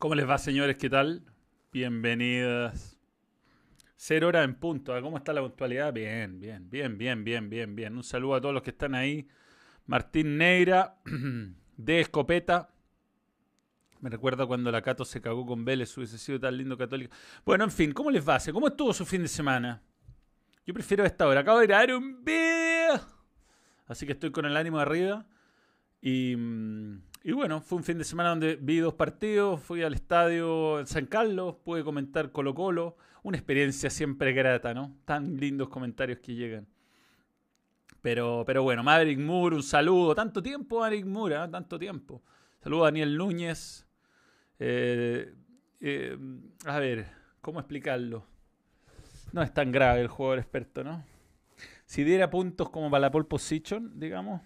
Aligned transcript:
¿Cómo 0.00 0.14
les 0.14 0.26
va, 0.26 0.38
señores? 0.38 0.78
¿Qué 0.78 0.88
tal? 0.88 1.22
Bienvenidas. 1.74 2.98
Cero 3.96 4.28
hora 4.28 4.44
en 4.44 4.54
punto. 4.54 4.98
¿Cómo 5.02 5.18
está 5.18 5.34
la 5.34 5.42
puntualidad? 5.42 5.92
Bien, 5.92 6.40
bien, 6.40 6.70
bien, 6.70 6.96
bien, 6.96 7.22
bien, 7.22 7.50
bien, 7.50 7.76
bien. 7.76 7.94
Un 7.94 8.02
saludo 8.02 8.36
a 8.36 8.40
todos 8.40 8.54
los 8.54 8.62
que 8.62 8.70
están 8.70 8.94
ahí. 8.94 9.28
Martín 9.84 10.38
Neira, 10.38 10.96
de 11.76 12.00
Escopeta. 12.00 12.70
Me 14.00 14.08
recuerda 14.08 14.46
cuando 14.46 14.72
la 14.72 14.80
Cato 14.80 15.04
se 15.04 15.20
cagó 15.20 15.44
con 15.44 15.66
Vélez, 15.66 15.94
hubiese 15.98 16.16
sido 16.16 16.40
tan 16.40 16.56
lindo 16.56 16.78
católico. 16.78 17.14
Bueno, 17.44 17.64
en 17.64 17.70
fin, 17.70 17.92
¿cómo 17.92 18.10
les 18.10 18.26
va? 18.26 18.38
¿Cómo 18.54 18.68
estuvo 18.68 18.94
su 18.94 19.04
fin 19.04 19.20
de 19.20 19.28
semana? 19.28 19.82
Yo 20.64 20.72
prefiero 20.72 21.04
esta 21.04 21.28
hora. 21.28 21.40
Acabo 21.40 21.58
de 21.58 21.66
grabar 21.66 21.92
un 21.92 22.24
video. 22.24 23.06
Así 23.86 24.06
que 24.06 24.12
estoy 24.12 24.30
con 24.30 24.46
el 24.46 24.56
ánimo 24.56 24.78
arriba. 24.78 25.26
Y, 26.00 26.36
mm, 26.36 27.02
y 27.22 27.32
bueno, 27.32 27.60
fue 27.60 27.78
un 27.78 27.84
fin 27.84 27.98
de 27.98 28.04
semana 28.04 28.30
donde 28.30 28.56
vi 28.56 28.78
dos 28.78 28.94
partidos. 28.94 29.60
Fui 29.60 29.82
al 29.82 29.92
estadio 29.92 30.84
San 30.86 31.06
Carlos. 31.06 31.56
Pude 31.62 31.84
comentar 31.84 32.32
Colo 32.32 32.54
Colo. 32.54 32.96
Una 33.22 33.36
experiencia 33.36 33.90
siempre 33.90 34.32
grata, 34.32 34.72
¿no? 34.72 34.96
Tan 35.04 35.36
lindos 35.36 35.68
comentarios 35.68 36.20
que 36.20 36.34
llegan. 36.34 36.66
Pero, 38.00 38.44
pero 38.46 38.62
bueno, 38.62 38.82
Maverick 38.82 39.18
Moore, 39.18 39.56
un 39.56 39.62
saludo. 39.62 40.14
Tanto 40.14 40.42
tiempo, 40.42 40.80
Maverick 40.80 41.04
Moore, 41.04 41.34
¿eh? 41.34 41.48
tanto 41.50 41.78
tiempo. 41.78 42.22
Saludo 42.62 42.84
a 42.84 42.86
Daniel 42.86 43.16
Núñez. 43.18 43.86
Eh, 44.58 45.34
eh, 45.80 46.18
a 46.64 46.78
ver, 46.78 47.06
¿cómo 47.42 47.60
explicarlo? 47.60 48.26
No 49.32 49.42
es 49.42 49.52
tan 49.52 49.70
grave 49.70 50.00
el 50.00 50.08
jugador 50.08 50.38
experto, 50.38 50.82
¿no? 50.82 51.04
Si 51.84 52.02
diera 52.02 52.30
puntos 52.30 52.70
como 52.70 52.90
para 52.90 53.02
la 53.02 53.10
pole 53.10 53.26
position, 53.26 53.98
digamos. 54.00 54.40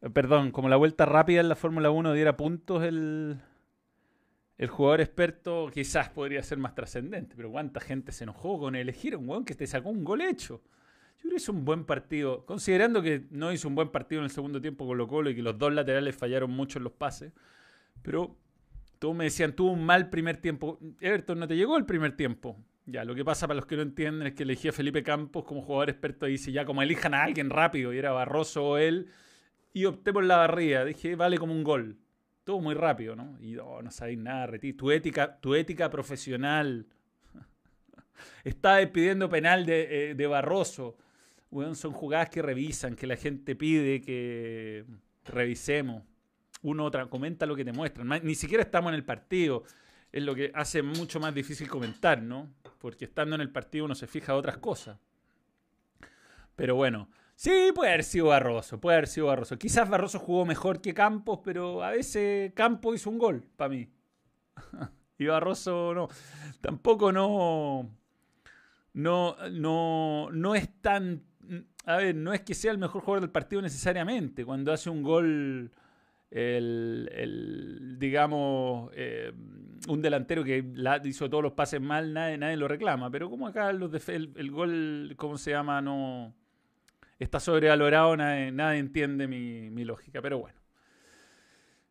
Perdón, 0.00 0.52
como 0.52 0.68
la 0.68 0.76
vuelta 0.76 1.06
rápida 1.06 1.40
en 1.40 1.48
la 1.48 1.56
Fórmula 1.56 1.90
1 1.90 2.12
diera 2.12 2.36
puntos 2.36 2.84
el, 2.84 3.40
el 4.56 4.68
jugador 4.68 5.00
experto, 5.00 5.70
quizás 5.72 6.08
podría 6.08 6.42
ser 6.42 6.58
más 6.58 6.74
trascendente. 6.74 7.34
Pero 7.36 7.50
¿cuánta 7.50 7.80
gente 7.80 8.12
se 8.12 8.24
enojó 8.24 8.58
con 8.58 8.76
elegir 8.76 9.16
un 9.16 9.28
weón 9.28 9.44
que 9.44 9.54
te 9.54 9.66
sacó 9.66 9.90
un 9.90 10.04
gol 10.04 10.20
hecho? 10.20 10.62
Yo 11.16 11.22
creo 11.22 11.30
que 11.32 11.36
hizo 11.38 11.52
un 11.52 11.64
buen 11.64 11.84
partido, 11.84 12.46
considerando 12.46 13.02
que 13.02 13.26
no 13.30 13.52
hizo 13.52 13.66
un 13.66 13.74
buen 13.74 13.88
partido 13.88 14.20
en 14.20 14.26
el 14.26 14.30
segundo 14.30 14.60
tiempo 14.60 14.84
con 14.86 14.92
Colo 14.92 15.08
Colo 15.08 15.30
y 15.30 15.34
que 15.34 15.42
los 15.42 15.58
dos 15.58 15.72
laterales 15.72 16.14
fallaron 16.14 16.50
mucho 16.50 16.78
en 16.78 16.84
los 16.84 16.92
pases. 16.92 17.32
Pero 18.02 18.36
todos 19.00 19.16
me 19.16 19.24
decían, 19.24 19.54
tuvo 19.54 19.72
un 19.72 19.84
mal 19.84 20.10
primer 20.10 20.36
tiempo. 20.36 20.78
Everton 21.00 21.40
no 21.40 21.48
te 21.48 21.56
llegó 21.56 21.76
el 21.76 21.86
primer 21.86 22.16
tiempo. 22.16 22.56
Ya, 22.86 23.04
lo 23.04 23.14
que 23.16 23.24
pasa 23.24 23.46
para 23.46 23.56
los 23.56 23.66
que 23.66 23.76
no 23.76 23.82
entienden 23.82 24.28
es 24.28 24.34
que 24.34 24.44
elegí 24.44 24.68
a 24.68 24.72
Felipe 24.72 25.02
Campos 25.02 25.44
como 25.44 25.60
jugador 25.60 25.90
experto 25.90 26.26
y 26.28 26.32
dice, 26.32 26.52
ya 26.52 26.64
como 26.64 26.82
elijan 26.82 27.14
a 27.14 27.24
alguien 27.24 27.50
rápido, 27.50 27.92
y 27.92 27.98
era 27.98 28.12
Barroso 28.12 28.64
o 28.64 28.78
él, 28.78 29.08
y 29.78 29.84
opté 29.84 30.12
por 30.12 30.24
la 30.24 30.38
barrida. 30.38 30.84
Dije, 30.84 31.14
vale 31.14 31.38
como 31.38 31.52
un 31.52 31.62
gol. 31.62 31.96
Todo 32.42 32.58
muy 32.58 32.74
rápido, 32.74 33.14
¿no? 33.14 33.38
Y 33.40 33.56
oh, 33.58 33.80
no 33.80 33.92
sabéis 33.92 34.18
nada, 34.18 34.46
Retí. 34.48 34.72
Tu 34.72 34.90
ética, 34.90 35.38
tu 35.38 35.54
ética 35.54 35.88
profesional. 35.88 36.86
Está 38.44 38.80
pidiendo 38.92 39.28
penal 39.28 39.64
de, 39.64 40.10
eh, 40.10 40.14
de 40.16 40.26
Barroso. 40.26 40.96
Weón, 41.52 41.76
son 41.76 41.92
jugadas 41.92 42.28
que 42.28 42.42
revisan, 42.42 42.96
que 42.96 43.06
la 43.06 43.14
gente 43.16 43.54
pide 43.54 44.00
que 44.00 44.84
revisemos. 45.24 46.02
Uno 46.62 46.84
otra, 46.84 47.06
comenta 47.06 47.46
lo 47.46 47.54
que 47.54 47.64
te 47.64 47.72
muestran. 47.72 48.08
Ni 48.24 48.34
siquiera 48.34 48.64
estamos 48.64 48.90
en 48.90 48.96
el 48.96 49.04
partido. 49.04 49.62
Es 50.10 50.24
lo 50.24 50.34
que 50.34 50.50
hace 50.54 50.82
mucho 50.82 51.20
más 51.20 51.32
difícil 51.32 51.68
comentar, 51.68 52.20
¿no? 52.20 52.50
Porque 52.80 53.04
estando 53.04 53.36
en 53.36 53.42
el 53.42 53.50
partido 53.50 53.84
uno 53.84 53.94
se 53.94 54.08
fija 54.08 54.34
otras 54.34 54.58
cosas. 54.58 54.98
Pero 56.56 56.74
bueno, 56.74 57.08
sí, 57.38 57.70
puede 57.74 57.90
haber 57.92 58.04
sido 58.04 58.26
Barroso, 58.26 58.80
puede 58.80 58.96
haber 58.98 59.08
sido 59.08 59.26
Barroso. 59.28 59.58
Quizás 59.58 59.88
Barroso 59.88 60.18
jugó 60.18 60.44
mejor 60.44 60.80
que 60.80 60.92
Campos, 60.94 61.40
pero 61.44 61.82
a 61.84 61.90
veces 61.92 62.52
Campos 62.54 62.96
hizo 62.96 63.10
un 63.10 63.18
gol, 63.18 63.44
para 63.56 63.70
mí. 63.70 63.88
y 65.18 65.26
Barroso 65.26 65.94
no. 65.94 66.08
Tampoco 66.60 67.12
no. 67.12 67.90
No, 68.94 69.36
no, 69.52 70.28
no 70.32 70.54
es 70.54 70.68
tan. 70.80 71.22
A 71.86 71.96
ver, 71.98 72.14
no 72.14 72.32
es 72.32 72.42
que 72.42 72.54
sea 72.54 72.72
el 72.72 72.78
mejor 72.78 73.02
jugador 73.02 73.22
del 73.22 73.30
partido 73.30 73.62
necesariamente. 73.62 74.44
Cuando 74.44 74.72
hace 74.72 74.90
un 74.90 75.02
gol, 75.02 75.70
el, 76.30 77.10
el, 77.14 77.96
digamos, 77.98 78.90
eh, 78.94 79.32
un 79.88 80.02
delantero 80.02 80.44
que 80.44 80.64
la- 80.74 81.00
hizo 81.04 81.30
todos 81.30 81.42
los 81.44 81.52
pases 81.52 81.80
mal, 81.80 82.12
nadie, 82.12 82.38
nadie 82.38 82.56
lo 82.56 82.68
reclama. 82.68 83.10
Pero 83.10 83.30
como 83.30 83.46
acá 83.46 83.72
los 83.72 84.08
el, 84.08 84.32
el 84.36 84.50
gol, 84.50 85.14
¿cómo 85.16 85.38
se 85.38 85.52
llama? 85.52 85.80
No 85.82 86.34
está 87.18 87.40
sobrevalorado, 87.40 88.16
nadie, 88.16 88.52
nadie 88.52 88.78
entiende 88.78 89.26
mi, 89.26 89.84
lógica. 89.84 90.22
Pero 90.22 90.38
bueno. 90.38 90.58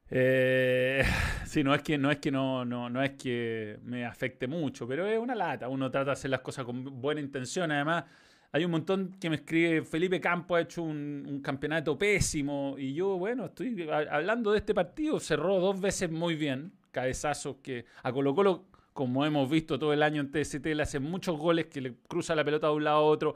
Eh, 0.10 1.04
sí, 1.46 1.64
no 1.64 1.76
es 1.76 1.82
que 1.82 1.98
no 1.98 2.10
es 2.10 2.18
que 2.18 2.32
no, 2.32 2.64
no, 2.64 2.90
no 2.90 3.04
es 3.04 3.12
que 3.12 3.80
me 3.84 4.06
afecte 4.06 4.48
mucho, 4.48 4.88
pero 4.88 5.06
es 5.06 5.20
una 5.20 5.36
lata. 5.36 5.68
Uno 5.68 5.92
trata 5.92 6.06
de 6.08 6.12
hacer 6.14 6.32
las 6.32 6.42
cosas 6.42 6.66
con 6.66 7.02
buena 7.02 7.20
intención. 7.22 7.72
Además, 7.72 8.06
hay 8.52 8.64
un 8.64 8.72
montón 8.72 9.18
que 9.20 9.30
me 9.30 9.38
escribe, 9.38 9.84
Felipe 9.84 10.22
Campo 10.22 10.56
ha 10.56 10.62
hecho 10.62 10.82
un, 10.82 11.42
campeonato 11.44 11.98
pésimo. 11.98 12.76
Y 12.78 12.94
yo, 12.94 13.18
bueno, 13.18 13.46
estoy 13.46 13.88
hablando 13.90 14.52
de 14.52 14.60
este 14.60 14.74
partido, 14.74 15.20
cerró 15.20 15.60
dos 15.60 15.80
veces 15.80 16.10
muy 16.10 16.36
bien. 16.36 16.74
Cabezazos 16.92 17.58
que 17.58 17.86
a 18.02 18.12
Colo 18.12 18.34
Colo, 18.34 18.66
como 18.94 19.26
hemos 19.26 19.50
visto 19.50 19.78
todo 19.78 19.94
el 19.94 20.02
año 20.02 20.22
en 20.22 20.32
TST, 20.32 20.66
le 20.66 20.84
hacen 20.84 21.04
muchos 21.04 21.38
goles 21.38 21.68
que 21.68 21.82
le 21.82 21.96
cruza 22.08 22.34
la 22.34 22.44
pelota 22.44 22.68
de 22.68 22.74
un 22.74 22.84
lado 22.86 22.98
a 22.98 23.02
otro 23.02 23.36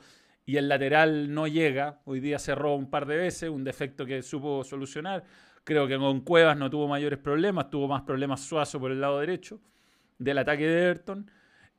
y 0.51 0.57
el 0.57 0.67
lateral 0.67 1.33
no 1.33 1.47
llega. 1.47 2.01
Hoy 2.03 2.19
día 2.19 2.37
cerró 2.37 2.75
un 2.75 2.89
par 2.89 3.05
de 3.05 3.15
veces, 3.15 3.49
un 3.49 3.63
defecto 3.63 4.05
que 4.05 4.21
supo 4.21 4.65
solucionar. 4.65 5.23
Creo 5.63 5.87
que 5.87 5.97
con 5.97 6.19
Cuevas 6.19 6.57
no 6.57 6.69
tuvo 6.69 6.89
mayores 6.89 7.19
problemas, 7.19 7.69
tuvo 7.69 7.87
más 7.87 8.01
problemas 8.01 8.41
Suazo 8.41 8.77
por 8.77 8.91
el 8.91 8.99
lado 8.99 9.21
derecho 9.21 9.61
del 10.17 10.39
ataque 10.39 10.67
de 10.67 10.87
Everton. 10.89 11.31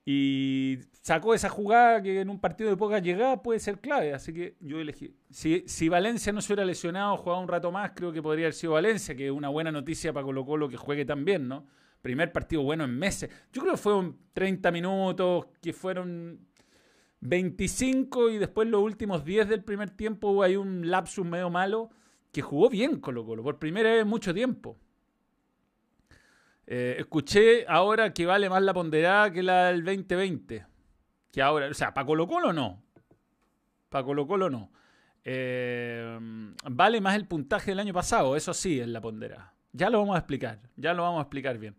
Y 0.07 0.79
sacó 1.03 1.35
esa 1.35 1.51
jugada 1.51 2.03
que 2.03 2.23
en 2.23 2.31
un 2.31 2.41
partido 2.41 2.71
de 2.71 2.79
poca 2.79 2.99
llegada 2.99 3.43
puede 3.43 3.61
ser 3.61 3.79
clave. 3.79 4.15
Así 4.15 4.33
que 4.33 4.57
yo 4.61 4.81
elegí. 4.81 5.15
Si, 5.29 5.65
si 5.67 5.91
Valencia 5.91 6.33
no 6.33 6.41
se 6.41 6.55
hubiera 6.55 6.65
lesionado, 6.65 7.19
jugaba 7.19 7.43
un 7.43 7.49
rato 7.49 7.71
más, 7.71 7.93
creo 7.95 8.11
que 8.11 8.23
podría 8.23 8.47
haber 8.47 8.55
sido 8.55 8.73
Valencia, 8.73 9.15
que 9.15 9.27
es 9.27 9.33
una 9.33 9.51
buena 9.51 9.71
noticia 9.71 10.15
para 10.15 10.25
Colo 10.25 10.47
Colo 10.47 10.67
que 10.71 10.79
juegue 10.79 11.05
tan 11.05 11.27
bien, 11.27 11.47
¿no? 11.47 11.67
Primer 12.01 12.33
partido 12.33 12.63
bueno 12.63 12.85
en 12.85 12.99
meses. 12.99 13.29
Yo 13.53 13.61
creo 13.61 13.75
que 13.75 13.79
fueron 13.79 14.17
30 14.33 14.71
minutos, 14.71 15.45
que 15.61 15.75
fueron 15.75 16.49
25 17.23 18.31
y 18.31 18.39
después 18.39 18.69
los 18.69 18.83
últimos 18.83 19.25
10 19.25 19.49
del 19.49 19.63
primer 19.63 19.91
tiempo 19.91 20.43
ahí 20.43 20.57
un 20.57 20.91
lapsus 20.91 21.25
medio 21.25 21.51
malo 21.51 21.91
que 22.33 22.43
jugó 22.43 22.69
bien 22.69 22.99
Colo 23.01 23.25
Colo, 23.25 23.43
por 23.43 23.59
primera 23.59 23.91
vez 23.91 24.03
en 24.03 24.09
mucho 24.09 24.35
tiempo. 24.35 24.77
Eh, 26.67 26.97
escuché 26.99 27.65
ahora 27.69 28.13
que 28.13 28.27
vale 28.27 28.49
más 28.49 28.63
la 28.63 28.75
ponderada 28.75 29.33
que 29.33 29.43
la 29.43 29.67
del 29.67 29.85
2020. 29.85 30.67
Que 31.31 31.43
ahora, 31.43 31.69
o 31.69 31.75
sea, 31.75 31.95
para 31.95 32.07
Colo 32.07 32.27
Colo 32.27 32.53
no. 32.53 32.83
Para 33.89 34.05
Colo 34.05 34.27
Colo 34.27 34.51
no. 34.51 34.73
Eh, 35.25 36.19
vale 36.71 37.01
más 37.01 37.15
el 37.15 37.29
puntaje 37.29 37.71
del 37.71 37.79
año 37.79 37.95
pasado, 37.95 38.35
eso 38.35 38.53
sí, 38.53 38.81
es 38.81 38.89
la 38.89 39.01
ponderada. 39.01 39.55
Ya 39.73 39.91
lo 39.91 40.01
vamos 40.01 40.17
a 40.17 40.19
explicar, 40.19 40.59
ya 40.77 40.93
lo 40.93 41.03
vamos 41.03 41.21
a 41.21 41.23
explicar 41.23 41.59
bien. 41.59 41.77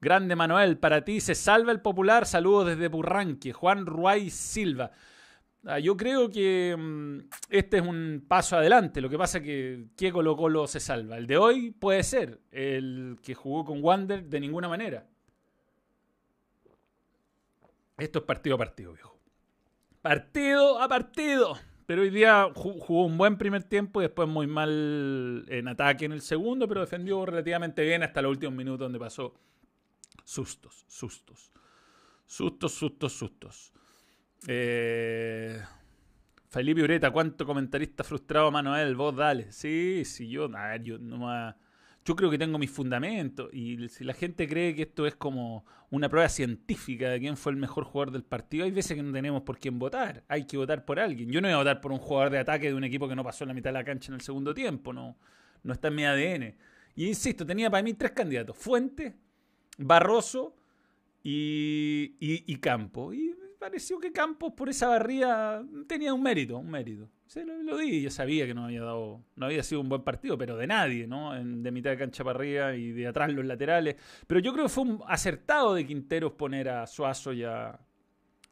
Grande 0.00 0.34
Manuel, 0.34 0.78
para 0.78 1.04
ti 1.04 1.20
se 1.20 1.34
salva 1.34 1.72
el 1.72 1.80
popular. 1.80 2.24
Saludos 2.26 2.68
desde 2.68 2.88
Burranque. 2.88 3.52
Juan 3.52 3.84
Ruay 3.86 4.30
Silva. 4.30 4.90
Ah, 5.66 5.78
Yo 5.78 5.94
creo 5.96 6.30
que 6.30 6.74
mm, 6.78 7.18
este 7.50 7.78
es 7.78 7.82
un 7.86 8.24
paso 8.26 8.56
adelante. 8.56 9.00
Lo 9.02 9.10
que 9.10 9.18
pasa 9.18 9.38
es 9.38 9.44
que 9.44 9.84
¿qué 9.96 10.10
Colo 10.10 10.36
Colo 10.36 10.66
se 10.66 10.80
salva? 10.80 11.18
El 11.18 11.26
de 11.26 11.36
hoy 11.36 11.70
puede 11.70 12.02
ser. 12.02 12.40
El 12.50 13.18
que 13.22 13.34
jugó 13.34 13.64
con 13.66 13.82
Wander 13.84 14.24
de 14.24 14.40
ninguna 14.40 14.68
manera. 14.68 15.06
Esto 17.98 18.20
es 18.20 18.24
partido 18.24 18.54
a 18.56 18.58
partido, 18.58 18.92
viejo. 18.94 19.18
Partido 20.00 20.80
a 20.80 20.88
partido. 20.88 21.58
Pero 21.84 22.02
hoy 22.02 22.10
día 22.10 22.46
ju- 22.54 22.78
jugó 22.78 23.04
un 23.04 23.18
buen 23.18 23.36
primer 23.36 23.64
tiempo 23.64 24.00
y 24.00 24.04
después 24.04 24.28
muy 24.28 24.46
mal 24.46 25.44
en 25.48 25.68
ataque 25.68 26.04
en 26.06 26.12
el 26.12 26.22
segundo, 26.22 26.66
pero 26.68 26.80
defendió 26.80 27.26
relativamente 27.26 27.82
bien 27.82 28.02
hasta 28.02 28.22
los 28.22 28.30
últimos 28.30 28.54
minutos 28.54 28.78
donde 28.86 28.98
pasó 28.98 29.34
sustos, 30.30 30.84
sustos. 30.86 31.50
Sustos, 32.24 32.72
sustos, 32.72 33.12
sustos. 33.12 33.72
Eh, 34.46 35.60
Felipe 36.48 36.82
Ureta, 36.84 37.10
¿cuánto 37.10 37.44
comentarista 37.44 38.04
frustrado, 38.04 38.50
Manuel? 38.52 38.94
Vos 38.94 39.16
dale. 39.16 39.50
Sí, 39.50 40.02
sí, 40.04 40.28
yo, 40.28 40.48
ver, 40.48 40.82
yo 40.84 40.98
no 40.98 41.18
me- 41.18 41.54
Yo 42.04 42.16
creo 42.16 42.30
que 42.30 42.38
tengo 42.38 42.58
mis 42.58 42.70
fundamentos. 42.70 43.52
Y 43.52 43.88
si 43.88 44.04
la 44.04 44.14
gente 44.14 44.48
cree 44.48 44.74
que 44.74 44.82
esto 44.82 45.06
es 45.06 45.16
como 45.16 45.64
una 45.90 46.08
prueba 46.08 46.28
científica 46.28 47.10
de 47.10 47.18
quién 47.20 47.36
fue 47.36 47.52
el 47.52 47.58
mejor 47.58 47.84
jugador 47.84 48.12
del 48.12 48.22
partido, 48.24 48.64
hay 48.64 48.70
veces 48.70 48.96
que 48.96 49.02
no 49.02 49.12
tenemos 49.12 49.42
por 49.42 49.58
quién 49.58 49.78
votar. 49.78 50.24
Hay 50.28 50.46
que 50.46 50.56
votar 50.56 50.84
por 50.84 50.98
alguien. 51.00 51.30
Yo 51.30 51.40
no 51.40 51.48
voy 51.48 51.54
a 51.54 51.58
votar 51.58 51.80
por 51.80 51.92
un 51.92 51.98
jugador 51.98 52.30
de 52.30 52.38
ataque 52.38 52.68
de 52.68 52.74
un 52.74 52.84
equipo 52.84 53.06
que 53.08 53.14
no 53.16 53.22
pasó 53.24 53.44
en 53.44 53.48
la 53.48 53.54
mitad 53.54 53.70
de 53.70 53.74
la 53.74 53.84
cancha 53.84 54.10
en 54.12 54.14
el 54.14 54.20
segundo 54.22 54.54
tiempo. 54.54 54.92
No, 54.92 55.18
no 55.64 55.72
está 55.72 55.88
en 55.88 55.94
mi 55.96 56.04
ADN. 56.04 56.56
Y 56.94 57.06
insisto, 57.08 57.44
tenía 57.44 57.68
para 57.70 57.82
mí 57.82 57.92
tres 57.94 58.12
candidatos. 58.12 58.56
Fuente, 58.56 59.14
Barroso 59.80 60.54
y, 61.22 62.14
y, 62.20 62.52
y 62.52 62.56
Campo. 62.56 63.12
Y 63.12 63.34
pareció 63.58 63.98
que 63.98 64.12
Campos 64.12 64.52
por 64.54 64.68
esa 64.68 64.88
barría 64.88 65.62
tenía 65.86 66.14
un 66.14 66.22
mérito, 66.22 66.58
un 66.58 66.70
mérito. 66.70 67.08
Sí, 67.26 67.42
lo, 67.44 67.76
di. 67.76 68.02
Yo 68.02 68.10
sabía 68.10 68.44
que 68.44 68.54
no 68.54 68.64
había 68.64 68.82
dado, 68.82 69.22
no 69.36 69.46
había 69.46 69.62
sido 69.62 69.80
un 69.80 69.88
buen 69.88 70.02
partido, 70.02 70.36
pero 70.36 70.56
de 70.56 70.66
nadie, 70.66 71.06
¿no? 71.06 71.32
de 71.32 71.70
mitad 71.70 71.90
de 71.90 71.96
cancha 71.96 72.24
para 72.24 72.36
arriba 72.36 72.74
y 72.74 72.90
de 72.90 73.06
atrás 73.06 73.32
los 73.32 73.44
laterales. 73.44 73.94
Pero 74.26 74.40
yo 74.40 74.52
creo 74.52 74.64
que 74.64 74.68
fue 74.70 74.84
un 74.84 75.00
acertado 75.06 75.74
de 75.74 75.86
Quinteros 75.86 76.32
poner 76.32 76.68
a 76.68 76.88
Suazo 76.88 77.32
y 77.32 77.44
a, 77.44 77.78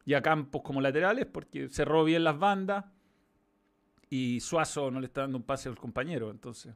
y 0.04 0.14
a 0.14 0.22
Campos 0.22 0.62
como 0.62 0.80
laterales, 0.80 1.26
porque 1.26 1.68
cerró 1.68 2.04
bien 2.04 2.22
las 2.22 2.38
bandas 2.38 2.84
y 4.10 4.38
Suazo 4.38 4.92
no 4.92 5.00
le 5.00 5.06
está 5.06 5.22
dando 5.22 5.38
un 5.38 5.44
pase 5.44 5.68
al 5.68 5.76
compañero, 5.76 6.30
entonces. 6.30 6.72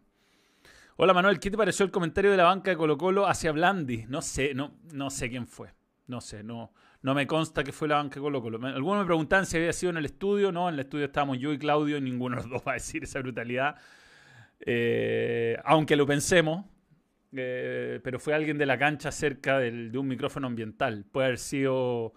Hola 1.05 1.15
Manuel, 1.15 1.41
¿qué 1.41 1.51
te 1.51 1.57
pareció 1.57 1.85
el 1.85 1.91
comentario 1.91 2.31
de 2.31 2.37
la 2.37 2.45
banca 2.45 2.71
de 2.71 2.77
Colo 2.77 2.97
Colo 2.97 3.27
hacia 3.27 3.51
Blandi? 3.51 4.05
No 4.07 4.23
sé, 4.23 4.55
no, 4.55 4.79
no 4.93 5.11
sé 5.11 5.29
quién 5.29 5.49
fue. 5.49 5.75
No 6.07 6.21
sé, 6.21 6.45
no, 6.45 6.73
no 7.03 7.13
me 7.13 7.27
consta 7.27 7.65
que 7.65 7.73
fue 7.73 7.89
la 7.89 7.97
banca 7.97 8.15
de 8.15 8.21
Colo 8.21 8.41
Colo. 8.41 8.65
Algunos 8.65 9.01
me 9.01 9.07
preguntaban 9.07 9.45
si 9.45 9.57
había 9.57 9.73
sido 9.73 9.91
en 9.91 9.97
el 9.97 10.05
estudio. 10.05 10.53
No, 10.53 10.69
en 10.69 10.75
el 10.75 10.81
estudio 10.83 11.07
estábamos 11.07 11.41
yo 11.41 11.53
y 11.53 11.59
Claudio 11.59 12.01
ninguno 12.01 12.37
de 12.37 12.43
los 12.43 12.51
dos 12.53 12.63
va 12.65 12.71
a 12.71 12.75
decir 12.75 13.03
esa 13.03 13.19
brutalidad. 13.19 13.75
Eh, 14.61 15.57
aunque 15.65 15.97
lo 15.97 16.07
pensemos. 16.07 16.67
Eh, 17.33 17.99
pero 18.05 18.21
fue 18.21 18.35
alguien 18.35 18.57
de 18.57 18.67
la 18.67 18.79
cancha 18.79 19.11
cerca 19.11 19.59
de 19.59 19.99
un 19.99 20.07
micrófono 20.07 20.47
ambiental. 20.47 21.05
Puede 21.11 21.27
haber 21.27 21.39
sido 21.39 22.13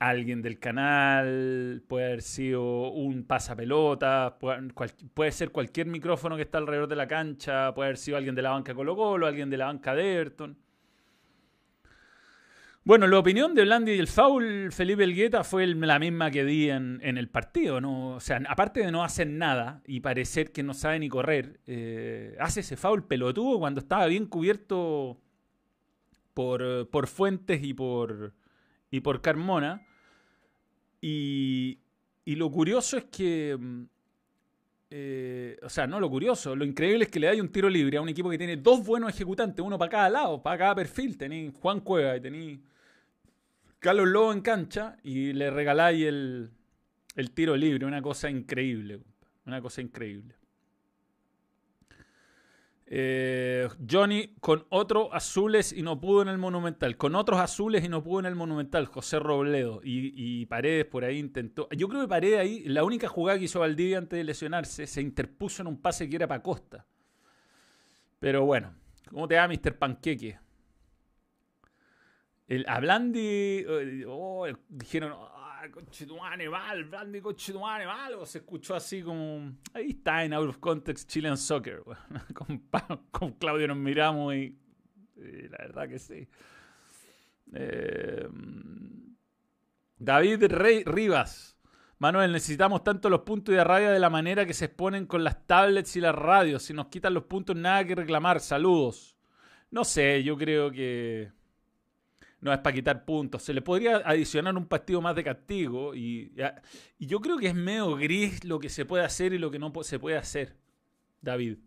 alguien 0.00 0.40
del 0.40 0.58
canal, 0.58 1.82
puede 1.86 2.06
haber 2.06 2.22
sido 2.22 2.90
un 2.90 3.22
pasapelota, 3.24 4.38
puede, 5.14 5.30
ser 5.30 5.50
cualquier 5.50 5.86
micrófono 5.86 6.36
que 6.36 6.42
está 6.42 6.56
alrededor 6.56 6.88
de 6.88 6.96
la 6.96 7.06
cancha, 7.06 7.74
puede 7.74 7.88
haber 7.88 7.98
sido 7.98 8.16
alguien 8.16 8.34
de 8.34 8.40
la 8.40 8.50
banca 8.50 8.74
Colo 8.74 8.96
Colo, 8.96 9.26
alguien 9.26 9.50
de 9.50 9.58
la 9.58 9.66
banca 9.66 9.94
de. 9.94 10.32
Bueno, 12.82 13.06
la 13.06 13.18
opinión 13.18 13.54
de 13.54 13.62
Blandi 13.62 13.92
y 13.92 13.98
el 13.98 14.06
foul 14.06 14.72
Felipe 14.72 15.04
Elgueta 15.04 15.44
fue 15.44 15.66
la 15.66 15.98
misma 15.98 16.30
que 16.30 16.46
di 16.46 16.70
en, 16.70 16.98
el 17.02 17.28
partido. 17.28 17.78
¿no? 17.82 18.14
O 18.14 18.20
sea, 18.20 18.40
aparte 18.48 18.80
de 18.80 18.90
no 18.90 19.04
hacer 19.04 19.26
nada 19.26 19.82
y 19.86 20.00
parecer 20.00 20.50
que 20.50 20.62
no 20.62 20.72
sabe 20.72 20.98
ni 20.98 21.10
correr, 21.10 21.60
eh, 21.66 22.36
hace 22.40 22.60
ese 22.60 22.78
foul 22.78 23.06
pelotudo 23.06 23.58
cuando 23.58 23.80
estaba 23.80 24.06
bien 24.06 24.24
cubierto 24.24 25.20
por, 26.32 26.88
por 26.88 27.06
Fuentes 27.06 27.62
y 27.62 27.74
por, 27.74 28.32
y 28.90 29.00
por 29.00 29.20
Carmona. 29.20 29.86
Y, 31.00 31.78
y 32.24 32.34
lo 32.36 32.50
curioso 32.50 32.96
es 32.96 33.04
que... 33.04 33.56
Mm, 33.58 33.84
eh, 34.92 35.56
o 35.62 35.68
sea, 35.68 35.86
no 35.86 36.00
lo 36.00 36.10
curioso, 36.10 36.56
lo 36.56 36.64
increíble 36.64 37.04
es 37.04 37.10
que 37.12 37.20
le 37.20 37.28
da 37.28 37.40
un 37.40 37.52
tiro 37.52 37.70
libre 37.70 37.96
a 37.96 38.00
un 38.00 38.08
equipo 38.08 38.28
que 38.28 38.36
tiene 38.36 38.56
dos 38.56 38.84
buenos 38.84 39.14
ejecutantes, 39.14 39.64
uno 39.64 39.78
para 39.78 39.88
cada 39.88 40.10
lado, 40.10 40.42
para 40.42 40.58
cada 40.58 40.74
perfil. 40.74 41.16
Tenéis 41.16 41.52
Juan 41.60 41.78
Cueva 41.78 42.16
y 42.16 42.20
tenéis 42.20 42.58
Carlos 43.78 44.08
Lobo 44.08 44.32
en 44.32 44.40
cancha 44.40 44.96
y 45.04 45.32
le 45.32 45.48
regaláis 45.50 46.04
el, 46.06 46.50
el 47.14 47.30
tiro 47.30 47.56
libre. 47.56 47.86
Una 47.86 48.02
cosa 48.02 48.30
increíble. 48.30 48.98
Una 49.46 49.62
cosa 49.62 49.80
increíble. 49.80 50.34
Eh, 52.92 53.68
Johnny 53.88 54.34
con 54.40 54.66
otros 54.68 55.10
azules 55.12 55.72
y 55.72 55.80
no 55.80 56.00
pudo 56.00 56.22
en 56.22 56.28
el 56.28 56.38
Monumental. 56.38 56.96
Con 56.96 57.14
otros 57.14 57.38
azules 57.38 57.84
y 57.84 57.88
no 57.88 58.02
pudo 58.02 58.18
en 58.18 58.26
el 58.26 58.34
Monumental. 58.34 58.86
José 58.86 59.20
Robledo. 59.20 59.80
Y, 59.84 60.44
Paredes 60.46 60.86
por 60.86 61.04
ahí 61.04 61.18
intentó. 61.18 61.68
Yo 61.70 61.88
creo 61.88 62.02
que 62.02 62.08
Paredes 62.08 62.40
ahí, 62.40 62.64
la 62.64 62.82
única 62.82 63.06
jugada 63.06 63.38
que 63.38 63.44
hizo 63.44 63.60
Valdivia 63.60 63.98
antes 63.98 64.16
de 64.16 64.24
lesionarse, 64.24 64.88
se 64.88 65.00
interpuso 65.00 65.62
en 65.62 65.68
un 65.68 65.80
pase 65.80 66.08
que 66.10 66.16
era 66.16 66.26
para 66.26 66.42
Costa. 66.42 66.84
Pero 68.18 68.44
bueno, 68.44 68.74
¿cómo 69.08 69.28
te 69.28 69.36
va, 69.36 69.46
Mr. 69.46 69.78
Panqueque? 69.78 70.38
El, 72.48 72.64
a 72.68 72.80
Blandi, 72.80 73.64
oh, 74.08 74.48
dijeron, 74.68 75.14
ah, 75.60 75.70
conchetumane, 75.70 76.48
mal, 76.48 76.84
Blandi, 76.84 77.20
conchetumane, 77.20 77.86
mal, 77.86 78.14
o 78.14 78.26
se 78.26 78.38
escuchó 78.38 78.74
así 78.74 79.02
como, 79.02 79.52
ahí 79.74 79.90
está 79.90 80.24
en 80.24 80.32
Out 80.32 80.48
of 80.48 80.58
Context 80.58 81.08
Chilean 81.08 81.36
Soccer, 81.36 81.82
con, 83.12 83.32
Claudio 83.32 83.68
nos 83.68 83.76
miramos 83.76 84.34
y, 84.34 84.56
la 85.16 85.58
verdad 85.58 85.88
que 85.88 85.98
sí. 85.98 86.28
Eh, 87.52 88.28
David 89.98 90.44
Rey 90.46 90.82
Rivas. 90.84 91.58
Manuel, 91.98 92.32
necesitamos 92.32 92.82
tanto 92.82 93.10
los 93.10 93.20
puntos 93.20 93.54
de 93.54 93.62
rabia 93.62 93.90
de 93.90 93.98
la 93.98 94.08
manera 94.08 94.46
que 94.46 94.54
se 94.54 94.64
exponen 94.64 95.04
con 95.04 95.22
las 95.22 95.46
tablets 95.46 95.94
y 95.96 96.00
las 96.00 96.14
radios. 96.14 96.62
Si 96.62 96.72
nos 96.72 96.86
quitan 96.86 97.12
los 97.12 97.24
puntos, 97.24 97.54
nada 97.54 97.84
que 97.84 97.94
reclamar. 97.94 98.40
Saludos. 98.40 99.18
No 99.70 99.84
sé, 99.84 100.22
yo 100.24 100.38
creo 100.38 100.70
que 100.70 101.30
no 102.40 102.52
es 102.52 102.58
para 102.58 102.74
quitar 102.74 103.04
puntos. 103.04 103.42
Se 103.42 103.52
le 103.52 103.62
podría 103.62 103.98
adicionar 103.98 104.56
un 104.56 104.66
partido 104.66 105.00
más 105.00 105.14
de 105.14 105.24
castigo 105.24 105.94
y, 105.94 106.32
yo 106.98 107.20
creo 107.20 107.38
que 107.38 107.48
es 107.48 107.54
medio 107.54 107.96
gris 107.96 108.44
lo 108.44 108.58
que 108.58 108.68
se 108.68 108.84
puede 108.84 109.04
hacer 109.04 109.32
y 109.32 109.38
lo 109.38 109.50
que 109.50 109.58
no 109.58 109.72
se 109.82 109.98
puede 109.98 110.16
hacer, 110.16 110.56
David. 111.20 111.58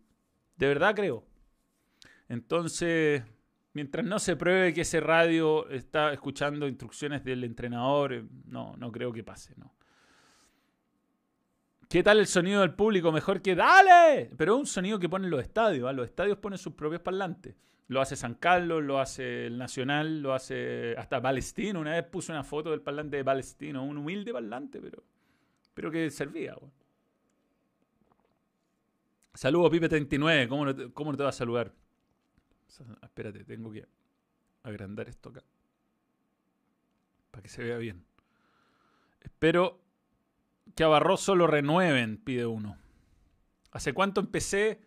De 0.56 0.68
verdad 0.68 0.94
creo. 0.94 1.24
Entonces, 2.28 3.22
mientras 3.72 4.04
no 4.04 4.18
se 4.18 4.36
pruebe 4.36 4.72
que 4.72 4.82
ese 4.82 5.00
radio 5.00 5.68
está 5.68 6.12
escuchando 6.12 6.66
instrucciones 6.66 7.24
del 7.24 7.44
entrenador, 7.44 8.12
eh, 8.12 8.24
no, 8.46 8.76
no 8.76 8.90
creo 8.90 9.12
que 9.12 9.22
pase, 9.22 9.54
¿no? 9.56 9.74
¿Qué 11.88 12.02
tal 12.02 12.18
el 12.18 12.26
sonido 12.26 12.62
del 12.62 12.74
público? 12.74 13.12
Mejor 13.12 13.40
que 13.40 13.54
¡Dale! 13.54 14.30
Pero 14.36 14.54
es 14.54 14.60
un 14.60 14.66
sonido 14.66 14.98
que 14.98 15.08
ponen 15.08 15.30
los 15.30 15.40
estadios. 15.40 15.88
¿ah? 15.88 15.92
Los 15.92 16.08
estadios 16.08 16.38
ponen 16.38 16.58
sus 16.58 16.72
propios 16.72 17.02
parlantes. 17.02 17.54
Lo 17.88 18.00
hace 18.00 18.16
San 18.16 18.34
Carlos, 18.34 18.82
lo 18.82 18.98
hace 18.98 19.46
el 19.46 19.58
Nacional, 19.58 20.22
lo 20.22 20.32
hace 20.32 20.96
hasta 20.96 21.20
Palestino. 21.20 21.80
Una 21.80 21.92
vez 21.92 22.04
puse 22.04 22.32
una 22.32 22.42
foto 22.42 22.70
del 22.70 22.80
parlante 22.80 23.18
de 23.18 23.24
Palestino, 23.24 23.84
un 23.84 23.98
humilde 23.98 24.32
parlante, 24.32 24.80
pero, 24.80 25.02
pero 25.74 25.90
que 25.90 26.10
servía. 26.10 26.56
Saludos, 29.34 29.70
Pipe39. 29.70 30.48
¿Cómo 30.48 30.64
no, 30.64 30.74
te, 30.74 30.92
¿Cómo 30.92 31.12
no 31.12 31.18
te 31.18 31.24
va 31.24 31.28
a 31.28 31.32
saludar? 31.32 31.72
Espérate, 33.02 33.44
tengo 33.44 33.70
que 33.70 33.86
agrandar 34.62 35.08
esto 35.08 35.28
acá. 35.28 35.42
Para 37.30 37.42
que 37.42 37.48
se 37.50 37.62
vea 37.62 37.76
bien. 37.76 38.06
Espero 39.20 39.80
que 40.74 40.84
a 40.84 40.88
Barroso 40.88 41.34
lo 41.34 41.46
renueven, 41.46 42.16
pide 42.16 42.46
uno. 42.46 42.78
¿Hace 43.72 43.92
cuánto 43.92 44.20
empecé? 44.20 44.80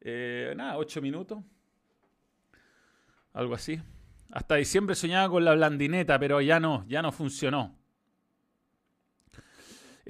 Eh, 0.00 0.54
nada, 0.56 0.78
ocho 0.78 1.02
minutos 1.02 1.44
algo 3.32 3.54
así. 3.54 3.80
Hasta 4.32 4.56
diciembre 4.56 4.94
soñaba 4.94 5.28
con 5.28 5.44
la 5.44 5.54
blandineta, 5.54 6.18
pero 6.18 6.40
ya 6.40 6.60
no, 6.60 6.84
ya 6.88 7.02
no 7.02 7.12
funcionó. 7.12 7.76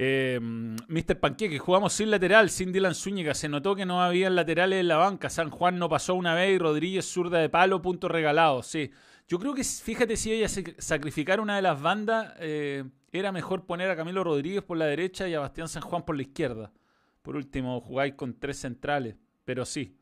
Eh, 0.03 0.39
Mr. 0.41 1.19
Panqueque, 1.21 1.59
jugamos 1.59 1.93
sin 1.93 2.11
lateral, 2.11 2.49
sin 2.50 2.73
Dylan 2.73 2.95
Zúñiga. 2.95 3.35
Se 3.35 3.49
notó 3.49 3.75
que 3.75 3.85
no 3.85 4.03
había 4.03 4.31
laterales 4.31 4.81
en 4.81 4.89
la 4.89 4.97
banca. 4.97 5.29
San 5.29 5.50
Juan 5.50 5.79
no 5.79 5.89
pasó 5.89 6.15
una 6.15 6.35
vez 6.35 6.55
y 6.55 6.59
Rodríguez 6.59 7.05
zurda 7.05 7.39
de 7.39 7.49
palo, 7.49 7.83
punto 7.83 8.09
regalado. 8.09 8.62
Sí. 8.62 8.91
Yo 9.29 9.39
creo 9.39 9.55
que, 9.55 9.62
fíjate, 9.62 10.17
si 10.17 10.33
ella 10.33 10.49
sacrificar 10.79 11.41
una 11.41 11.57
de 11.57 11.62
las 11.62 11.81
bandas, 11.81 12.35
eh, 12.39 12.85
era 13.12 13.31
mejor 13.31 13.67
poner 13.67 13.91
a 13.91 13.97
Camilo 13.97 14.25
Rodríguez 14.25 14.62
por 14.62 14.77
la 14.77 14.87
derecha 14.87 15.29
y 15.29 15.35
a 15.35 15.41
Bastián 15.41 15.69
San 15.69 15.83
Juan 15.83 16.05
por 16.05 16.17
la 16.17 16.23
izquierda. 16.23 16.73
Por 17.23 17.37
último, 17.37 17.81
jugáis 17.81 18.15
con 18.15 18.39
tres 18.39 18.59
centrales. 18.59 19.17
Pero 19.45 19.65
sí, 19.67 19.97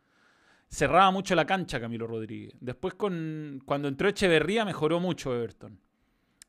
cerraba 0.69 1.11
mucho 1.11 1.35
la 1.35 1.47
cancha 1.47 1.81
Camilo 1.81 2.07
Rodríguez. 2.07 2.55
Después, 2.61 2.95
con, 2.95 3.63
cuando 3.65 3.89
entró 3.89 4.09
Echeverría, 4.09 4.65
mejoró 4.65 5.01
mucho 5.01 5.35
Everton. 5.35 5.81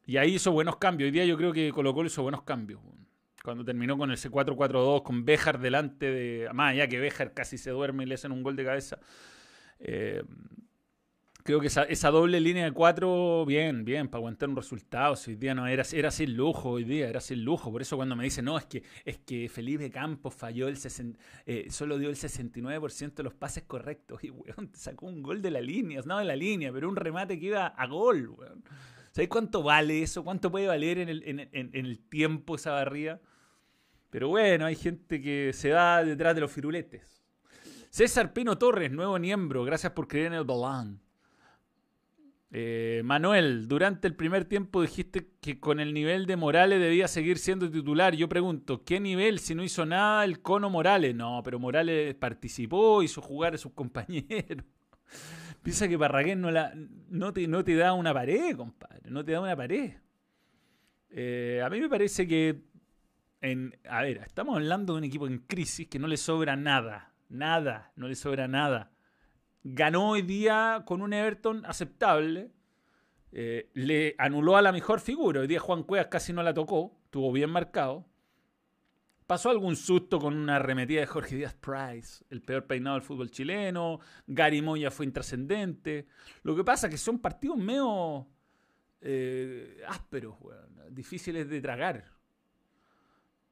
Y 0.05 0.17
ahí 0.17 0.35
hizo 0.35 0.51
buenos 0.51 0.77
cambios. 0.77 1.07
Hoy 1.07 1.11
día 1.11 1.25
yo 1.25 1.37
creo 1.37 1.53
que 1.53 1.71
Colo 1.71 1.93
Colo 1.93 2.07
hizo 2.07 2.23
buenos 2.23 2.43
cambios. 2.43 2.81
Cuando 3.43 3.63
terminó 3.63 3.97
con 3.97 4.11
el 4.11 4.17
C4-4-2, 4.17 5.03
con 5.03 5.23
Béjar 5.23 5.59
delante 5.59 6.11
de. 6.11 6.49
Más 6.53 6.75
que 6.87 6.99
Béjar 6.99 7.33
casi 7.33 7.57
se 7.57 7.69
duerme 7.71 8.03
y 8.03 8.07
le 8.07 8.15
hacen 8.15 8.31
un 8.31 8.43
gol 8.43 8.55
de 8.55 8.65
cabeza. 8.65 8.99
Eh, 9.79 10.23
creo 11.43 11.59
que 11.59 11.67
esa, 11.67 12.11
doble 12.11 12.39
línea 12.39 12.65
de 12.65 12.71
cuatro, 12.71 13.45
bien, 13.45 13.85
bien, 13.85 14.07
para 14.07 14.19
aguantar 14.19 14.49
un 14.49 14.55
resultado. 14.55 15.15
hoy 15.27 15.35
día 15.35 15.55
no 15.55 15.67
era, 15.67 15.83
era 15.91 16.11
sin 16.11 16.35
lujo, 16.35 16.69
hoy 16.71 16.83
día 16.83 17.07
era 17.07 17.19
sin 17.21 17.43
lujo. 17.43 17.71
Por 17.71 17.81
eso 17.81 17.95
cuando 17.95 18.15
me 18.15 18.23
dicen, 18.23 18.45
no, 18.45 18.57
es 18.57 18.65
que, 18.65 18.83
es 19.05 19.17
que 19.19 19.49
Felipe 19.49 19.89
Campos 19.89 20.33
falló 20.35 20.67
el 20.67 20.77
eh, 21.45 21.67
solo 21.69 21.97
dio 21.97 22.09
el 22.09 22.15
69% 22.15 23.13
de 23.13 23.23
los 23.23 23.33
pases 23.33 23.63
correctos. 23.63 24.23
Y, 24.29 24.31
weón, 24.31 24.69
te 24.69 24.77
sacó 24.77 25.05
un 25.07 25.23
gol 25.23 25.41
de 25.41 25.51
la 25.51 25.61
línea, 25.61 26.01
no 26.05 26.19
de 26.19 26.25
la 26.25 26.35
línea, 26.35 26.71
pero 26.71 26.89
un 26.89 26.95
remate 26.95 27.39
que 27.39 27.47
iba 27.47 27.67
a 27.67 27.87
gol, 27.87 28.29
weón. 28.29 28.63
¿Sabes 29.11 29.29
cuánto 29.29 29.63
vale 29.63 30.03
eso? 30.03 30.23
¿Cuánto 30.23 30.51
puede 30.51 30.67
valer 30.67 30.99
en 30.99 31.09
el, 31.09 31.23
en 31.23 31.69
el 31.73 31.99
tiempo 31.99 32.55
esa 32.55 32.71
barría? 32.71 33.19
Pero 34.09 34.29
bueno, 34.29 34.65
hay 34.65 34.75
gente 34.75 35.21
que 35.21 35.51
se 35.53 35.69
da 35.69 36.03
detrás 36.03 36.35
de 36.35 36.41
los 36.41 36.51
firuletes. 36.51 37.23
César 37.89 38.33
Pino 38.33 38.57
Torres, 38.57 38.91
nuevo 38.91 39.17
miembro, 39.17 39.63
gracias 39.63 39.93
por 39.93 40.07
creer 40.07 40.27
en 40.27 40.33
el 40.33 40.43
balón. 40.43 41.01
Eh, 42.51 43.01
Manuel, 43.05 43.67
durante 43.67 44.07
el 44.07 44.15
primer 44.15 44.45
tiempo 44.45 44.81
dijiste 44.81 45.29
que 45.39 45.59
con 45.59 45.79
el 45.79 45.93
nivel 45.93 46.25
de 46.25 46.35
Morales 46.35 46.79
debía 46.79 47.07
seguir 47.07 47.37
siendo 47.37 47.69
titular. 47.69 48.15
Yo 48.15 48.27
pregunto, 48.27 48.83
¿qué 48.83 48.99
nivel 48.99 49.39
si 49.39 49.53
no 49.53 49.63
hizo 49.63 49.85
nada 49.85 50.25
el 50.25 50.41
cono 50.41 50.69
Morales? 50.69 51.15
No, 51.15 51.41
pero 51.43 51.59
Morales 51.59 52.15
participó, 52.15 53.03
hizo 53.03 53.21
jugar 53.21 53.53
a 53.53 53.57
sus 53.57 53.71
compañeros. 53.73 54.65
Piensa 55.61 55.87
que 55.87 55.99
Parraguén 55.99 56.41
no, 56.41 57.33
te, 57.33 57.75
da 57.75 57.93
una 57.93 58.13
pared, 58.13 58.55
compadre. 58.55 59.11
No 59.11 59.23
te 59.23 59.33
da 59.33 59.41
una 59.41 59.55
pared. 59.55 59.93
Eh, 61.11 61.61
a 61.63 61.69
mí 61.69 61.79
me 61.81 61.89
parece 61.89 62.27
que 62.27 62.69
a 63.87 64.01
ver, 64.01 64.17
estamos 64.17 64.55
hablando 64.55 64.93
de 64.93 64.99
un 64.99 65.03
equipo 65.05 65.25
en 65.27 65.39
crisis 65.39 65.87
que 65.87 65.99
no 65.99 66.07
le 66.07 66.17
sobra 66.17 66.55
nada. 66.55 67.13
Nada, 67.29 67.91
no 67.95 68.07
le 68.07 68.15
sobra 68.15 68.47
nada. 68.47 68.91
Ganó 69.63 70.11
hoy 70.11 70.21
día 70.21 70.83
con 70.85 71.01
un 71.01 71.13
Everton 71.13 71.65
aceptable. 71.65 72.51
Eh, 73.31 73.69
le 73.73 74.15
anuló 74.17 74.55
a 74.57 74.61
la 74.61 74.71
mejor 74.71 74.99
figura. 74.99 75.41
Hoy 75.41 75.47
día 75.47 75.59
Juan 75.59 75.83
Cuevas 75.83 76.07
casi 76.07 76.33
no 76.33 76.43
la 76.43 76.53
tocó. 76.53 76.97
Estuvo 77.05 77.31
bien 77.31 77.49
marcado. 77.49 78.05
Pasó 79.27 79.51
algún 79.51 79.75
susto 79.75 80.17
con 80.17 80.35
una 80.35 80.55
arremetida 80.55 81.01
de 81.01 81.05
Jorge 81.05 81.35
Díaz 81.35 81.53
Price, 81.53 82.25
el 82.31 82.41
peor 82.41 82.65
peinado 82.65 82.95
del 82.95 83.03
fútbol 83.03 83.29
chileno. 83.29 83.99
Gary 84.25 84.59
Moya 84.59 84.89
fue 84.89 85.05
intrascendente. 85.05 86.07
Lo 86.41 86.55
que 86.55 86.63
pasa 86.63 86.87
es 86.87 86.91
que 86.91 86.97
son 86.97 87.19
partidos 87.19 87.57
medio 87.57 88.27
eh, 89.01 89.83
ásperos, 89.87 90.35
difíciles 90.89 91.47
de 91.47 91.61
tragar. 91.61 92.05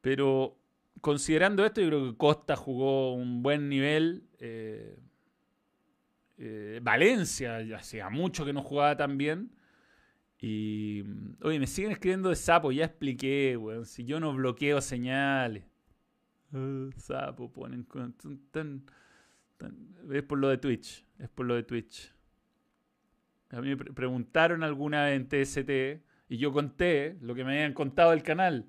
Pero 0.00 0.58
considerando 1.00 1.64
esto, 1.64 1.80
yo 1.80 1.86
creo 1.86 2.10
que 2.10 2.16
Costa 2.16 2.56
jugó 2.56 3.14
un 3.14 3.42
buen 3.44 3.68
nivel. 3.68 4.28
Eh, 4.40 4.98
eh, 6.38 6.80
Valencia, 6.82 7.58
hacía 7.76 8.08
mucho 8.08 8.44
que 8.44 8.52
no 8.52 8.62
jugaba 8.62 8.96
tan 8.96 9.18
bien. 9.18 9.50
Y, 10.40 11.02
oye, 11.42 11.58
me 11.58 11.66
siguen 11.66 11.90
escribiendo 11.90 12.28
de 12.28 12.36
sapo, 12.36 12.70
ya 12.70 12.84
expliqué. 12.84 13.58
Si 13.84 14.04
yo 14.04 14.20
no 14.20 14.32
bloqueo 14.32 14.80
señales. 14.80 15.64
Ah, 16.52 16.88
sapo, 16.96 17.52
ponen. 17.52 17.86
es 20.12 20.22
por 20.22 20.38
lo 20.38 20.48
de 20.48 20.58
Twitch. 20.58 21.04
Es 21.18 21.28
por 21.28 21.46
lo 21.46 21.54
de 21.54 21.64
Twitch. 21.64 22.14
A 23.50 23.60
mí 23.60 23.70
me 23.70 23.76
preguntaron 23.76 24.62
alguna 24.62 25.06
vez 25.06 25.16
en 25.16 25.26
TST 25.28 26.04
y 26.28 26.36
yo 26.36 26.52
conté 26.52 27.16
lo 27.20 27.34
que 27.34 27.44
me 27.44 27.54
habían 27.54 27.72
contado 27.72 28.10
del 28.10 28.22
canal 28.22 28.66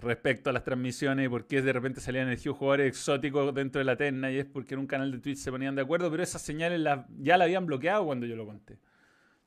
respecto 0.00 0.50
a 0.50 0.52
las 0.52 0.64
transmisiones 0.64 1.26
y 1.26 1.28
por 1.28 1.46
qué 1.46 1.62
de 1.62 1.72
repente 1.72 2.00
salían 2.00 2.28
elegidos 2.28 2.58
jugadores 2.58 2.88
exóticos 2.88 3.54
dentro 3.54 3.78
de 3.78 3.84
la 3.84 3.96
terna 3.96 4.30
y 4.30 4.38
es 4.38 4.46
porque 4.46 4.74
en 4.74 4.80
un 4.80 4.86
canal 4.86 5.12
de 5.12 5.18
Twitch 5.18 5.38
se 5.38 5.50
ponían 5.50 5.74
de 5.74 5.82
acuerdo, 5.82 6.10
pero 6.10 6.22
esas 6.22 6.42
señales 6.42 6.80
ya 7.18 7.36
la 7.36 7.44
habían 7.44 7.66
bloqueado 7.66 8.04
cuando 8.04 8.26
yo 8.26 8.36
lo 8.36 8.46
conté. 8.46 8.78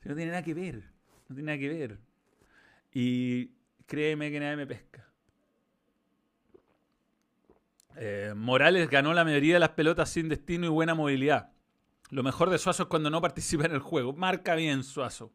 No 0.03 0.15
tiene 0.15 0.31
nada 0.31 0.43
que 0.43 0.53
ver, 0.53 0.83
no 1.29 1.35
tiene 1.35 1.43
nada 1.43 1.57
que 1.57 1.69
ver. 1.69 1.99
Y 2.91 3.51
créeme 3.85 4.31
que 4.31 4.39
nadie 4.39 4.57
me 4.57 4.67
pesca. 4.67 5.07
Eh, 7.95 8.33
Morales 8.35 8.89
ganó 8.89 9.13
la 9.13 9.23
mayoría 9.23 9.55
de 9.55 9.59
las 9.59 9.69
pelotas 9.69 10.09
sin 10.09 10.29
destino 10.29 10.65
y 10.65 10.69
buena 10.69 10.95
movilidad. 10.95 11.51
Lo 12.09 12.23
mejor 12.23 12.49
de 12.49 12.57
Suazo 12.57 12.83
es 12.83 12.89
cuando 12.89 13.09
no 13.09 13.21
participa 13.21 13.65
en 13.65 13.71
el 13.71 13.79
juego. 13.79 14.13
Marca 14.13 14.55
bien 14.55 14.83
Suazo. 14.83 15.31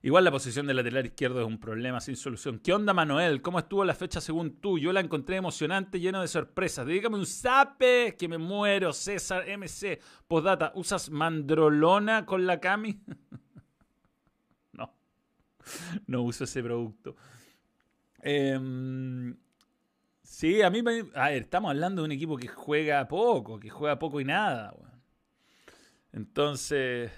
Igual 0.00 0.22
la 0.22 0.30
posición 0.30 0.66
del 0.68 0.76
lateral 0.76 1.06
izquierdo 1.06 1.40
es 1.40 1.46
un 1.46 1.58
problema 1.58 2.00
sin 2.00 2.14
solución. 2.14 2.60
¿Qué 2.60 2.72
onda, 2.72 2.94
Manuel? 2.94 3.42
¿Cómo 3.42 3.58
estuvo 3.58 3.84
la 3.84 3.94
fecha 3.94 4.20
según 4.20 4.60
tú? 4.60 4.78
Yo 4.78 4.92
la 4.92 5.00
encontré 5.00 5.36
emocionante, 5.36 5.98
lleno 5.98 6.20
de 6.20 6.28
sorpresas. 6.28 6.86
Dígame 6.86 7.16
un 7.16 7.26
zape, 7.26 8.14
que 8.16 8.28
me 8.28 8.38
muero. 8.38 8.92
César 8.92 9.44
MC. 9.48 10.00
Postdata, 10.28 10.70
¿usas 10.76 11.10
mandrolona 11.10 12.24
con 12.26 12.46
la 12.46 12.60
cami? 12.60 13.00
no. 14.72 14.94
No 16.06 16.22
uso 16.22 16.44
ese 16.44 16.62
producto. 16.62 17.16
Em, 18.20 19.36
sí, 20.22 20.62
a 20.62 20.70
mí 20.70 20.80
me... 20.80 21.06
A 21.14 21.30
ver, 21.30 21.42
estamos 21.42 21.70
hablando 21.70 22.02
de 22.02 22.06
un 22.06 22.12
equipo 22.12 22.36
que 22.36 22.46
juega 22.46 23.08
poco, 23.08 23.58
que 23.58 23.68
juega 23.68 23.98
poco 23.98 24.20
y 24.20 24.24
nada. 24.24 24.76
Entonces 26.12 27.10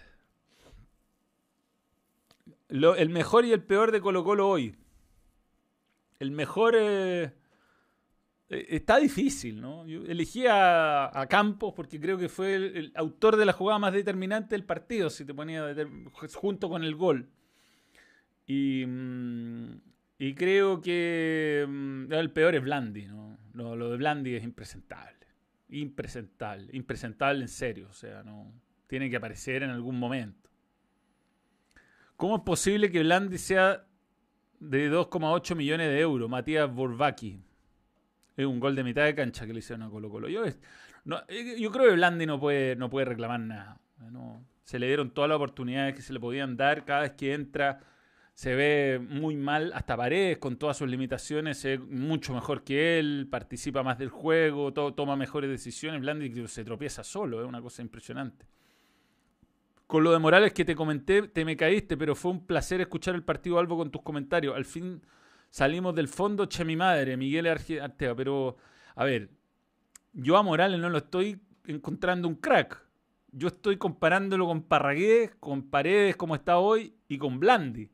el 2.68 3.08
mejor 3.10 3.44
y 3.44 3.52
el 3.52 3.62
peor 3.62 3.92
de 3.92 4.00
Colo 4.00 4.24
Colo 4.24 4.48
hoy. 4.48 4.76
El 6.18 6.30
mejor... 6.30 6.74
Eh, 6.78 7.32
eh, 8.50 8.66
está 8.70 8.98
difícil, 8.98 9.60
¿no? 9.60 9.86
Yo 9.86 10.02
elegí 10.02 10.44
a, 10.48 11.26
Campos 11.30 11.72
porque 11.74 12.00
creo 12.00 12.18
que 12.18 12.28
fue 12.28 12.54
el, 12.56 12.92
autor 12.94 13.36
de 13.36 13.46
la 13.46 13.52
jugada 13.52 13.78
más 13.78 13.92
determinante 13.92 14.54
del 14.54 14.64
partido, 14.64 15.08
si 15.08 15.24
te 15.24 15.32
ponía 15.32 15.74
junto 16.34 16.68
con 16.68 16.84
el 16.84 16.96
gol. 16.96 17.28
Y, 18.46 18.84
mm, 18.86 19.80
y 20.18 20.34
creo 20.34 20.80
que 20.80 21.64
mm, 21.68 22.12
el 22.12 22.30
peor 22.32 22.54
es 22.56 22.62
Blandi, 22.62 23.06
¿no? 23.06 23.38
Lo, 23.54 23.76
lo, 23.76 23.90
de 23.90 23.96
Blandi 23.96 24.34
es 24.34 24.42
impresentable. 24.42 25.26
Impresentable. 25.68 26.68
Impresentable 26.72 27.42
en 27.42 27.48
serio. 27.48 27.88
O 27.88 27.94
sea, 27.94 28.22
no. 28.22 28.52
Tiene 28.88 29.08
que 29.08 29.16
aparecer 29.16 29.62
en 29.62 29.70
algún 29.70 29.98
momento. 29.98 30.39
¿Cómo 32.20 32.36
es 32.36 32.42
posible 32.42 32.90
que 32.90 33.00
Blandi 33.00 33.38
sea 33.38 33.86
de 34.58 34.92
2,8 34.92 35.56
millones 35.56 35.88
de 35.88 36.00
euros? 36.00 36.28
Matías 36.28 36.70
Borbaki. 36.70 37.40
Es 38.36 38.44
un 38.44 38.60
gol 38.60 38.76
de 38.76 38.84
mitad 38.84 39.06
de 39.06 39.14
cancha 39.14 39.46
que 39.46 39.54
le 39.54 39.60
hicieron 39.60 39.84
a 39.84 39.88
Colo 39.88 40.10
Colo. 40.10 40.28
Yo, 40.28 40.44
eh, 40.44 40.54
yo 41.58 41.70
creo 41.72 41.86
que 41.88 41.94
Blandi 41.94 42.26
no 42.26 42.38
puede, 42.38 42.76
no 42.76 42.90
puede 42.90 43.06
reclamar 43.06 43.40
nada. 43.40 43.80
se 44.64 44.78
le 44.78 44.88
dieron 44.88 45.12
todas 45.12 45.30
las 45.30 45.36
oportunidades 45.36 45.94
que 45.94 46.02
se 46.02 46.12
le 46.12 46.20
podían 46.20 46.58
dar. 46.58 46.84
Cada 46.84 47.00
vez 47.00 47.12
que 47.12 47.32
entra 47.32 47.80
se 48.34 48.54
ve 48.54 49.00
muy 49.02 49.36
mal. 49.36 49.72
Hasta 49.74 49.96
Paredes, 49.96 50.36
con 50.36 50.58
todas 50.58 50.76
sus 50.76 50.90
limitaciones, 50.90 51.64
es 51.64 51.80
mucho 51.80 52.34
mejor 52.34 52.64
que 52.64 52.98
él. 52.98 53.28
Participa 53.30 53.82
más 53.82 53.96
del 53.96 54.10
juego, 54.10 54.74
toma 54.74 55.16
mejores 55.16 55.48
decisiones. 55.48 56.02
Blandi 56.02 56.46
se 56.48 56.64
tropieza 56.66 57.02
solo. 57.02 57.40
Es 57.40 57.48
una 57.48 57.62
cosa 57.62 57.80
impresionante. 57.80 58.44
Con 59.90 60.04
lo 60.04 60.12
de 60.12 60.20
Morales 60.20 60.52
que 60.52 60.64
te 60.64 60.76
comenté, 60.76 61.22
te 61.22 61.44
me 61.44 61.56
caíste, 61.56 61.96
pero 61.96 62.14
fue 62.14 62.30
un 62.30 62.46
placer 62.46 62.80
escuchar 62.80 63.16
el 63.16 63.24
partido 63.24 63.58
Albo 63.58 63.76
con 63.76 63.90
tus 63.90 64.02
comentarios. 64.02 64.54
Al 64.54 64.64
fin 64.64 65.02
salimos 65.50 65.96
del 65.96 66.06
fondo, 66.06 66.48
che 66.48 66.64
mi 66.64 66.76
madre, 66.76 67.16
Miguel 67.16 67.48
Artega. 67.48 68.14
Pero, 68.14 68.56
a 68.94 69.04
ver, 69.04 69.30
yo 70.12 70.36
a 70.36 70.44
Morales 70.44 70.78
no 70.78 70.90
lo 70.90 70.98
estoy 70.98 71.40
encontrando 71.64 72.28
un 72.28 72.36
crack. 72.36 72.80
Yo 73.32 73.48
estoy 73.48 73.78
comparándolo 73.78 74.46
con 74.46 74.62
Parragués, 74.62 75.32
con 75.40 75.68
Paredes 75.70 76.14
como 76.14 76.36
está 76.36 76.58
hoy 76.58 76.94
y 77.08 77.18
con 77.18 77.40
Blandi. 77.40 77.90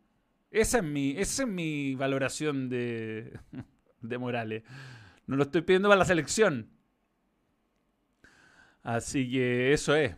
Esa 0.50 0.76
es 0.80 0.84
mi, 0.84 1.12
esa 1.12 1.44
es 1.44 1.48
mi 1.48 1.94
valoración 1.94 2.68
de, 2.68 3.40
de 4.02 4.18
Morales. 4.18 4.64
No 5.26 5.36
lo 5.36 5.44
estoy 5.44 5.62
pidiendo 5.62 5.88
para 5.88 6.00
la 6.00 6.04
selección. 6.04 6.68
Así 8.82 9.30
que 9.30 9.72
eso 9.72 9.96
es. 9.96 10.14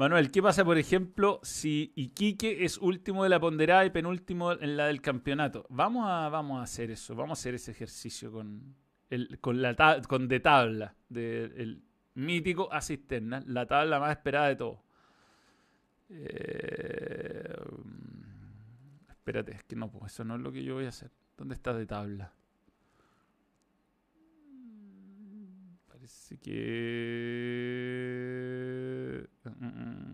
Manuel, 0.00 0.30
¿qué 0.30 0.42
pasa, 0.42 0.64
por 0.64 0.78
ejemplo, 0.78 1.40
si 1.42 1.92
Iquique 1.94 2.64
es 2.64 2.78
último 2.78 3.22
de 3.22 3.28
la 3.28 3.38
ponderada 3.38 3.84
y 3.84 3.90
penúltimo 3.90 4.52
en 4.52 4.78
la 4.78 4.86
del 4.86 5.02
campeonato? 5.02 5.66
Vamos 5.68 6.06
a, 6.08 6.30
vamos 6.30 6.58
a 6.58 6.62
hacer 6.62 6.90
eso, 6.90 7.14
vamos 7.14 7.38
a 7.38 7.40
hacer 7.40 7.56
ese 7.56 7.72
ejercicio 7.72 8.32
con, 8.32 8.76
el, 9.10 9.38
con, 9.40 9.60
la 9.60 10.00
con 10.08 10.26
de 10.26 10.40
tabla, 10.40 10.96
del 11.10 11.82
mítico 12.14 12.72
asisterna, 12.72 13.42
la 13.46 13.66
tabla 13.66 14.00
más 14.00 14.12
esperada 14.12 14.48
de 14.48 14.56
todo. 14.56 14.82
Eh, 16.08 17.54
espérate, 19.10 19.52
es 19.52 19.64
que 19.64 19.76
no, 19.76 19.90
pues 19.90 20.14
eso 20.14 20.24
no 20.24 20.36
es 20.36 20.40
lo 20.40 20.50
que 20.50 20.64
yo 20.64 20.76
voy 20.76 20.86
a 20.86 20.88
hacer. 20.88 21.10
¿Dónde 21.36 21.54
está 21.54 21.74
de 21.74 21.84
tabla? 21.84 22.32
Parece 26.10 26.38
que... 26.38 26.50
Mm, 29.44 29.66
mm. 29.66 30.10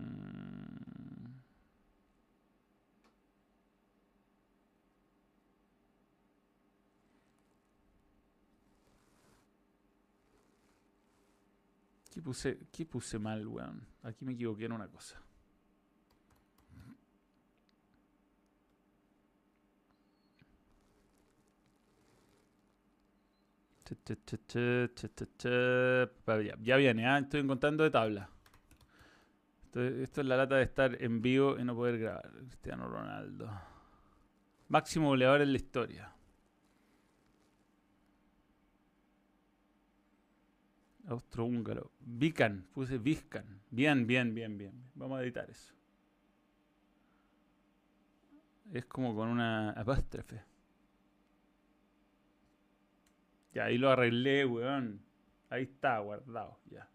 ¿Qué 12.11 12.21
puse, 12.21 12.59
¿Qué 12.71 12.85
puse 12.85 13.17
mal, 13.19 13.47
weón? 13.47 13.87
Aquí 14.03 14.23
me 14.25 14.33
equivoqué 14.33 14.65
en 14.65 14.73
una 14.73 14.87
cosa. 14.87 15.21
Ya 26.61 26.77
viene, 26.77 27.07
¿ah? 27.07 27.19
estoy 27.19 27.41
encontrando 27.41 27.83
de 27.83 27.91
tabla. 27.91 28.29
Esto, 29.77 30.21
es 30.21 30.27
la 30.27 30.37
lata 30.37 30.55
de 30.55 30.63
estar 30.63 31.01
en 31.01 31.21
vivo 31.21 31.57
y 31.59 31.63
no 31.63 31.75
poder 31.75 31.99
grabar. 31.99 32.31
Cristiano 32.31 32.87
Ronaldo. 32.87 33.49
Máximo 34.69 35.09
goleador 35.09 35.41
en 35.41 35.51
la 35.51 35.57
historia. 35.57 36.11
Austrohúngaro. 41.07 41.91
Vican, 41.99 42.67
puse 42.73 42.97
Vizcan. 42.97 43.61
Bien, 43.69 44.07
bien, 44.07 44.33
bien, 44.33 44.57
bien. 44.57 44.89
Vamos 44.95 45.19
a 45.19 45.23
editar 45.23 45.49
eso. 45.49 45.73
Es 48.73 48.85
como 48.85 49.15
con 49.15 49.29
una 49.29 49.71
apóstrofe. 49.71 50.43
Ya, 53.57 53.65
ahí 53.65 53.79
lo 53.79 53.89
arreglé, 53.89 54.45
weón. 54.45 55.01
Ahí 55.49 55.63
está, 55.63 55.97
guardado, 55.97 56.59
ya. 56.69 56.87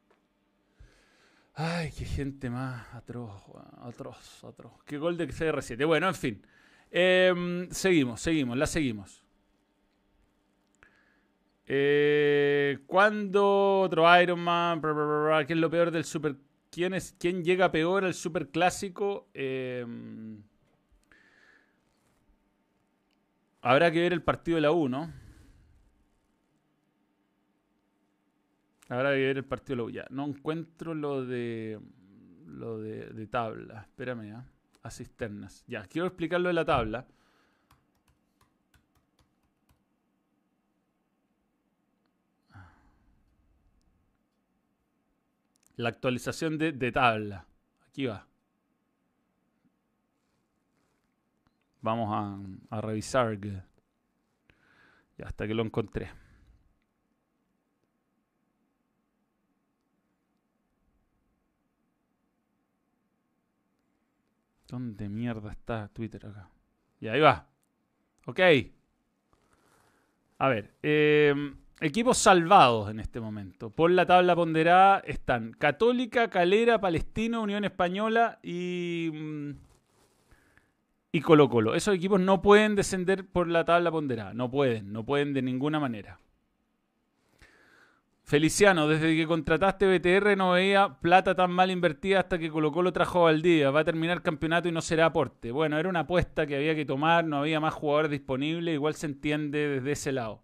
Ay, 1.54 1.90
qué 1.90 2.04
gente 2.04 2.50
más 2.50 2.86
atroz, 2.94 3.42
atroz, 3.80 4.44
atroz. 4.44 4.72
Qué 4.84 4.96
gol 4.96 5.16
de 5.16 5.26
CR7. 5.26 5.84
Bueno, 5.84 6.06
en 6.06 6.14
fin. 6.14 6.46
Em, 6.88 7.68
seguimos, 7.70 8.20
seguimos, 8.20 8.56
la 8.56 8.66
seguimos. 8.66 9.24
Eh, 11.66 12.78
¿Cuándo 12.86 13.80
otro 13.80 14.22
Iron 14.22 14.38
Man? 14.38 14.80
¿Qué 15.44 15.54
es 15.54 15.58
lo 15.58 15.68
peor 15.68 15.90
del 15.90 16.04
Super? 16.04 16.36
¿Quién, 16.70 16.94
es, 16.94 17.16
quién 17.18 17.42
llega 17.42 17.72
peor 17.72 18.04
al 18.04 18.14
Super 18.14 18.50
Clásico? 18.50 19.28
Em, 19.34 20.40
habrá 23.62 23.90
que 23.90 24.00
ver 24.00 24.12
el 24.12 24.22
partido 24.22 24.54
de 24.54 24.62
la 24.62 24.70
U, 24.70 24.88
¿no? 24.88 25.21
Habrá 28.88 29.10
que 29.10 29.20
ver 29.20 29.36
el 29.38 29.44
partido 29.44 29.76
de 29.76 29.82
U. 29.82 29.90
Ya, 29.90 30.06
no 30.10 30.26
encuentro 30.26 30.94
lo 30.94 31.24
de 31.24 31.80
lo 32.46 32.78
de, 32.78 33.26
tabla. 33.26 33.82
Espérame, 33.82 34.28
¿ya? 34.28 34.44
A 34.82 34.90
cisternas. 34.90 35.64
Ya, 35.66 35.84
quiero 35.86 36.06
explicarlo 36.06 36.48
de 36.48 36.54
la 36.54 36.64
tabla. 36.64 37.06
La 45.76 45.88
actualización 45.88 46.58
de, 46.58 46.92
tabla. 46.92 47.46
Aquí 47.88 48.06
va. 48.06 48.26
Vamos 51.80 52.10
a, 52.12 52.76
a 52.76 52.80
revisar. 52.80 53.38
Ya, 53.40 53.66
hasta 55.24 55.46
que 55.46 55.54
lo 55.54 55.62
encontré. 55.62 56.21
¿Dónde 64.72 65.10
mierda 65.10 65.52
está 65.52 65.88
Twitter 65.88 66.24
acá? 66.24 66.48
Y 66.98 67.08
ahí 67.08 67.20
va. 67.20 67.46
Ok. 68.24 68.40
A 70.38 70.48
ver. 70.48 70.72
Em, 70.82 71.56
equipos 71.78 72.16
salvados 72.16 72.88
en 72.88 72.98
este 72.98 73.20
momento. 73.20 73.68
Por 73.68 73.90
la 73.90 74.06
tabla 74.06 74.34
ponderada 74.34 75.00
están 75.00 75.52
Católica, 75.52 76.30
Calera, 76.30 76.80
Palestino, 76.80 77.42
Unión 77.42 77.66
Española 77.66 78.38
y. 78.42 79.10
Mm, 79.12 79.50
y 81.12 81.20
Colo 81.20 81.50
Colo. 81.50 81.74
Esos 81.74 81.94
equipos 81.94 82.18
no 82.18 82.40
pueden 82.40 82.74
descender 82.74 83.26
por 83.26 83.48
la 83.48 83.66
tabla 83.66 83.90
ponderada. 83.90 84.32
No 84.32 84.50
pueden. 84.50 84.90
No 84.90 85.04
pueden 85.04 85.34
de 85.34 85.42
ninguna 85.42 85.80
manera. 85.80 86.18
Feliciano, 88.24 88.88
desde 88.88 89.16
que 89.16 89.26
contrataste 89.26 89.86
BTR 89.86 90.36
no 90.36 90.52
veía 90.52 91.00
plata 91.00 91.34
tan 91.34 91.50
mal 91.50 91.70
invertida 91.70 92.20
hasta 92.20 92.38
que 92.38 92.50
Colo 92.50 92.72
Colo 92.72 92.92
trajo 92.92 93.26
al 93.26 93.42
día. 93.42 93.70
Va 93.70 93.80
a 93.80 93.84
terminar 93.84 94.22
campeonato 94.22 94.68
y 94.68 94.72
no 94.72 94.80
será 94.80 95.06
aporte. 95.06 95.50
Bueno, 95.50 95.78
era 95.78 95.88
una 95.88 96.00
apuesta 96.00 96.46
que 96.46 96.56
había 96.56 96.74
que 96.74 96.84
tomar, 96.84 97.24
no 97.24 97.38
había 97.38 97.60
más 97.60 97.74
jugadores 97.74 98.10
disponibles, 98.10 98.74
igual 98.74 98.94
se 98.94 99.06
entiende 99.06 99.68
desde 99.68 99.92
ese 99.92 100.12
lado. 100.12 100.42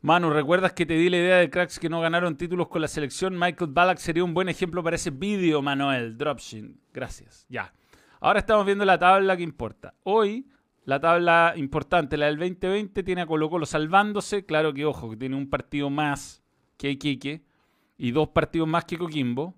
Manu, 0.00 0.30
¿recuerdas 0.30 0.72
que 0.72 0.86
te 0.86 0.94
di 0.94 1.10
la 1.10 1.16
idea 1.16 1.36
de 1.38 1.50
cracks 1.50 1.80
que 1.80 1.88
no 1.88 2.00
ganaron 2.00 2.36
títulos 2.36 2.68
con 2.68 2.80
la 2.80 2.88
selección? 2.88 3.36
Michael 3.36 3.72
Ballack 3.72 3.98
sería 3.98 4.22
un 4.22 4.34
buen 4.34 4.48
ejemplo 4.48 4.82
para 4.82 4.94
ese 4.94 5.10
vídeo, 5.10 5.60
Manuel. 5.60 6.16
Dropshin. 6.16 6.80
Gracias. 6.92 7.44
Ya. 7.48 7.74
Ahora 8.20 8.38
estamos 8.38 8.64
viendo 8.64 8.84
la 8.84 8.98
tabla 8.98 9.36
que 9.36 9.42
importa. 9.42 9.94
Hoy 10.04 10.46
la 10.86 11.00
tabla 11.00 11.52
importante, 11.56 12.16
la 12.16 12.26
del 12.26 12.38
2020, 12.38 13.02
tiene 13.02 13.22
a 13.22 13.26
Colo 13.26 13.50
Colo 13.50 13.66
salvándose. 13.66 14.46
Claro 14.46 14.72
que, 14.72 14.84
ojo, 14.84 15.10
que 15.10 15.16
tiene 15.16 15.34
un 15.34 15.50
partido 15.50 15.90
más 15.90 16.44
que 16.76 16.90
Iquique 16.90 17.42
y 17.98 18.12
dos 18.12 18.28
partidos 18.28 18.68
más 18.68 18.84
que 18.84 18.96
Coquimbo. 18.96 19.56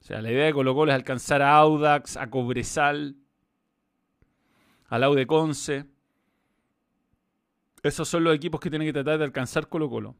O 0.00 0.02
sea, 0.02 0.20
la 0.20 0.32
idea 0.32 0.46
de 0.46 0.52
Colo 0.52 0.74
Colo 0.74 0.90
es 0.90 0.96
alcanzar 0.96 1.42
a 1.42 1.56
Audax, 1.58 2.16
a 2.16 2.28
Cobresal, 2.28 3.14
a 4.88 4.98
Laude 4.98 5.28
Conce. 5.28 5.84
Esos 7.84 8.08
son 8.08 8.24
los 8.24 8.34
equipos 8.34 8.60
que 8.60 8.68
tienen 8.68 8.88
que 8.88 8.92
tratar 8.92 9.18
de 9.18 9.24
alcanzar 9.24 9.68
Colo 9.68 9.88
Colo. 9.88 10.16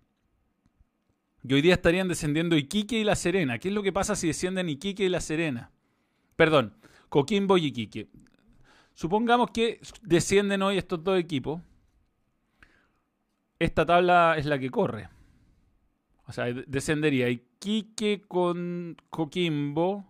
Y 1.43 1.53
hoy 1.53 1.63
día 1.63 1.75
estarían 1.75 2.07
descendiendo 2.07 2.57
Iquique 2.57 2.97
y 2.97 3.03
La 3.03 3.17
Serena. 3.17 3.59
¿Qué 3.59 3.69
es 3.69 3.75
lo 3.75 3.83
que 3.83 3.93
pasa 3.93 4.15
si 4.15 4.29
descienden 4.29 4.69
Iquique 4.69 5.05
y 5.05 5.09
La 5.09 5.21
Serena? 5.21 5.73
Perdón, 6.37 6.77
Coquimbo 7.09 7.59
y 7.59 7.67
Iquique. 7.67 8.09
Supongamos 8.95 9.51
que 9.51 9.81
descienden 10.03 10.63
hoy 10.63 10.79
estos 10.79 11.03
dos 11.03 11.19
equipos. 11.19 11.61
Esta 13.59 13.85
tabla 13.85 14.37
es 14.39 14.47
la 14.47 14.59
que 14.59 14.71
corre. 14.71 15.09
O 16.27 16.33
sea, 16.33 16.47
descendería 16.47 17.29
Iquique 17.29 18.23
con 18.27 18.97
Coquimbo. 19.11 20.07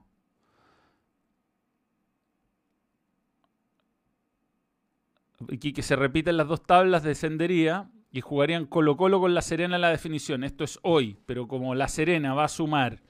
Iquique 5.48 5.82
se 5.82 5.96
repiten 5.96 6.36
las 6.36 6.48
dos 6.48 6.62
tablas, 6.62 7.02
descendería 7.02 7.90
y 8.12 8.20
jugarían 8.20 8.66
Colo 8.66 8.96
Colo 8.96 9.18
con 9.18 9.34
La 9.34 9.42
Serena 9.42 9.76
en 9.76 9.82
la 9.82 9.90
definición. 9.90 10.44
Esto 10.44 10.62
es 10.62 10.78
hoy, 10.82 11.18
pero 11.26 11.48
como 11.48 11.74
La 11.74 11.88
Serena 11.88 12.34
va 12.34 12.44
a 12.44 12.48
sumar 12.48 13.02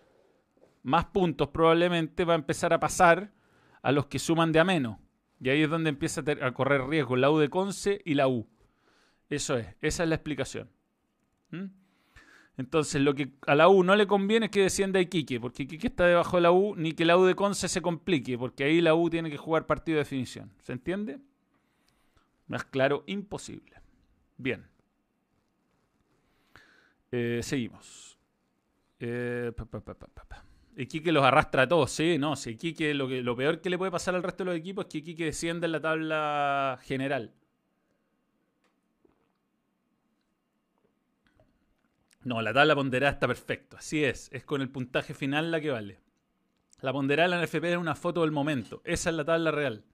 más 0.83 1.07
puntos, 1.07 1.49
probablemente 1.49 2.25
va 2.25 2.35
a 2.35 2.37
empezar 2.37 2.73
a 2.73 2.81
pasar 2.81 3.33
a 3.83 3.93
los 3.93 4.07
que 4.07 4.19
suman 4.19 4.53
de 4.53 4.61
a 4.61 4.65
menos. 4.65 5.04
Y 5.45 5.51
ahí 5.51 5.63
es 5.63 5.69
donde 5.69 5.91
empieza 5.91 6.23
a, 6.41 6.53
correr 6.53 6.87
riesgo 6.87 7.17
la 7.17 7.31
U 7.31 7.37
de 7.37 7.51
Conce 7.51 8.01
y 8.07 8.15
la 8.15 8.29
U. 8.29 8.49
Eso 9.29 9.59
es, 9.59 9.67
esa 9.83 10.03
es 10.03 10.09
la 10.09 10.15
explicación. 10.15 10.71
¿Mm? 11.51 11.67
Entonces, 12.57 13.03
lo 13.03 13.15
que 13.15 13.35
a 13.47 13.55
la 13.55 13.69
U 13.69 13.85
no 13.85 13.95
le 13.95 14.07
conviene 14.07 14.47
es 14.47 14.53
que 14.53 14.63
descienda 14.63 15.01
Iquique, 15.01 15.39
porque 15.41 15.65
Iquique 15.65 15.89
está 15.89 16.07
debajo 16.07 16.39
de 16.39 16.45
la 16.45 16.51
U, 16.51 16.75
ni 16.77 16.93
que 16.93 17.05
la 17.05 17.19
U 17.19 17.27
de 17.27 17.35
Conce 17.35 17.69
se 17.69 17.83
complique, 17.83 18.39
porque 18.39 18.65
ahí 18.65 18.81
la 18.81 18.95
U 18.95 19.11
tiene 19.11 19.31
que 19.31 19.37
jugar 19.37 19.67
partido 19.67 19.97
de 19.97 20.05
definición. 20.05 20.51
¿Se 20.63 20.73
entiende? 20.73 21.19
Más 22.47 22.65
claro, 22.65 23.05
imposible. 23.07 23.83
Bien. 24.39 24.67
Eh, 27.13 27.41
seguimos. 27.43 28.19
Eh, 28.99 29.53
Iquique 30.77 31.13
los 31.13 31.25
arrastra 31.25 31.63
a 31.63 31.69
todos, 31.69 31.91
sí, 31.91 32.19
no, 32.19 32.37
si 32.37 32.51
Iquique 32.51 32.95
lo, 32.95 33.07
que, 33.07 33.23
lo 33.23 33.37
peor 33.37 33.61
que 33.61 33.71
le 33.71 33.79
puede 33.79 33.93
pasar 33.93 34.15
al 34.15 34.23
resto 34.23 34.45
de 34.45 34.51
los 34.51 34.59
equipos 34.59 34.87
es 34.87 34.91
que 34.91 34.99
Iquique 34.99 35.25
descienda 35.25 35.67
en 35.67 35.73
la 35.73 35.81
tabla 35.81 36.79
general. 36.83 37.33
No, 42.25 42.41
la 42.41 42.53
tabla 42.53 42.75
ponderada 42.75 43.13
está 43.13 43.27
perfecto, 43.29 43.77
así 43.77 44.03
es, 44.03 44.31
es 44.33 44.45
con 44.45 44.63
el 44.63 44.71
puntaje 44.71 45.15
final 45.15 45.51
la 45.51 45.61
que 45.61 45.71
vale. 45.71 46.01
La 46.81 46.93
ponderada 46.93 47.27
en 47.27 47.41
la 47.41 47.47
NFP 47.47 47.65
es 47.65 47.77
una 47.77 47.95
foto 47.95 48.23
del 48.23 48.33
momento, 48.33 48.81
esa 48.85 49.11
es 49.11 49.17
la 49.17 49.25
tabla 49.25 49.51
real. 49.51 49.85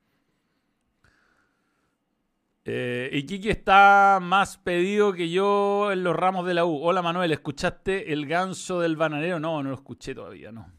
Eh, 2.73 3.11
Iquique 3.15 3.51
está 3.51 4.21
más 4.23 4.57
pedido 4.57 5.13
que 5.13 5.29
yo 5.29 5.91
en 5.91 6.05
los 6.05 6.15
ramos 6.15 6.47
de 6.47 6.55
la 6.55 6.65
U. 6.65 6.81
Hola 6.81 7.03
Manuel, 7.03 7.33
¿escuchaste 7.33 8.13
el 8.13 8.27
ganso 8.27 8.79
del 8.79 8.95
bananero? 8.95 9.41
No, 9.41 9.61
no 9.61 9.71
lo 9.71 9.75
escuché 9.75 10.15
todavía, 10.15 10.53
no. 10.53 10.71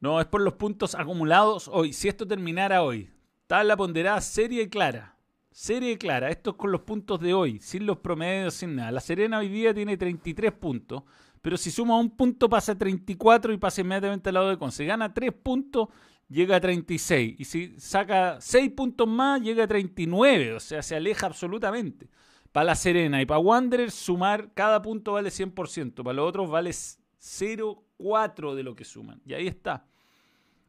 No, 0.00 0.22
es 0.22 0.26
por 0.26 0.40
los 0.40 0.54
puntos 0.54 0.94
acumulados 0.94 1.68
hoy. 1.68 1.92
Si 1.92 2.08
esto 2.08 2.26
terminara 2.26 2.82
hoy, 2.82 3.10
la 3.46 3.76
ponderada 3.76 4.22
seria 4.22 4.62
y 4.62 4.70
clara. 4.70 5.18
Seria 5.50 5.92
y 5.92 5.98
clara. 5.98 6.30
Esto 6.30 6.52
es 6.52 6.56
con 6.56 6.72
los 6.72 6.80
puntos 6.80 7.20
de 7.20 7.34
hoy, 7.34 7.60
sin 7.60 7.84
los 7.84 7.98
promedios, 7.98 8.54
sin 8.54 8.76
nada. 8.76 8.90
La 8.90 9.00
Serena 9.00 9.40
hoy 9.40 9.50
día 9.50 9.74
tiene 9.74 9.98
33 9.98 10.50
puntos, 10.52 11.02
pero 11.42 11.58
si 11.58 11.70
suma 11.70 11.98
un 11.98 12.08
punto 12.16 12.48
pasa 12.48 12.72
a 12.72 12.78
34 12.78 13.52
y 13.52 13.58
pasa 13.58 13.82
inmediatamente 13.82 14.30
al 14.30 14.34
lado 14.34 14.48
de 14.48 14.56
Conce. 14.56 14.86
Gana 14.86 15.12
3 15.12 15.30
puntos 15.42 15.88
llega 16.34 16.56
a 16.56 16.60
36. 16.60 17.36
Y 17.38 17.44
si 17.44 17.78
saca 17.78 18.40
6 18.40 18.72
puntos 18.72 19.08
más, 19.08 19.40
llega 19.40 19.64
a 19.64 19.68
39. 19.68 20.54
O 20.54 20.60
sea, 20.60 20.82
se 20.82 20.96
aleja 20.96 21.26
absolutamente. 21.26 22.10
Para 22.52 22.64
La 22.64 22.74
Serena 22.74 23.22
y 23.22 23.26
para 23.26 23.38
Wanderer, 23.38 23.90
sumar 23.90 24.52
cada 24.52 24.82
punto 24.82 25.12
vale 25.12 25.30
100%. 25.30 26.02
Para 26.02 26.14
los 26.14 26.28
otros 26.28 26.50
vale 26.50 26.70
0,4 26.70 28.54
de 28.54 28.62
lo 28.62 28.76
que 28.76 28.84
suman. 28.84 29.22
Y 29.24 29.34
ahí 29.34 29.46
está. 29.46 29.86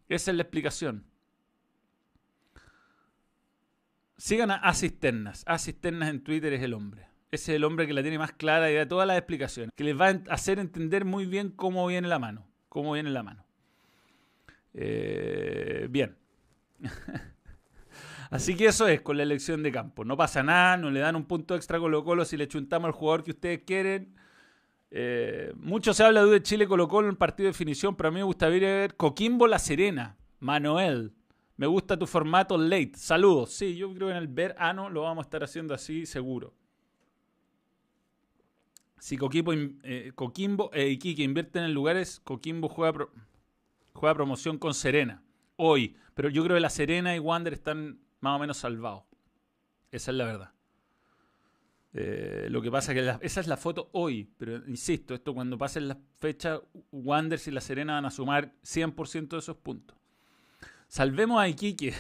Esa 0.08 0.32
es 0.32 0.38
la 0.38 0.44
explicación. 0.44 1.06
Sigan 4.18 4.52
a 4.52 4.56
Asisternas. 4.56 5.44
Asisternas 5.46 6.10
en 6.10 6.24
Twitter 6.24 6.54
es 6.54 6.62
el 6.62 6.74
hombre. 6.74 7.08
Ese 7.32 7.52
es 7.52 7.56
el 7.58 7.66
hombre 7.66 7.86
que 7.86 7.94
la 7.94 8.02
tiene 8.02 8.18
más 8.18 8.32
clara 8.32 8.72
y 8.72 8.76
da 8.76 8.88
todas 8.88 9.08
las 9.08 9.18
explicaciones. 9.18 9.72
Que 9.76 9.84
les 9.84 10.00
va 10.00 10.08
a 10.08 10.22
hacer 10.30 10.60
entender 10.60 11.04
muy 11.06 11.26
bien 11.26 11.50
cómo 11.50 11.86
viene 11.88 12.08
la 12.08 12.20
mano. 12.20 12.48
Cómo 12.70 12.94
viene 12.94 13.10
la 13.10 13.24
mano. 13.24 13.45
Eh, 14.78 15.88
bien. 15.90 16.18
Así 18.30 18.56
que 18.56 18.66
eso 18.66 18.88
es 18.88 19.02
con 19.02 19.18
la 19.18 19.24
elección 19.24 19.64
de 19.64 19.72
campo. 19.72 20.04
No 20.04 20.18
pasa 20.18 20.44
nada, 20.44 20.78
no 20.78 20.92
le 20.92 21.00
dan 21.00 21.16
un 21.16 21.26
punto 21.26 21.56
extra 21.56 21.80
Colo 21.80 22.04
Colo 22.04 22.26
si 22.26 22.38
le 22.38 22.48
chuntamos 22.48 22.88
al 22.88 22.92
jugador 22.92 23.24
que 23.24 23.32
ustedes 23.32 23.62
quieren. 23.66 24.16
Eh, 24.92 25.54
mucho 25.58 25.94
se 25.94 26.04
habla 26.04 26.26
de 26.26 26.42
Chile 26.44 26.68
Colo 26.68 26.88
Colo 26.88 27.10
en 27.10 27.16
partido 27.16 27.46
de 27.46 27.52
definición, 27.52 27.96
pero 27.96 28.10
a 28.10 28.12
mí 28.12 28.20
me 28.20 28.24
gusta 28.24 28.50
ver 28.50 28.96
Coquimbo 28.96 29.48
La 29.48 29.60
Serena. 29.60 30.18
Manuel, 30.40 31.14
me 31.56 31.68
gusta 31.68 31.98
tu 31.98 32.06
formato 32.08 32.58
late. 32.58 32.92
Saludos. 32.96 33.52
Sí, 33.52 33.78
yo 33.78 33.94
creo 33.94 34.10
que 34.10 34.12
en 34.12 34.18
el 34.18 34.28
verano 34.28 34.90
lo 34.90 35.04
vamos 35.04 35.24
a 35.24 35.28
estar 35.28 35.44
haciendo 35.44 35.74
así, 35.74 36.06
seguro. 36.06 36.54
Si 39.00 39.18
Coquimbo, 39.18 39.54
eh, 39.54 40.12
Coquimbo 40.16 40.72
e 40.74 40.90
Iquique 40.90 41.24
invierten 41.24 41.64
en 41.64 41.74
lugares, 41.74 42.20
Coquimbo 42.24 42.68
juega... 42.68 43.08
Juega 43.96 44.14
promoción 44.14 44.58
con 44.58 44.74
Serena. 44.74 45.24
Hoy. 45.56 45.96
Pero 46.14 46.30
yo 46.30 46.44
creo 46.44 46.56
que 46.56 46.62
La 46.62 46.70
Serena 46.70 47.16
y 47.16 47.20
Wander 47.20 47.54
están 47.54 48.00
más 48.20 48.36
o 48.36 48.40
menos 48.40 48.58
salvados. 48.58 49.04
Esa 49.90 50.12
es 50.12 50.18
la 50.18 50.26
verdad. 50.26 50.52
Eh, 51.94 52.48
lo 52.50 52.62
que 52.62 52.70
pasa 52.70 52.92
es 52.92 53.02
que 53.02 53.26
esa 53.26 53.40
es 53.40 53.48
la 53.48 53.56
foto 53.56 53.90
hoy, 53.94 54.30
pero 54.38 54.58
insisto, 54.68 55.14
esto 55.14 55.34
cuando 55.34 55.58
pasen 55.58 55.88
las 55.88 55.98
fechas, 56.18 56.60
Wanders 56.92 57.48
y 57.48 57.52
La 57.52 57.62
Serena 57.62 57.94
van 57.94 58.06
a 58.06 58.12
sumar 58.12 58.54
100% 58.64 59.30
de 59.30 59.38
esos 59.38 59.56
puntos. 59.56 59.98
Salvemos 60.90 61.40
a 61.40 61.48
Iquique. 61.48 61.94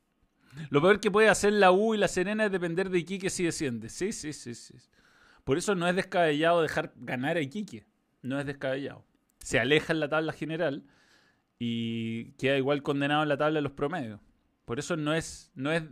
lo 0.70 0.82
peor 0.82 0.98
que 0.98 1.12
puede 1.12 1.28
hacer 1.28 1.52
la 1.52 1.70
U 1.70 1.94
y 1.94 1.98
La 1.98 2.08
Serena 2.08 2.46
es 2.46 2.52
depender 2.52 2.90
de 2.90 2.98
Iquique 2.98 3.30
si 3.30 3.44
desciende. 3.44 3.88
Sí, 3.90 4.12
sí, 4.12 4.32
sí, 4.32 4.56
sí. 4.56 4.74
Por 5.44 5.56
eso 5.56 5.76
no 5.76 5.86
es 5.86 5.94
descabellado 5.94 6.62
dejar 6.62 6.92
ganar 6.96 7.36
a 7.36 7.40
Iquique. 7.40 7.86
No 8.22 8.40
es 8.40 8.46
descabellado. 8.46 9.04
Se 9.38 9.60
aleja 9.60 9.92
en 9.92 10.00
la 10.00 10.08
tabla 10.08 10.32
general 10.32 10.84
y 11.64 12.32
queda 12.32 12.58
igual 12.58 12.82
condenado 12.82 13.22
en 13.22 13.28
la 13.28 13.36
tabla 13.36 13.58
de 13.58 13.62
los 13.62 13.70
promedios. 13.70 14.18
Por 14.64 14.80
eso 14.80 14.96
no 14.96 15.14
es, 15.14 15.52
no 15.54 15.70
es 15.70 15.84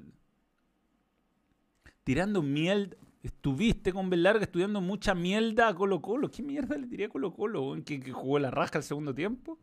tirando 2.03 2.43
miel 2.43 2.97
Estuviste 3.23 3.93
con 3.93 4.09
Belarga 4.09 4.43
estudiando 4.43 4.81
mucha 4.81 5.15
mierda 5.15 5.69
a 5.69 5.75
Colo 5.75 6.01
Colo. 6.01 6.31
¿Qué 6.31 6.43
mierda 6.43 6.77
le 6.77 6.87
tiré 6.87 7.05
a 7.05 7.09
Colo 7.11 7.35
Colo? 7.35 7.77
¿Que, 7.85 8.01
que 8.01 8.13
jugó 8.13 8.39
la 8.39 8.51
rasca 8.51 8.79
el 8.79 8.85
segundo 8.85 9.15
tiempo? 9.15 9.59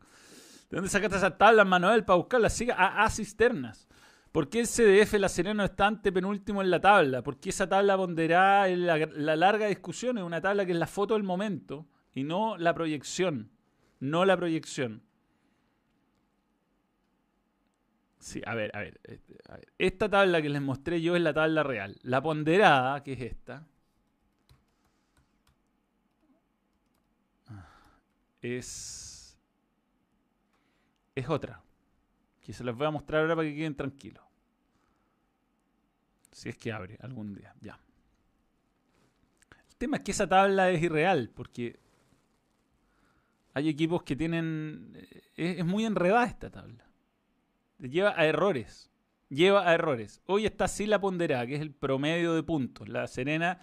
¿De 0.70 0.76
dónde 0.76 0.88
sacaste 0.88 1.16
esa 1.16 1.36
tabla, 1.36 1.64
Manuel, 1.64 2.04
para 2.04 2.18
buscarla? 2.18 2.50
Siga 2.50 2.76
a, 2.76 3.10
cisternas. 3.10 3.88
¿Por 4.30 4.48
qué 4.48 4.60
el 4.60 4.68
CDF 4.68 5.14
La 5.14 5.28
Serena 5.28 5.64
está 5.64 5.88
ante 5.88 6.12
penúltimo 6.12 6.62
en 6.62 6.70
la 6.70 6.80
tabla? 6.80 7.22
¿Por 7.22 7.40
qué 7.40 7.48
esa 7.48 7.68
tabla 7.68 7.96
ponderada 7.96 8.68
en 8.68 8.86
la, 8.86 8.96
la 8.98 9.34
larga 9.34 9.66
discusión? 9.66 10.18
Es 10.18 10.24
una 10.24 10.40
tabla 10.40 10.64
que 10.64 10.72
es 10.72 10.78
la 10.78 10.86
foto 10.86 11.14
del 11.14 11.24
momento 11.24 11.86
y 12.14 12.22
no 12.22 12.56
la 12.56 12.72
proyección. 12.74 13.50
No 13.98 14.24
la 14.24 14.36
proyección. 14.36 15.02
Sí, 18.18 18.42
a 18.44 18.54
ver, 18.54 18.72
este, 19.04 19.38
a 19.48 19.54
ver, 19.54 19.72
Esta 19.78 20.08
tabla 20.08 20.42
que 20.42 20.48
les 20.48 20.60
mostré 20.60 21.00
yo 21.00 21.14
es 21.14 21.22
la 21.22 21.32
tabla 21.32 21.62
real. 21.62 21.98
La 22.02 22.20
ponderada, 22.20 23.02
que 23.02 23.12
es 23.12 23.20
esta, 23.20 23.66
es, 28.42 29.38
es 31.14 31.28
otra. 31.28 31.62
Que 32.40 32.52
se 32.52 32.64
las 32.64 32.74
voy 32.74 32.86
a 32.86 32.90
mostrar 32.90 33.22
ahora 33.22 33.36
para 33.36 33.48
que 33.48 33.54
queden 33.54 33.76
tranquilos. 33.76 34.24
Si 36.32 36.48
es 36.48 36.56
que 36.56 36.72
abre 36.72 36.98
algún 37.00 37.34
día, 37.34 37.54
ya. 37.60 37.78
El 39.68 39.76
tema 39.76 39.98
es 39.98 40.02
que 40.02 40.10
esa 40.10 40.28
tabla 40.28 40.70
es 40.70 40.82
irreal, 40.82 41.30
porque 41.34 41.78
hay 43.54 43.68
equipos 43.68 44.02
que 44.02 44.16
tienen... 44.16 45.06
es 45.36 45.64
muy 45.64 45.84
enredada 45.84 46.26
esta 46.26 46.50
tabla 46.50 46.87
lleva 47.78 48.14
a 48.16 48.26
errores. 48.26 48.90
Lleva 49.28 49.68
a 49.68 49.74
errores. 49.74 50.22
Hoy 50.26 50.46
está 50.46 50.64
así 50.64 50.86
la 50.86 51.00
ponderada, 51.00 51.46
que 51.46 51.56
es 51.56 51.60
el 51.60 51.72
promedio 51.72 52.34
de 52.34 52.42
puntos. 52.42 52.88
La 52.88 53.06
Serena 53.06 53.60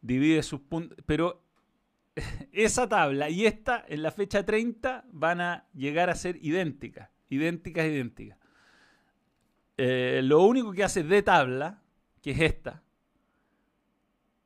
divide 0.00 0.42
sus 0.42 0.60
puntos. 0.60 0.98
Pero 1.06 1.42
esa 2.52 2.88
tabla 2.88 3.30
y 3.30 3.46
esta 3.46 3.84
en 3.88 4.02
la 4.02 4.10
fecha 4.10 4.44
30 4.44 5.04
van 5.10 5.40
a 5.40 5.66
llegar 5.74 6.10
a 6.10 6.14
ser 6.14 6.36
idénticas. 6.44 7.10
Idénticas, 7.28 7.86
idénticas. 7.86 8.38
Eh, 9.78 10.20
lo 10.22 10.42
único 10.42 10.72
que 10.72 10.84
hace 10.84 11.02
de 11.02 11.22
tabla, 11.22 11.82
que 12.20 12.32
es 12.32 12.40
esta, 12.40 12.82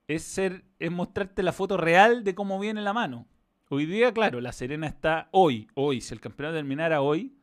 es, 0.09 0.23
ser, 0.23 0.65
es 0.79 0.91
mostrarte 0.91 1.43
la 1.43 1.53
foto 1.53 1.77
real 1.77 2.23
de 2.25 2.35
cómo 2.35 2.59
viene 2.59 2.81
la 2.81 2.93
mano. 2.93 3.27
Hoy 3.69 3.87
día, 3.87 4.13
claro, 4.13 4.41
la 4.41 4.53
Serena 4.53 4.87
está 4.87 5.29
hoy, 5.33 5.69
hoy, 5.75 6.01
si 6.01 6.15
el 6.15 6.21
campeonato 6.21 6.57
terminara 6.57 7.01
hoy, 7.01 7.36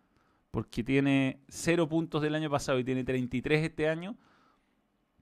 porque 0.54 0.84
tiene 0.84 1.42
0 1.48 1.90
puntos 1.90 2.22
del 2.22 2.36
año 2.36 2.48
pasado 2.48 2.78
y 2.78 2.84
tiene 2.84 3.04
33 3.04 3.64
este 3.64 3.90
año. 3.90 4.16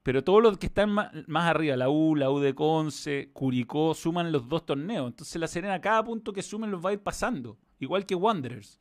Pero 0.04 0.26
todos 0.26 0.44
los 0.44 0.58
que 0.58 0.65
están 0.65 0.89
más, 0.91 1.10
arriba, 1.34 1.78
la 1.78 1.89
U, 1.89 2.17
la 2.17 2.30
U 2.30 2.41
de 2.41 2.54
Conce, 2.54 3.30
Curicó, 3.32 3.94
suman 3.94 4.34
los 4.34 4.50
dos 4.50 4.65
torneos. 4.65 5.08
Entonces 5.08 5.39
la 5.39 5.48
Serena, 5.48 5.80
cada 5.80 6.04
punto 6.04 6.34
que 6.34 6.41
sumen 6.41 6.70
los 6.70 6.86
va 6.86 6.89
a 6.89 6.94
ir 6.94 7.00
pasando. 7.00 7.58
Igual 7.80 8.06
que 8.06 8.13
Wanderers. 8.13 8.78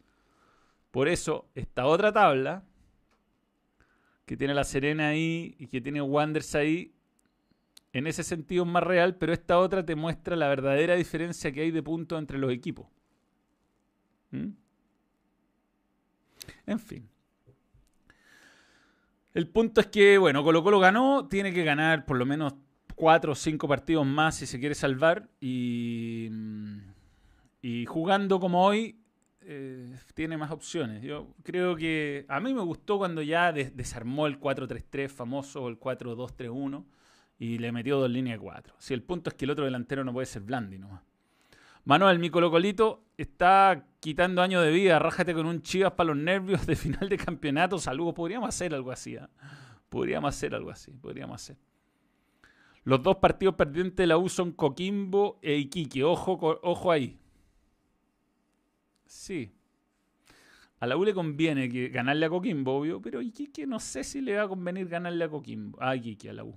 Por 0.90 1.06
eso, 1.06 1.48
esta 1.54 1.86
otra 1.86 2.12
tabla, 2.12 2.64
que 4.26 4.36
tiene 4.36 4.52
la 4.52 4.64
Serena 4.64 5.10
ahí 5.10 5.54
y 5.56 5.68
que 5.68 5.80
tiene 5.80 6.02
Wanderers 6.02 6.56
ahí, 6.56 6.96
en 7.92 8.08
ese 8.08 8.24
sentido 8.24 8.64
es 8.64 8.70
más 8.70 8.82
real, 8.82 9.14
pero 9.14 9.32
esta 9.32 9.60
otra 9.60 9.86
te 9.86 9.94
muestra 9.94 10.34
la 10.34 10.48
verdadera 10.48 10.96
diferencia 10.96 11.52
que 11.52 11.60
hay 11.60 11.70
de 11.70 11.84
puntos 11.84 12.18
entre 12.18 12.38
los 12.38 12.50
equipos. 12.50 12.88
¿Mm? 14.32 14.48
En 16.66 16.78
fin. 16.78 17.08
El 19.32 19.46
punto 19.48 19.80
es 19.80 19.86
que, 19.86 20.18
bueno, 20.18 20.42
Colo 20.42 20.62
Colo 20.62 20.80
ganó, 20.80 21.28
tiene 21.28 21.52
que 21.52 21.62
ganar 21.62 22.04
por 22.04 22.16
lo 22.16 22.26
menos 22.26 22.54
cuatro 22.96 23.32
o 23.32 23.34
cinco 23.34 23.68
partidos 23.68 24.04
más 24.04 24.36
si 24.36 24.46
se 24.46 24.58
quiere 24.58 24.74
salvar. 24.74 25.28
Y, 25.40 26.28
mm, 26.30 27.84
jugando 27.86 28.40
como 28.40 28.64
hoy, 28.64 29.00
eh, 29.42 29.96
tiene 30.14 30.36
más 30.36 30.50
opciones. 30.50 31.02
Yo 31.02 31.34
creo 31.42 31.76
que 31.76 32.26
a 32.28 32.40
mí 32.40 32.52
me 32.52 32.62
gustó 32.62 32.98
cuando 32.98 33.22
ya 33.22 33.52
desarmó 33.52 34.26
el 34.26 34.38
4-3-3 34.38 35.10
famoso, 35.10 35.68
el 35.68 35.78
4-2-3-1, 35.78 36.84
y 37.38 37.58
le 37.58 37.72
metió 37.72 37.98
dos 37.98 38.10
líneas 38.10 38.38
de 38.38 38.42
cuatro. 38.42 38.74
Si 38.78 38.92
el 38.94 39.02
punto 39.02 39.30
es 39.30 39.36
que 39.36 39.44
el 39.46 39.52
otro 39.52 39.64
delantero 39.64 40.04
no 40.04 40.12
puede 40.12 40.26
ser 40.26 40.42
Blandi 40.42 40.78
nomás. 40.78 41.02
Manuel, 41.84 42.18
mi 42.18 42.30
colocolito 42.30 43.04
está 43.16 43.86
quitando 44.00 44.42
años 44.42 44.64
de 44.64 44.70
vida. 44.70 44.98
Rájate 44.98 45.34
con 45.34 45.46
un 45.46 45.62
chivas 45.62 45.92
para 45.92 46.08
los 46.08 46.16
nervios 46.16 46.66
de 46.66 46.76
final 46.76 47.08
de 47.08 47.16
campeonato. 47.16 47.78
Saludos. 47.78 48.14
Podríamos 48.14 48.48
hacer 48.48 48.74
algo 48.74 48.90
así. 48.90 49.16
¿eh? 49.16 49.26
Podríamos 49.88 50.34
hacer 50.34 50.54
algo 50.54 50.70
así. 50.70 50.92
Podríamos 50.92 51.42
hacer. 51.42 51.56
Los 52.84 53.02
dos 53.02 53.16
partidos 53.16 53.54
perdientes 53.54 53.96
de 53.96 54.06
la 54.06 54.16
U 54.16 54.28
son 54.28 54.52
Coquimbo 54.52 55.38
e 55.42 55.56
Iquique. 55.56 56.04
Ojo, 56.04 56.38
ojo 56.62 56.90
ahí. 56.90 57.18
Sí. 59.06 59.52
A 60.78 60.86
la 60.86 60.96
U 60.96 61.04
le 61.04 61.12
conviene 61.12 61.68
que 61.68 61.88
ganarle 61.88 62.26
a 62.26 62.30
Coquimbo, 62.30 62.78
obvio, 62.78 63.02
pero 63.02 63.20
Iquique 63.20 63.66
no 63.66 63.80
sé 63.80 64.02
si 64.02 64.22
le 64.22 64.36
va 64.36 64.44
a 64.44 64.48
convenir 64.48 64.88
ganarle 64.88 65.24
a 65.24 65.28
Coquimbo. 65.28 65.82
A 65.82 65.94
Iquique, 65.94 66.30
a 66.30 66.32
la 66.32 66.44
U. 66.44 66.54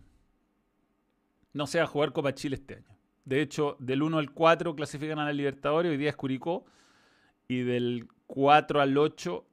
No 1.52 1.68
se 1.68 1.80
va 1.80 1.84
a 1.84 1.88
jugar 1.88 2.14
Copa 2.14 2.34
Chile 2.34 2.56
este 2.56 2.76
año. 2.76 2.93
De 3.26 3.42
hecho, 3.42 3.78
del 3.80 4.04
1 4.04 4.18
al 4.18 4.32
4 4.32 4.76
clasifican 4.76 5.20
a 5.20 5.26
la 5.26 5.34
Libertadores, 5.34 5.92
hoy 5.92 5.98
día 5.98 6.10
es 6.10 6.16
Curicó. 6.16 6.66
Y 7.48 7.62
del 7.62 8.08
4 8.28 8.82
al 8.82 8.98
8, 8.98 9.46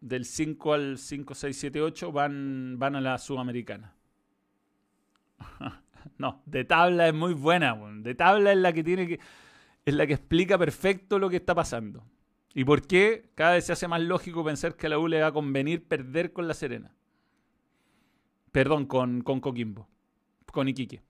del 0.00 0.24
5 0.24 0.72
al 0.74 0.98
5, 0.98 1.34
6, 1.34 1.56
7, 1.56 1.80
8 1.80 2.12
van, 2.12 2.78
van 2.78 2.96
a 2.96 3.00
la 3.00 3.18
Sudamericana. 3.18 3.94
no, 6.18 6.42
de 6.46 6.64
tabla 6.64 7.08
es 7.08 7.14
muy 7.14 7.34
buena. 7.34 7.74
De 7.74 8.14
tabla 8.14 8.52
es 8.52 8.58
la 8.58 8.72
que 8.72 8.84
tiene 8.84 9.08
que. 9.08 9.20
Es 9.84 9.94
la 9.94 10.06
que 10.06 10.14
explica 10.14 10.56
perfecto 10.56 11.18
lo 11.18 11.28
que 11.28 11.36
está 11.36 11.54
pasando. 11.54 12.04
¿Y 12.54 12.64
por 12.64 12.86
qué 12.86 13.30
cada 13.34 13.54
vez 13.54 13.66
se 13.66 13.72
hace 13.72 13.88
más 13.88 14.00
lógico 14.00 14.44
pensar 14.44 14.76
que 14.76 14.86
a 14.86 14.90
la 14.90 14.98
U 14.98 15.08
le 15.08 15.20
va 15.20 15.26
a 15.26 15.32
convenir 15.32 15.86
perder 15.86 16.32
con 16.32 16.48
la 16.48 16.54
Serena? 16.54 16.94
Perdón, 18.52 18.86
con, 18.86 19.22
con 19.22 19.40
Coquimbo. 19.40 19.88
Con 20.52 20.68
Iquique. 20.68 21.02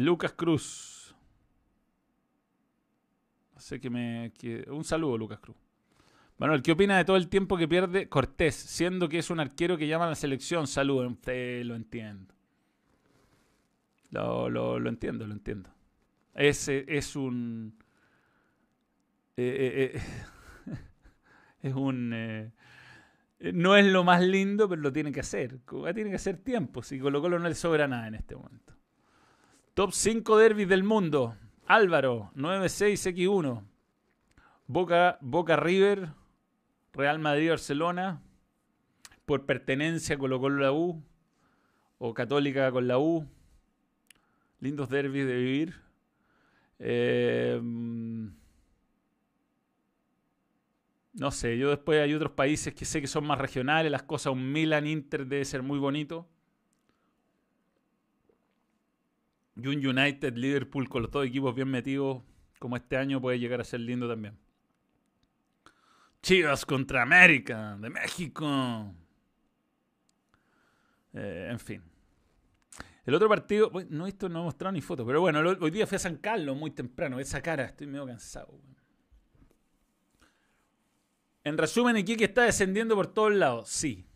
Lucas 0.00 0.32
Cruz. 0.32 1.14
Sé 3.56 3.80
que 3.80 3.90
me. 3.90 4.32
un 4.68 4.84
saludo, 4.84 5.18
Lucas 5.18 5.40
Cruz. 5.40 5.56
Manuel, 6.38 6.62
¿qué 6.62 6.72
opina 6.72 6.96
de 6.96 7.04
todo 7.04 7.18
el 7.18 7.28
tiempo 7.28 7.58
que 7.58 7.68
pierde 7.68 8.08
Cortés, 8.08 8.54
siendo 8.54 9.10
que 9.10 9.18
es 9.18 9.28
un 9.28 9.40
arquero 9.40 9.76
que 9.76 9.86
llama 9.86 10.06
a 10.06 10.10
la 10.10 10.14
selección? 10.14 10.66
Saludos, 10.66 11.04
lo 11.04 11.74
entiendo. 11.74 12.34
Lo, 14.10 14.48
lo, 14.48 14.88
entiendo, 14.88 15.26
lo 15.26 15.34
entiendo. 15.34 15.70
Ese 16.34 16.86
es 16.88 17.14
un. 17.14 17.78
Eh, 19.36 19.92
eh, 19.94 20.00
eh, 20.66 20.76
es 21.68 21.74
un. 21.74 22.52
no 23.52 23.76
es 23.76 23.86
lo 23.86 24.04
más 24.04 24.22
lindo, 24.22 24.66
pero 24.66 24.80
lo 24.80 24.92
tiene 24.92 25.12
que 25.12 25.20
hacer. 25.20 25.58
Tiene 25.94 26.08
que 26.08 26.16
hacer 26.16 26.38
tiempo. 26.38 26.82
Si 26.82 26.98
Colo 26.98 27.20
Colo 27.20 27.38
no 27.38 27.48
le 27.48 27.54
sobra 27.54 27.86
nada 27.86 28.08
en 28.08 28.14
este 28.14 28.34
momento. 28.34 28.79
Top 29.80 29.92
5 29.92 30.36
derbis 30.36 30.68
del 30.68 30.84
mundo. 30.84 31.38
Álvaro, 31.66 32.30
9-6-X1. 32.36 33.64
Boca, 34.66 35.16
Boca 35.22 35.56
River, 35.56 36.10
Real 36.92 37.18
Madrid 37.18 37.48
Barcelona. 37.48 38.20
Por 39.24 39.46
pertenencia 39.46 40.18
Colo 40.18 40.38
Colo 40.38 40.60
la 40.60 40.72
U. 40.72 41.02
O 41.96 42.12
Católica 42.12 42.70
con 42.70 42.88
la 42.88 42.98
U. 42.98 43.26
Lindos 44.58 44.90
derbis 44.90 45.26
de 45.26 45.34
vivir. 45.34 45.74
Eh, 46.78 47.58
no 51.14 51.30
sé, 51.30 51.56
yo 51.56 51.70
después 51.70 52.02
hay 52.02 52.12
otros 52.12 52.32
países 52.32 52.74
que 52.74 52.84
sé 52.84 53.00
que 53.00 53.06
son 53.06 53.26
más 53.26 53.38
regionales, 53.38 53.90
las 53.90 54.02
cosas, 54.02 54.34
un 54.34 54.52
Milan 54.52 54.86
Inter 54.86 55.26
debe 55.26 55.46
ser 55.46 55.62
muy 55.62 55.78
bonito. 55.78 56.28
Y 59.56 59.66
un 59.66 59.86
United, 59.86 60.34
Liverpool 60.36 60.88
con 60.88 61.02
los 61.02 61.10
dos 61.10 61.26
equipos 61.26 61.54
bien 61.54 61.68
metidos, 61.68 62.22
Como 62.58 62.76
este 62.76 62.96
año 62.96 63.20
puede 63.20 63.38
llegar 63.38 63.60
a 63.60 63.64
ser 63.64 63.80
lindo 63.80 64.08
también. 64.08 64.36
Chivas 66.22 66.66
contra 66.66 67.02
América, 67.02 67.76
de 67.80 67.88
México. 67.88 68.94
Eh, 71.14 71.48
en 71.50 71.58
fin. 71.58 71.82
El 73.04 73.14
otro 73.14 73.28
partido, 73.28 73.72
no 73.88 74.06
esto 74.06 74.28
no 74.28 74.40
he 74.40 74.44
mostrado 74.44 74.72
ni 74.72 74.80
foto, 74.82 75.06
pero 75.06 75.20
bueno, 75.20 75.40
hoy 75.40 75.70
día 75.70 75.86
fui 75.86 75.96
a 75.96 75.98
San 75.98 76.16
Carlos 76.16 76.56
muy 76.56 76.70
temprano. 76.70 77.18
Esa 77.18 77.40
cara, 77.40 77.64
estoy 77.64 77.86
medio 77.86 78.06
cansado. 78.06 78.60
En 81.42 81.56
resumen, 81.56 81.96
Iquique 81.96 82.24
está 82.24 82.42
descendiendo 82.42 82.94
por 82.94 83.06
todos 83.06 83.32
lados. 83.32 83.68
Sí. 83.68 84.06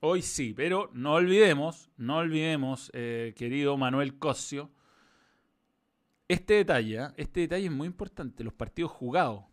Hoy 0.00 0.22
sí, 0.22 0.52
pero 0.54 0.90
no 0.92 1.14
olvidemos, 1.14 1.90
no 1.96 2.18
olvidemos, 2.18 2.90
eh, 2.92 3.32
querido 3.36 3.76
Manuel 3.76 4.18
Cosio, 4.18 4.70
este 6.28 6.54
detalle, 6.54 6.98
¿ah? 6.98 7.14
este 7.16 7.40
detalle 7.40 7.66
es 7.66 7.72
muy 7.72 7.86
importante, 7.86 8.44
los 8.44 8.52
partidos 8.52 8.90
jugados. 8.90 9.44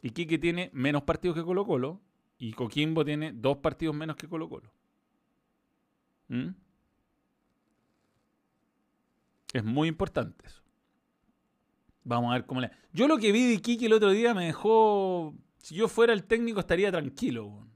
Iquique 0.00 0.38
tiene 0.38 0.70
menos 0.72 1.02
partidos 1.02 1.36
que 1.36 1.42
Colo 1.42 1.66
Colo 1.66 2.00
y 2.38 2.52
Coquimbo 2.52 3.04
tiene 3.04 3.32
dos 3.32 3.58
partidos 3.58 3.96
menos 3.96 4.16
que 4.16 4.28
Colo 4.28 4.48
Colo. 4.48 4.72
¿Mm? 6.28 6.50
Es 9.52 9.64
muy 9.64 9.88
importante 9.88 10.46
eso. 10.46 10.62
Vamos 12.04 12.30
a 12.30 12.34
ver 12.34 12.46
cómo 12.46 12.60
le... 12.60 12.70
Yo 12.92 13.08
lo 13.08 13.18
que 13.18 13.32
vi 13.32 13.46
de 13.46 13.54
Iquique 13.54 13.86
el 13.86 13.92
otro 13.92 14.10
día 14.10 14.34
me 14.34 14.46
dejó... 14.46 15.34
Si 15.58 15.74
yo 15.74 15.88
fuera 15.88 16.12
el 16.12 16.24
técnico 16.24 16.60
estaría 16.60 16.92
tranquilo. 16.92 17.66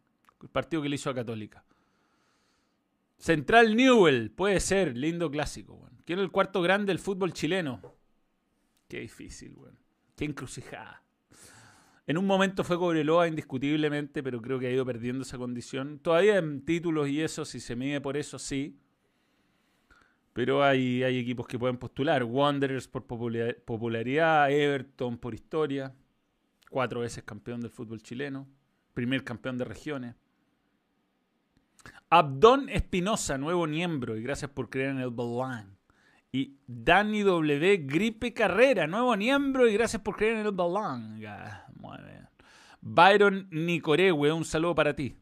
El 0.40 0.48
partido 0.48 0.82
que 0.82 0.88
le 0.88 0.94
hizo 0.94 1.10
a 1.10 1.14
Católica. 1.14 1.64
Central 3.22 3.76
Newell, 3.76 4.32
puede 4.32 4.58
ser, 4.58 4.96
lindo 4.96 5.30
clásico. 5.30 5.88
¿Quién 6.04 6.18
es 6.18 6.24
el 6.24 6.32
cuarto 6.32 6.60
grande 6.60 6.86
del 6.86 6.98
fútbol 6.98 7.32
chileno? 7.32 7.80
Qué 8.88 8.98
difícil, 8.98 9.54
weón. 9.54 9.78
Qué 10.16 10.24
encrucijada. 10.24 11.04
En 12.08 12.18
un 12.18 12.26
momento 12.26 12.64
fue 12.64 12.76
Cobreloa 12.76 13.28
indiscutiblemente, 13.28 14.24
pero 14.24 14.42
creo 14.42 14.58
que 14.58 14.66
ha 14.66 14.72
ido 14.72 14.84
perdiendo 14.84 15.22
esa 15.22 15.38
condición. 15.38 16.00
Todavía 16.00 16.36
en 16.38 16.64
títulos 16.64 17.08
y 17.10 17.20
eso, 17.20 17.44
si 17.44 17.60
se 17.60 17.76
mide 17.76 18.00
por 18.00 18.16
eso, 18.16 18.40
sí. 18.40 18.76
Pero 20.32 20.64
hay, 20.64 21.04
hay 21.04 21.16
equipos 21.16 21.46
que 21.46 21.60
pueden 21.60 21.76
postular. 21.76 22.24
Wanderers 22.24 22.88
por 22.88 23.06
popularidad, 23.06 24.50
Everton 24.50 25.16
por 25.16 25.32
historia, 25.32 25.94
cuatro 26.70 26.98
veces 27.02 27.22
campeón 27.22 27.60
del 27.60 27.70
fútbol 27.70 28.02
chileno, 28.02 28.48
primer 28.94 29.22
campeón 29.22 29.58
de 29.58 29.64
regiones. 29.64 30.16
Abdón 32.10 32.68
Espinosa, 32.68 33.38
nuevo 33.38 33.66
miembro, 33.66 34.16
y 34.16 34.22
gracias 34.22 34.50
por 34.50 34.68
creer 34.68 34.90
en 34.90 34.98
el 34.98 35.10
Balán. 35.10 35.78
Y 36.30 36.58
Dani 36.66 37.22
W. 37.22 37.76
Gripe 37.86 38.32
Carrera, 38.34 38.86
nuevo 38.86 39.16
miembro, 39.16 39.68
y 39.68 39.72
gracias 39.74 40.02
por 40.02 40.16
creer 40.16 40.38
en 40.38 40.46
el 40.46 40.52
Balán. 40.52 41.20
Byron 42.80 43.48
Nicorewe, 43.50 44.32
un 44.32 44.44
saludo 44.44 44.74
para 44.74 44.94
ti. 44.94 45.16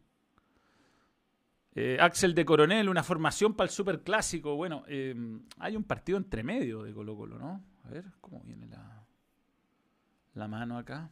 Eh, 1.75 1.99
Axel 2.01 2.35
de 2.35 2.45
Coronel, 2.45 2.89
una 2.89 3.03
formación 3.03 3.55
para 3.55 3.67
el 3.69 3.71
Super 3.71 4.03
Clásico. 4.03 4.57
Bueno, 4.57 4.83
eh, 4.89 5.15
hay 5.59 5.77
un 5.77 5.85
partido 5.85 6.19
entre 6.19 6.43
medio 6.43 6.83
de 6.83 6.93
Colo 6.93 7.17
Colo, 7.17 7.39
¿no? 7.39 7.63
A 7.85 7.91
ver, 7.91 8.05
¿cómo 8.21 8.43
viene 8.43 8.67
la, 8.67 9.05
la 10.35 10.49
mano 10.49 10.79
acá? 10.79 11.11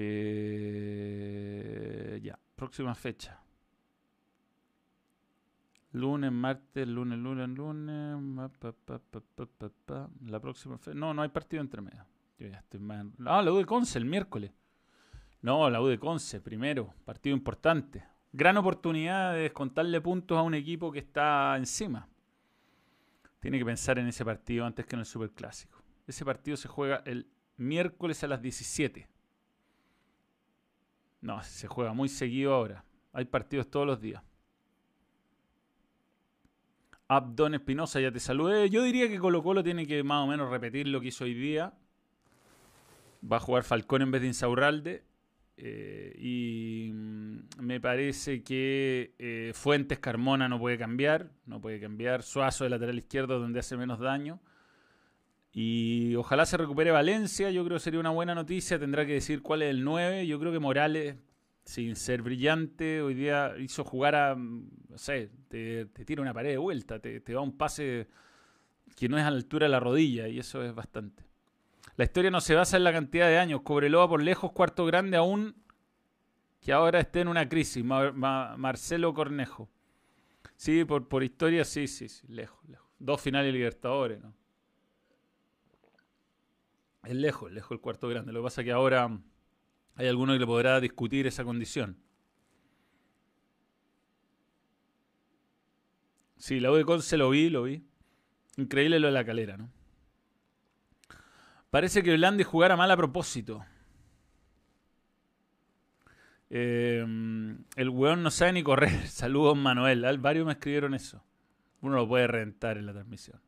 Eh, 0.00 1.00
ya, 2.22 2.38
próxima 2.54 2.94
fecha. 2.94 3.42
Lunes, 5.92 6.30
martes, 6.30 6.86
lunes, 6.86 7.18
lunes, 7.18 7.48
lunes. 7.48 8.16
la 10.26 10.40
próxima 10.40 10.78
fecha. 10.78 10.94
No, 10.94 11.12
no 11.12 11.22
hay 11.22 11.30
partido 11.30 11.60
entre 11.60 11.80
medio. 11.80 12.06
Yo 12.38 12.46
ya 12.46 12.58
estoy 12.58 12.78
más. 12.78 13.06
Ah, 13.26 13.42
la 13.42 13.50
U 13.50 13.56
de 13.56 13.66
Conce 13.66 13.98
el 13.98 14.04
miércoles. 14.04 14.52
No, 15.42 15.68
la 15.68 15.80
U 15.82 15.88
de 15.88 15.98
Conce 15.98 16.40
primero. 16.40 16.94
Partido 17.04 17.34
importante. 17.34 18.04
Gran 18.32 18.56
oportunidad 18.56 19.32
de 19.32 19.40
descontarle 19.40 20.00
puntos 20.00 20.38
a 20.38 20.42
un 20.42 20.54
equipo 20.54 20.92
que 20.92 21.00
está 21.00 21.56
encima. 21.56 22.08
Tiene 23.40 23.58
que 23.58 23.64
pensar 23.64 23.98
en 23.98 24.06
ese 24.06 24.24
partido 24.24 24.64
antes 24.64 24.86
que 24.86 24.94
en 24.94 25.00
el 25.00 25.06
Superclásico. 25.06 25.82
Ese 26.06 26.24
partido 26.24 26.56
se 26.56 26.68
juega 26.68 27.02
el 27.04 27.26
miércoles 27.56 28.22
a 28.22 28.28
las 28.28 28.40
17. 28.40 29.08
No, 31.20 31.42
se 31.42 31.66
juega 31.66 31.92
muy 31.92 32.08
seguido 32.08 32.54
ahora. 32.54 32.84
Hay 33.12 33.24
partidos 33.24 33.70
todos 33.70 33.86
los 33.86 34.00
días. 34.00 34.22
Abdón 37.08 37.54
Espinosa, 37.54 38.00
ya 38.00 38.12
te 38.12 38.20
saludé. 38.20 38.68
Yo 38.68 38.82
diría 38.82 39.08
que 39.08 39.18
Colo 39.18 39.42
Colo 39.42 39.64
tiene 39.64 39.86
que 39.86 40.02
más 40.02 40.24
o 40.24 40.26
menos 40.26 40.50
repetir 40.50 40.86
lo 40.88 41.00
que 41.00 41.08
hizo 41.08 41.24
hoy 41.24 41.34
día. 41.34 41.72
Va 43.30 43.38
a 43.38 43.40
jugar 43.40 43.64
Falcón 43.64 44.02
en 44.02 44.10
vez 44.10 44.20
de 44.20 44.28
Insaurralde. 44.28 45.04
Eh, 45.56 46.14
y 46.18 46.92
mm, 46.92 47.38
me 47.60 47.80
parece 47.80 48.44
que 48.44 49.14
eh, 49.18 49.52
Fuentes 49.54 49.98
Carmona 49.98 50.48
no 50.48 50.58
puede 50.60 50.76
cambiar. 50.76 51.30
No 51.46 51.60
puede 51.60 51.80
cambiar. 51.80 52.22
Suazo 52.22 52.64
de 52.64 52.70
lateral 52.70 52.98
izquierdo 52.98 53.40
donde 53.40 53.60
hace 53.60 53.76
menos 53.76 53.98
daño. 53.98 54.40
Y 55.60 56.14
ojalá 56.14 56.46
se 56.46 56.56
recupere 56.56 56.92
Valencia, 56.92 57.50
yo 57.50 57.64
creo 57.64 57.78
que 57.78 57.82
sería 57.82 57.98
una 57.98 58.10
buena 58.10 58.32
noticia. 58.32 58.78
Tendrá 58.78 59.04
que 59.04 59.14
decir 59.14 59.42
cuál 59.42 59.62
es 59.62 59.70
el 59.70 59.82
9. 59.82 60.24
Yo 60.24 60.38
creo 60.38 60.52
que 60.52 60.60
Morales, 60.60 61.16
sin 61.64 61.96
ser 61.96 62.22
brillante, 62.22 63.02
hoy 63.02 63.14
día 63.14 63.54
hizo 63.58 63.82
jugar 63.82 64.14
a, 64.14 64.36
no 64.36 64.96
sé, 64.98 65.32
te, 65.48 65.86
tira 65.86 66.22
una 66.22 66.32
pared 66.32 66.50
de 66.50 66.58
vuelta, 66.58 67.00
te, 67.00 67.18
te, 67.18 67.36
un 67.36 67.58
pase 67.58 68.06
que 68.94 69.08
no 69.08 69.18
es 69.18 69.24
a 69.24 69.32
la 69.32 69.36
altura 69.36 69.66
de 69.66 69.70
la 69.70 69.80
rodilla 69.80 70.28
y 70.28 70.38
eso 70.38 70.62
es 70.62 70.72
bastante. 70.72 71.24
La 71.96 72.04
historia 72.04 72.30
no 72.30 72.40
se 72.40 72.54
basa 72.54 72.76
en 72.76 72.84
la 72.84 72.92
cantidad 72.92 73.26
de 73.26 73.38
años. 73.38 73.62
Cobreloa 73.62 74.08
por 74.08 74.22
lejos, 74.22 74.52
cuarto 74.52 74.86
grande 74.86 75.16
aún, 75.16 75.56
que 76.60 76.72
ahora 76.72 77.00
esté 77.00 77.22
en 77.22 77.26
una 77.26 77.48
crisis. 77.48 77.82
Marcelo 77.84 79.12
Cornejo. 79.12 79.68
Sí, 80.54 80.84
por, 80.84 81.08
por 81.08 81.24
historia, 81.24 81.64
sí, 81.64 81.88
sí, 81.88 82.08
sí, 82.08 82.28
lejos, 82.28 82.64
lejos. 82.68 82.88
Dos 83.00 83.20
finales 83.20 83.52
Libertadores, 83.52 84.20
¿no? 84.22 84.38
Es 87.08 87.14
lejos, 87.14 87.50
lejos 87.50 87.70
el 87.70 87.80
cuarto 87.80 88.06
grande. 88.06 88.34
Lo 88.34 88.40
que 88.40 88.44
pasa 88.44 88.60
es 88.60 88.66
que 88.66 88.72
ahora 88.72 89.18
hay 89.94 90.08
alguno 90.08 90.34
que 90.34 90.40
le 90.40 90.46
podrá 90.46 90.78
discutir 90.78 91.26
esa 91.26 91.42
condición. 91.42 91.96
Sí, 96.36 96.60
la 96.60 96.70
U 96.70 96.74
de 96.74 96.84
Conce 96.84 97.16
lo 97.16 97.30
vi, 97.30 97.48
lo 97.48 97.62
vi. 97.62 97.82
Increíble 98.58 99.00
lo 99.00 99.06
de 99.06 99.14
la 99.14 99.24
calera, 99.24 99.56
¿no? 99.56 99.70
Parece 101.70 102.02
que 102.02 102.14
Blandi 102.14 102.44
jugara 102.44 102.76
mal 102.76 102.90
a 102.90 102.96
propósito. 102.98 103.64
Em, 106.50 107.64
el 107.74 107.88
weón 107.88 108.22
no 108.22 108.30
sabe 108.30 108.52
ni 108.52 108.62
correr. 108.62 109.06
Saludos, 109.08 109.56
Manuel. 109.56 110.18
Varios 110.18 110.44
me 110.44 110.52
escribieron 110.52 110.92
eso. 110.92 111.24
Uno 111.80 111.96
lo 111.96 112.06
puede 112.06 112.26
rentar 112.26 112.76
en 112.76 112.84
la 112.84 112.92
transmisión. 112.92 113.40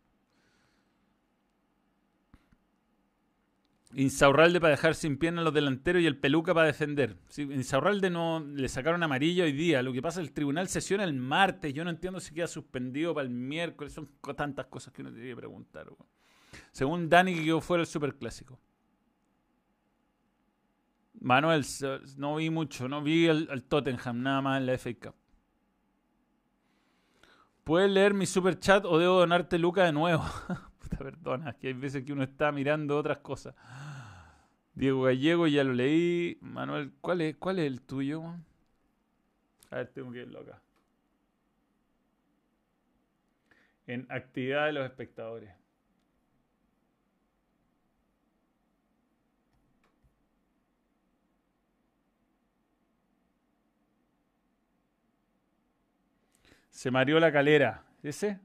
Insaurralde 3.95 4.61
para 4.61 4.71
dejar 4.71 4.95
sin 4.95 5.19
piernas 5.19 5.45
los 5.45 5.53
delanteros 5.53 6.01
y 6.01 6.07
el 6.07 6.17
Peluca 6.17 6.55
para 6.55 6.69
defender. 6.69 7.17
Insaurralde 7.37 8.09
no 8.09 8.39
le 8.41 8.69
sacaron 8.69 9.03
amarillo 9.03 9.43
hoy 9.43 9.53
día. 9.53 9.83
Lo 9.83 9.93
que 9.93 10.01
pasa 10.01 10.21
es 10.21 10.29
el 10.29 10.33
tribunal 10.33 10.69
sesiona 10.69 11.03
el 11.03 11.15
martes. 11.15 11.75
Yo 11.75 11.83
no 11.83 11.91
entiendo 11.91 12.21
si 12.21 12.33
queda 12.33 12.47
suspendido 12.47 13.15
para 13.15 13.27
el 13.27 13.31
miércoles. 13.31 13.93
Son 13.93 14.09
tantas 14.37 14.67
cosas 14.67 14.93
que 14.93 15.03
uno 15.03 15.13
tiene 15.13 15.31
que 15.31 15.37
preguntar. 15.37 15.89
Según 16.71 17.09
Dani, 17.09 17.35
que 17.35 17.45
yo 17.45 17.61
fuera 17.61 17.81
el 17.81 17.87
superclásico. 17.89 18.61
Manuel, 21.21 21.65
no 22.17 22.37
vi 22.37 22.49
mucho. 22.49 22.89
No 22.89 23.03
vi 23.03 23.29
al, 23.29 23.65
Tottenham 23.65 24.23
nada 24.23 24.41
más 24.41 24.61
en 24.61 24.67
la 24.67 24.79
FA 24.79 24.95
Cup. 24.95 25.15
¿Puedes 27.65 27.91
leer 27.91 28.15
mi 28.15 28.27
super 28.27 28.59
chat 28.59 28.85
o 28.85 28.99
debo 28.99 29.19
donarte 29.19 29.59
Luca 29.59 29.85
de 29.85 29.93
nuevo? 29.93 30.25
perdona, 30.89 31.53
que 31.55 31.69
hay 31.69 31.73
veces 31.75 32.05
que 32.05 32.13
uno 32.13 32.23
está 32.23 32.53
mirando 32.53 32.97
otras 32.97 33.19
cosas. 33.19 33.55
Diego 34.75 35.03
Gallego, 35.03 35.47
ya 35.47 35.65
lo 35.65 35.73
leí. 35.73 36.39
Manuel, 36.41 36.93
¿cuál 37.01 37.21
es, 37.21 37.37
cuál 37.37 37.59
es 37.59 37.67
el 37.67 37.83
tuyo? 37.83 38.23
A 39.71 39.77
ver, 39.77 39.89
tengo 39.89 40.13
que 40.13 40.21
irlo 40.21 40.41
acá. 40.41 40.61
En 43.87 44.07
actividad 44.11 44.67
de 44.67 44.73
los 44.73 44.85
espectadores. 44.85 45.53
Se 56.71 56.91
mareó 56.91 57.21
la 57.21 57.31
calera. 57.31 57.85
¿Ese? 58.03 58.41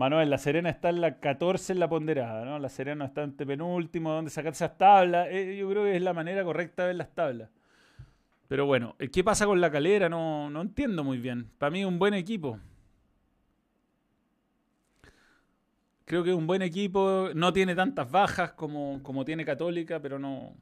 Manuel, 0.00 0.30
La 0.30 0.38
Serena 0.38 0.70
está 0.70 0.88
en 0.88 1.02
la 1.02 1.20
14 1.20 1.74
en 1.74 1.78
la 1.78 1.86
ponderada, 1.86 2.42
¿no? 2.46 2.58
La 2.58 2.70
Serena 2.70 3.04
está 3.04 3.22
en 3.22 3.34
penúltimo, 3.34 4.10
donde 4.10 4.30
sacar 4.30 4.54
esas 4.54 4.78
tablas. 4.78 5.28
Eh, 5.30 5.58
yo 5.58 5.68
creo 5.68 5.84
que 5.84 5.94
es 5.94 6.00
la 6.00 6.14
manera 6.14 6.42
correcta 6.42 6.84
de 6.84 6.88
ver 6.88 6.96
las 6.96 7.14
tablas. 7.14 7.50
Pero 8.48 8.64
bueno, 8.64 8.96
¿qué 9.12 9.22
pasa 9.22 9.44
con 9.44 9.60
la 9.60 9.70
calera? 9.70 10.08
No, 10.08 10.48
no 10.48 10.62
entiendo 10.62 11.04
muy 11.04 11.18
bien. 11.18 11.50
Para 11.58 11.70
mí 11.70 11.80
es 11.80 11.86
un 11.86 11.98
buen 11.98 12.14
equipo. 12.14 12.58
Creo 16.06 16.24
que 16.24 16.30
es 16.30 16.36
un 16.36 16.46
buen 16.46 16.62
equipo. 16.62 17.28
No 17.34 17.52
tiene 17.52 17.74
tantas 17.74 18.10
bajas 18.10 18.52
como, 18.52 19.02
como 19.02 19.26
tiene 19.26 19.44
Católica, 19.44 20.00
pero 20.00 20.18
no. 20.18 20.54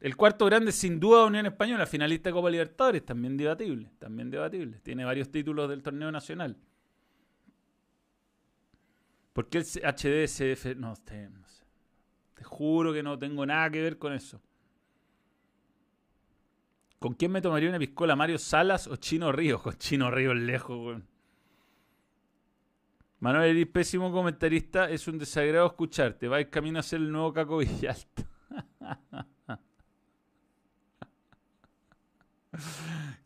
El 0.00 0.16
cuarto 0.16 0.46
grande, 0.46 0.72
sin 0.72 0.98
duda, 0.98 1.26
Unión 1.26 1.44
Española, 1.44 1.84
finalista 1.84 2.30
de 2.30 2.32
Copa 2.32 2.48
Libertadores, 2.48 3.04
también 3.04 3.36
debatible. 3.36 3.90
También 3.98 4.30
debatible. 4.30 4.78
Tiene 4.82 5.04
varios 5.04 5.30
títulos 5.30 5.68
del 5.68 5.82
torneo 5.82 6.10
nacional. 6.10 6.56
¿Por 9.32 9.48
qué 9.48 9.58
el 9.58 9.64
HDSF? 9.64 10.76
No, 10.76 10.94
te, 10.96 11.28
no 11.28 11.46
sé. 11.46 11.64
Te 12.34 12.44
juro 12.44 12.92
que 12.92 13.02
no 13.02 13.18
tengo 13.18 13.46
nada 13.46 13.70
que 13.70 13.82
ver 13.82 13.98
con 13.98 14.12
eso. 14.12 14.40
¿Con 16.98 17.14
quién 17.14 17.32
me 17.32 17.40
tomaría 17.40 17.68
una 17.68 17.78
piscola? 17.78 18.14
¿Mario 18.16 18.38
Salas 18.38 18.86
o 18.86 18.96
Chino 18.96 19.32
Ríos? 19.32 19.62
Con 19.62 19.74
Chino 19.78 20.10
Ríos 20.10 20.36
lejos, 20.36 20.78
weón. 20.78 21.08
Manuel 23.20 23.50
Eris, 23.50 23.66
pésimo 23.66 24.10
comentarista, 24.12 24.90
es 24.90 25.06
un 25.06 25.18
desagrado 25.18 25.66
escucharte. 25.66 26.26
Vais 26.28 26.48
camino 26.48 26.78
a 26.78 26.82
ser 26.82 27.00
el 27.00 27.12
nuevo 27.12 27.32
Caco 27.32 27.58
Villalta. 27.58 28.24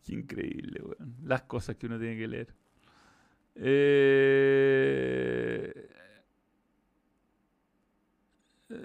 Qué 0.04 0.12
increíble, 0.12 0.82
weón. 0.82 1.16
Las 1.24 1.42
cosas 1.42 1.76
que 1.76 1.86
uno 1.86 1.98
tiene 1.98 2.16
que 2.16 2.28
leer. 2.28 2.54
Eh... 3.56 4.74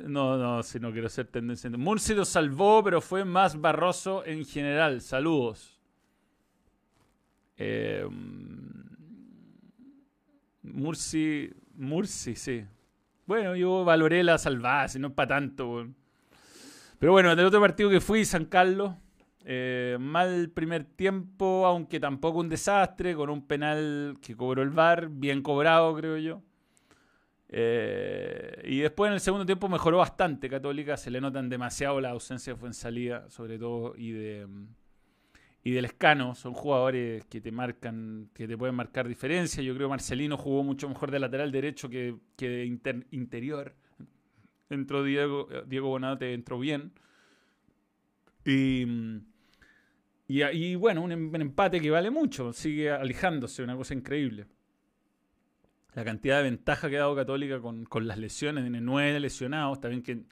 No, 0.05 0.37
no, 0.37 0.63
si 0.63 0.79
no 0.79 0.91
quiero 0.91 1.09
ser 1.09 1.27
tendencia. 1.27 1.69
Murci 1.69 2.13
lo 2.13 2.25
salvó, 2.25 2.83
pero 2.83 3.01
fue 3.01 3.25
más 3.25 3.59
barroso 3.59 4.25
en 4.25 4.45
general. 4.45 5.01
Saludos. 5.01 5.79
Eh, 7.57 8.07
Murci, 10.63 11.49
Murci, 11.75 12.35
sí. 12.35 12.65
Bueno, 13.25 13.55
yo 13.55 13.83
valoré 13.83 14.23
la 14.23 14.37
salvada, 14.37 14.87
si 14.87 14.99
no 14.99 15.09
es 15.09 15.13
para 15.13 15.35
tanto. 15.35 15.87
Pero 16.97 17.11
bueno, 17.11 17.35
del 17.35 17.45
otro 17.45 17.61
partido 17.61 17.89
que 17.89 18.01
fui, 18.01 18.25
San 18.25 18.45
Carlos, 18.45 18.93
eh, 19.45 19.97
mal 19.99 20.49
primer 20.49 20.83
tiempo, 20.83 21.65
aunque 21.65 21.99
tampoco 21.99 22.39
un 22.39 22.49
desastre, 22.49 23.15
con 23.15 23.29
un 23.29 23.45
penal 23.45 24.17
que 24.21 24.35
cobró 24.35 24.61
el 24.63 24.69
VAR, 24.69 25.09
bien 25.09 25.41
cobrado, 25.41 25.95
creo 25.95 26.17
yo. 26.17 26.41
Eh, 27.51 28.61
y 28.65 28.79
después 28.79 29.09
en 29.09 29.15
el 29.15 29.19
segundo 29.19 29.45
tiempo 29.45 29.67
mejoró 29.67 29.97
bastante. 29.97 30.49
Católica 30.49 30.95
se 30.97 31.09
le 31.09 31.19
notan 31.19 31.49
demasiado 31.49 31.99
la 31.99 32.11
ausencia 32.11 32.53
de 32.53 32.73
salida 32.73 33.27
sobre 33.29 33.57
todo, 33.57 33.95
y 33.97 34.11
de 34.11 34.47
y 35.63 35.71
del 35.71 35.85
Escano. 35.85 36.35
Son 36.35 36.53
jugadores 36.53 37.25
que 37.25 37.41
te 37.41 37.51
marcan, 37.51 38.29
que 38.33 38.47
te 38.47 38.57
pueden 38.57 38.75
marcar 38.75 39.07
diferencia. 39.07 39.63
Yo 39.63 39.73
creo 39.75 39.87
que 39.87 39.91
Marcelino 39.91 40.37
jugó 40.37 40.63
mucho 40.63 40.87
mejor 40.87 41.11
de 41.11 41.19
lateral 41.19 41.51
derecho 41.51 41.89
que, 41.89 42.15
que 42.37 42.49
de 42.49 43.05
interior. 43.11 43.75
Entró 44.69 45.03
Diego, 45.03 45.47
Diego 45.67 45.89
Bonate, 45.89 46.33
entró 46.33 46.59
bien. 46.59 46.93
Y, 48.45 48.85
y, 50.27 50.75
bueno, 50.75 51.01
un, 51.01 51.11
un 51.11 51.41
empate 51.41 51.81
que 51.81 51.89
vale 51.89 52.11
mucho. 52.11 52.53
Sigue 52.53 52.91
alejándose, 52.91 53.63
una 53.63 53.75
cosa 53.75 53.95
increíble 53.95 54.45
la 55.93 56.03
cantidad 56.03 56.37
de 56.37 56.43
ventaja 56.43 56.89
que 56.89 56.97
ha 56.97 57.01
dado 57.01 57.15
Católica 57.15 57.59
con, 57.59 58.07
las 58.07 58.17
lesiones, 58.17 58.63
tiene 58.63 58.81
nueve 58.81 59.19
lesionados, 59.19 59.77
está 59.77 59.87
bien 59.87 60.03
que 60.03 60.23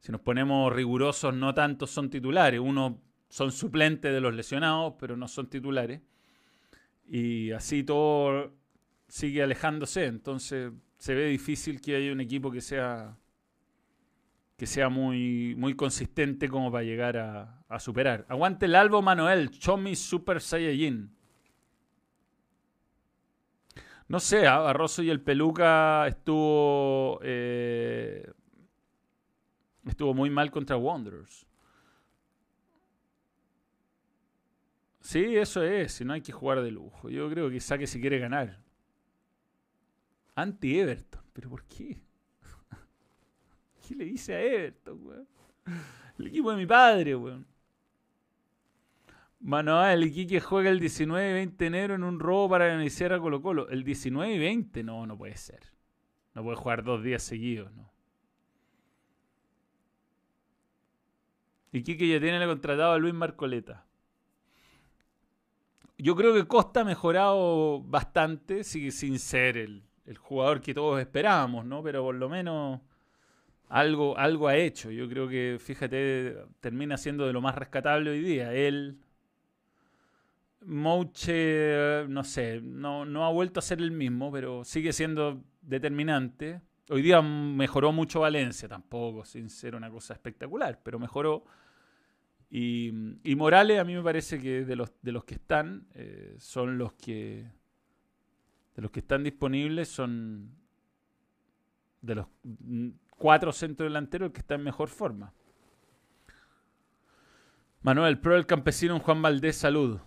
si 0.00 0.12
nos 0.12 0.20
ponemos 0.20 0.72
rigurosos, 0.72 1.34
no 1.34 1.54
tantos 1.54 1.90
son 1.90 2.10
titulares, 2.10 2.60
uno 2.60 3.00
son 3.28 3.52
suplentes 3.52 4.12
de 4.12 4.20
los 4.20 4.34
lesionados, 4.34 4.94
pero 4.98 5.16
no 5.16 5.28
son 5.28 5.48
titulares. 5.48 6.02
Y 7.08 7.52
así 7.52 7.84
todo 7.84 8.52
sigue 9.08 9.42
alejándose, 9.42 10.06
entonces 10.06 10.72
se 10.98 11.14
ve 11.14 11.26
difícil 11.26 11.80
que 11.80 11.96
haya 11.96 12.12
un 12.12 12.20
equipo 12.20 12.50
que 12.50 12.60
sea 12.60 13.16
que 14.56 14.66
sea 14.66 14.88
muy, 14.88 15.56
muy 15.56 15.74
consistente 15.74 16.48
como 16.48 16.70
para 16.70 16.84
llegar 16.84 17.16
a, 17.16 17.64
a 17.68 17.80
superar. 17.80 18.24
Aguante 18.28 18.66
el 18.66 18.76
Albo 18.76 19.02
Manuel, 19.02 19.50
Chomi 19.50 19.96
Super 19.96 20.40
Saiyajin. 20.40 21.10
No 24.12 24.20
sé. 24.20 24.42
Barroso 24.42 25.02
y 25.02 25.08
el 25.08 25.22
Peluca 25.22 26.06
estuvo. 26.06 27.18
Eh, 27.22 28.30
estuvo 29.86 30.12
muy 30.12 30.28
mal 30.28 30.50
contra 30.50 30.76
Wanderers. 30.76 31.46
Sí, 35.00 35.34
eso 35.38 35.62
es. 35.62 35.92
Si 35.92 36.04
no 36.04 36.12
hay 36.12 36.20
que 36.20 36.30
jugar 36.30 36.60
de 36.60 36.70
lujo. 36.70 37.08
Yo 37.08 37.30
creo 37.30 37.48
que 37.48 37.58
saque 37.58 37.86
si 37.86 38.02
quiere 38.02 38.18
ganar. 38.18 38.60
Anti-Everton. 40.34 41.22
¿Pero 41.32 41.48
por 41.48 41.64
qué? 41.64 42.02
¿Qué 43.88 43.94
le 43.94 44.04
dice 44.04 44.34
a 44.34 44.42
Everton, 44.42 45.06
weón? 45.06 45.28
El 46.18 46.26
equipo 46.26 46.50
de 46.50 46.58
mi 46.58 46.66
padre, 46.66 47.16
weón. 47.16 47.46
Manuel, 49.42 50.04
Iquique 50.04 50.40
juega 50.40 50.70
el 50.70 50.78
19 50.78 51.30
y 51.30 51.32
20 51.32 51.56
de 51.56 51.66
enero 51.66 51.94
en 51.96 52.04
un 52.04 52.20
robo 52.20 52.50
para 52.50 52.72
iniciar 52.74 53.12
a 53.12 53.18
Colo 53.18 53.42
Colo. 53.42 53.68
El 53.68 53.82
19 53.82 54.32
y 54.32 54.38
20, 54.38 54.84
no, 54.84 55.04
no 55.04 55.18
puede 55.18 55.36
ser. 55.36 55.60
No 56.34 56.44
puede 56.44 56.56
jugar 56.56 56.84
dos 56.84 57.02
días 57.02 57.24
seguidos, 57.24 57.72
no. 57.72 57.90
Iquique 61.72 62.06
ya 62.06 62.20
tiene 62.20 62.46
contratado 62.46 62.92
a 62.92 62.98
Luis 62.98 63.14
Marcoleta. 63.14 63.84
Yo 65.98 66.14
creo 66.14 66.34
que 66.34 66.46
Costa 66.46 66.80
ha 66.80 66.84
mejorado 66.84 67.80
bastante, 67.82 68.62
sigue 68.62 68.92
sin 68.92 69.18
ser 69.18 69.56
el, 69.56 69.82
el 70.06 70.18
jugador 70.18 70.60
que 70.60 70.74
todos 70.74 71.00
esperábamos, 71.00 71.64
¿no? 71.64 71.82
Pero 71.82 72.02
por 72.02 72.14
lo 72.14 72.28
menos 72.28 72.80
algo, 73.68 74.16
algo 74.18 74.46
ha 74.48 74.56
hecho. 74.56 74.90
Yo 74.90 75.08
creo 75.08 75.28
que, 75.28 75.58
fíjate, 75.58 76.36
termina 76.60 76.96
siendo 76.96 77.26
de 77.26 77.32
lo 77.32 77.40
más 77.40 77.56
rescatable 77.56 78.10
hoy 78.10 78.20
día. 78.20 78.52
Él, 78.52 78.98
Mouche, 80.64 82.06
no 82.08 82.24
sé, 82.24 82.60
no, 82.62 83.04
no, 83.04 83.26
ha 83.26 83.30
vuelto 83.30 83.60
a 83.60 83.62
ser 83.62 83.80
el 83.80 83.90
mismo, 83.90 84.30
pero 84.30 84.64
sigue 84.64 84.92
siendo 84.92 85.42
determinante. 85.60 86.60
Hoy 86.88 87.02
día 87.02 87.22
mejoró 87.22 87.92
mucho 87.92 88.20
Valencia, 88.20 88.68
tampoco 88.68 89.24
sin 89.24 89.48
ser 89.50 89.74
una 89.74 89.90
cosa 89.90 90.14
espectacular, 90.14 90.80
pero 90.82 90.98
mejoró. 90.98 91.44
Y, 92.50 92.92
Morales 93.36 93.80
a 93.80 93.84
mí 93.84 93.94
me 93.94 94.02
parece 94.02 94.38
que 94.38 94.64
de 94.64 94.76
los, 94.76 94.92
de 95.00 95.12
los 95.12 95.24
que 95.24 95.34
están, 95.34 95.86
eh, 95.94 96.34
son 96.38 96.78
los 96.78 96.92
que... 96.92 97.50
De 98.74 98.80
los 98.80 98.90
que 98.90 99.00
están 99.00 99.22
disponibles 99.22 99.88
son 99.88 100.50
de 102.00 102.14
los 102.14 102.26
cuatro 103.16 103.52
centros 103.52 103.86
delanteros 103.86 104.26
el 104.26 104.32
que 104.32 104.40
está 104.40 104.54
en 104.54 104.64
mejor 104.64 104.88
forma. 104.88 105.32
Manuel, 107.82 108.18
pro 108.18 108.34
del 108.34 108.46
campesino, 108.46 108.98
Juan 108.98 109.22
Valdés, 109.22 109.56
saludos. 109.56 110.00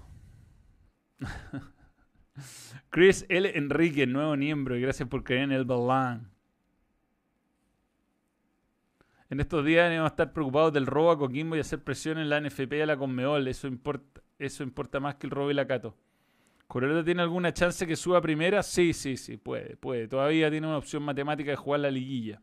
Chris 2.90 3.26
L. 3.30 3.58
Enrique, 3.58 4.06
nuevo 4.08 4.36
miembro, 4.36 4.78
y 4.78 4.82
gracias 4.82 5.08
por 5.10 5.24
creer 5.24 5.44
en 5.44 5.52
el 5.52 5.66
balán. 5.66 6.32
En 9.30 9.40
estos 9.40 9.66
días 9.66 9.90
debemos 9.90 10.12
estar 10.12 10.34
preocupados 10.34 10.72
del 10.72 10.86
robo 10.86 11.12
a 11.12 11.18
Coquimbo 11.18 11.56
y 11.56 11.60
hacer 11.60 11.84
presión 11.84 12.18
en 12.20 12.30
la 12.30 12.40
NFP 12.40 12.74
y 12.74 12.82
a 12.82 12.86
la 12.86 12.98
Conmeol. 12.98 13.48
Eso 13.48 13.68
importa, 13.68 14.22
eso 14.38 14.64
importa 14.64 15.00
más 15.00 15.16
que 15.16 15.28
el 15.28 15.32
robo 15.32 15.50
y 15.50 15.56
la 15.56 15.66
Cato. 15.66 15.98
¿Coroleta 16.68 17.04
tiene 17.04 17.22
alguna 17.22 17.54
chance 17.54 17.86
que 17.86 17.96
suba 17.96 18.22
primera? 18.22 18.64
Sí, 18.64 18.94
sí, 18.94 19.18
sí, 19.18 19.38
puede, 19.38 19.78
puede. 19.78 20.08
Todavía 20.08 20.50
tiene 20.50 20.68
una 20.68 20.78
opción 20.78 21.04
matemática 21.04 21.52
de 21.52 21.58
jugar 21.58 21.82
la 21.82 21.92
liguilla. 21.92 22.42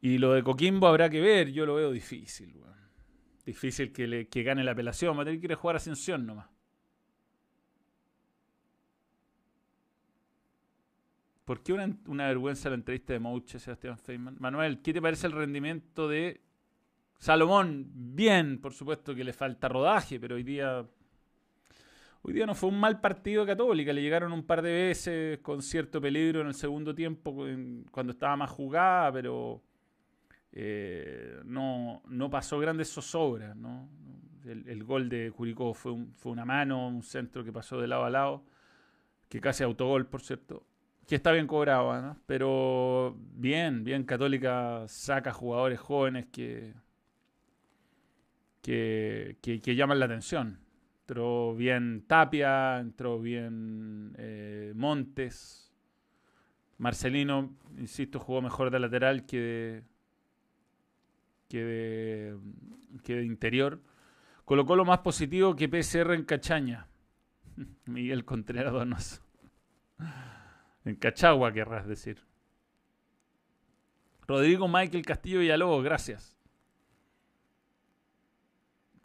Y 0.00 0.18
lo 0.18 0.32
de 0.32 0.42
Coquimbo 0.42 0.86
habrá 0.86 1.08
que 1.08 1.20
ver, 1.20 1.50
yo 1.52 1.64
lo 1.64 1.74
veo 1.74 1.92
difícil. 1.92 2.54
Difícil 3.44 3.92
que, 3.92 4.06
le, 4.06 4.28
que 4.28 4.42
gane 4.42 4.62
la 4.62 4.72
apelación. 4.72 5.18
Va 5.18 5.22
a 5.22 5.56
jugar 5.56 5.76
Ascensión 5.76 6.26
nomás. 6.26 6.48
¿Por 11.44 11.62
qué 11.62 11.72
una, 11.72 11.96
una, 12.06 12.28
vergüenza 12.28 12.68
la 12.68 12.76
entrevista 12.76 13.12
de 13.12 13.18
Mouche, 13.18 13.58
Sebastián 13.58 13.98
Feynman? 13.98 14.36
Manuel, 14.38 14.80
¿qué 14.80 14.92
te 14.92 15.02
parece 15.02 15.26
el 15.26 15.32
rendimiento 15.32 16.08
de 16.08 16.40
Salomón? 17.18 17.90
Bien, 17.92 18.60
por 18.60 18.72
supuesto 18.72 19.14
que 19.14 19.24
le 19.24 19.32
falta 19.32 19.68
rodaje, 19.68 20.20
pero 20.20 20.36
hoy 20.36 20.44
día. 20.44 20.86
Hoy 22.24 22.32
día 22.32 22.46
no 22.46 22.54
fue 22.54 22.68
un 22.68 22.78
mal 22.78 23.00
partido 23.00 23.44
de 23.44 23.52
Católica. 23.52 23.92
Le 23.92 24.00
llegaron 24.00 24.32
un 24.32 24.46
par 24.46 24.62
de 24.62 24.72
veces 24.72 25.38
con 25.40 25.60
cierto 25.60 26.00
peligro 26.00 26.40
en 26.40 26.46
el 26.46 26.54
segundo 26.54 26.94
tiempo, 26.94 27.44
cuando 27.90 28.12
estaba 28.12 28.36
más 28.36 28.50
jugada, 28.50 29.12
pero 29.12 29.60
eh, 30.52 31.40
no, 31.44 32.02
no 32.06 32.30
pasó 32.30 32.58
grandes 32.58 32.92
zozobras. 32.92 33.56
¿no? 33.56 33.88
El, 34.44 34.84
gol 34.84 35.08
de 35.08 35.30
Curicó 35.30 35.72
fue, 35.74 35.96
fue 36.14 36.32
una 36.32 36.44
mano, 36.44 36.88
un 36.88 37.02
centro 37.02 37.44
que 37.44 37.52
pasó 37.52 37.80
de 37.80 37.88
lado 37.88 38.04
a 38.04 38.10
lado, 38.10 38.44
que 39.28 39.40
casi 39.40 39.64
autogol, 39.64 40.06
por 40.06 40.20
cierto, 40.20 40.66
que 41.06 41.16
está 41.16 41.32
bien 41.32 41.46
cobrado, 41.46 42.16
pero 42.26 43.16
bien, 43.34 43.84
bien 43.84 44.04
Católica 44.04 44.84
saca 44.88 45.32
jugadores 45.32 45.80
jóvenes 45.80 46.26
que, 46.32 46.74
que, 48.60 49.38
que, 49.40 49.74
llaman 49.74 49.98
la 49.98 50.06
atención. 50.06 50.60
Entró 51.00 51.54
bien 51.54 52.04
Tapia, 52.06 52.78
entró 52.78 53.20
bien 53.20 54.14
eh, 54.18 54.72
Montes. 54.74 55.72
Marcelino, 56.78 57.54
insisto, 57.78 58.18
jugó 58.18 58.42
mejor 58.42 58.70
de 58.70 58.80
lateral 58.80 59.26
que 59.26 59.38
de, 59.38 59.82
que 61.52 61.62
de, 61.62 62.38
que 63.04 63.16
de 63.16 63.24
interior. 63.26 63.82
Colocó 64.46 64.74
lo 64.74 64.86
más 64.86 65.00
positivo 65.00 65.54
que 65.54 65.68
PCR 65.68 66.14
en 66.14 66.24
Cachaña. 66.24 66.88
Miguel 67.84 68.24
Contreras 68.24 68.72
Donoso. 68.72 69.22
En 70.86 70.96
Cachagua, 70.96 71.52
querrás 71.52 71.86
decir. 71.86 72.24
Rodrigo 74.26 74.66
Michael 74.66 75.04
Castillo 75.04 75.40
Villalobos, 75.40 75.84
gracias. 75.84 76.38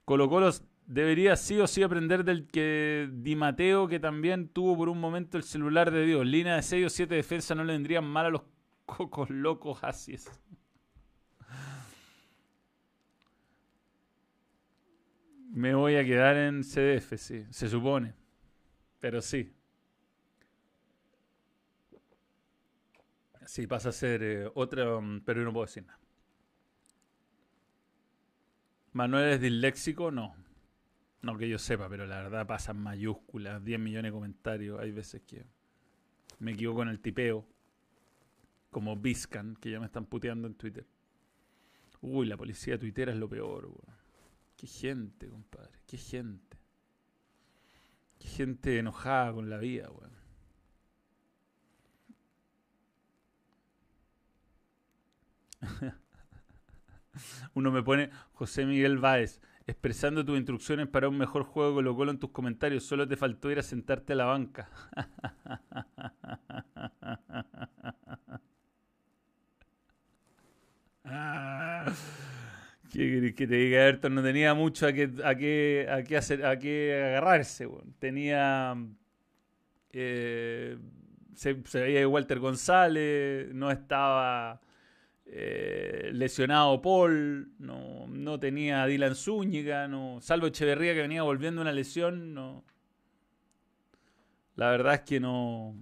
Colo 0.06 0.30
Colo 0.30 0.50
debería 0.86 1.36
sí 1.36 1.60
o 1.60 1.68
sí 1.68 1.84
aprender 1.84 2.24
del 2.24 2.48
que 2.48 3.10
Di 3.12 3.36
Mateo, 3.36 3.89
que 3.89 4.00
también 4.00 4.48
tuvo 4.48 4.78
por 4.78 4.88
un 4.88 5.02
momento 5.02 5.36
el 5.38 5.43
celular 5.43 5.91
de 5.91 6.06
Dios. 6.06 6.26
Línea 6.26 6.56
de 6.56 6.62
6 6.62 6.86
o 6.86 6.89
7 6.89 7.14
defensa 7.14 7.56
no 7.56 7.66
le 7.66 7.74
vendrían 7.74 8.06
mal 8.06 8.28
a 8.28 8.30
los 8.30 8.43
cocos 8.86 9.30
locos 9.30 9.80
así 9.84 10.14
es. 10.14 10.32
Me 15.58 15.74
voy 15.74 15.95
a 15.95 16.05
quedar 16.05 16.38
en 16.38 16.64
CDF, 16.64 17.18
sí, 17.18 17.47
se 17.49 17.68
supone. 17.68 18.14
Pero 18.99 19.24
sí. 19.24 19.55
Sí, 23.47 23.66
pasa 23.66 23.89
a 23.89 23.91
ser 23.91 24.22
eh, 24.22 24.51
otra, 24.53 24.99
mm, 25.01 25.22
pero 25.26 25.43
no 25.43 25.51
puedo 25.51 25.66
decir 25.66 25.84
nada. 25.84 25.99
Manuel 28.93 29.34
es 29.34 29.41
disléxico, 29.41 30.12
no. 30.12 30.36
No 31.24 31.36
que 31.39 31.49
yo 31.49 31.58
sepa, 31.58 31.89
pero 31.89 32.05
la 32.05 32.22
verdad 32.22 32.45
pasa 32.45 32.72
en 32.72 32.78
mayúsculas, 32.78 33.64
10 33.66 33.80
millones 33.80 34.12
de 34.12 34.14
comentarios. 34.14 34.80
Hay 34.80 34.91
veces 34.91 35.24
que 35.24 35.43
me 36.38 36.51
equivoco 36.51 36.84
en 36.84 36.89
el 36.89 36.99
tipeo. 36.99 37.47
Como 38.70 38.95
Biscan, 38.95 39.55
que 39.55 39.72
ya 39.72 39.80
me 39.80 39.88
están 39.88 40.05
puteando 40.05 40.47
en 40.47 40.53
Twitter. 40.53 40.86
Uy, 42.01 42.28
la 42.28 42.38
policía 42.38 42.78
tuitera 42.78 43.12
es 43.12 43.18
lo 43.18 43.28
peor, 43.28 43.66
weón. 43.66 43.97
Qué 44.58 44.68
gente, 44.68 45.30
compadre. 45.30 45.80
Qué 45.86 45.97
gente. 45.97 46.58
Qué 48.20 48.28
gente 48.28 48.80
enojada 48.80 49.32
con 49.34 49.49
la 49.49 49.58
vida, 49.58 49.89
weón. 49.91 50.18
Uno 57.53 57.72
me 57.72 57.84
pone 57.84 58.10
José 58.34 58.66
Miguel 58.66 58.97
Báez, 58.97 59.41
expresando 59.68 60.26
tus 60.26 60.38
instrucciones 60.38 60.88
para 60.88 61.08
un 61.10 61.18
mejor 61.18 61.43
juego 61.43 61.76
Colo 61.76 61.95
Colo 61.95 62.12
en 62.12 62.20
tus 62.20 62.32
comentarios. 62.32 62.84
Solo 62.84 63.08
te 63.08 63.16
faltó 63.16 63.51
ir 63.51 63.60
a 63.60 63.64
sentarte 63.64 64.14
a 64.14 64.16
la 64.16 64.26
banca. 64.26 64.70
¿Qué 72.92 73.34
que 73.36 73.48
te 73.48 73.56
diga, 73.56 73.86
Ayrton? 73.86 74.16
No 74.16 74.24
tenía 74.24 74.54
mucho 74.54 74.88
a 74.88 74.94
qué, 74.94 75.12
a 75.24 75.36
qué, 75.36 75.88
a 75.90 76.04
qué 76.04 76.18
hacer, 76.18 76.46
a 76.46 76.58
qué 76.58 77.04
agarrarse. 77.06 77.68
Tenía. 78.00 78.76
Eh, 79.92 80.78
se, 81.36 81.62
se, 81.66 81.82
veía 81.82 82.08
Walter 82.08 82.40
González, 82.40 83.54
no 83.54 83.72
estaba 83.72 84.62
eh, 85.30 86.10
lesionado 86.14 86.82
Paul, 86.82 87.52
no, 87.60 88.08
no 88.08 88.40
tenía 88.40 88.86
Dylan 88.86 89.16
Zúñiga, 89.16 89.88
no, 89.88 90.20
salvo 90.22 90.48
Echeverría 90.48 90.94
que 90.94 91.02
venía 91.02 91.24
volviendo 91.24 91.62
una 91.62 91.72
lesión, 91.74 92.34
no. 92.34 92.64
La 94.56 94.72
verdad 94.72 94.96
es 94.96 95.02
que 95.02 95.20
no, 95.20 95.76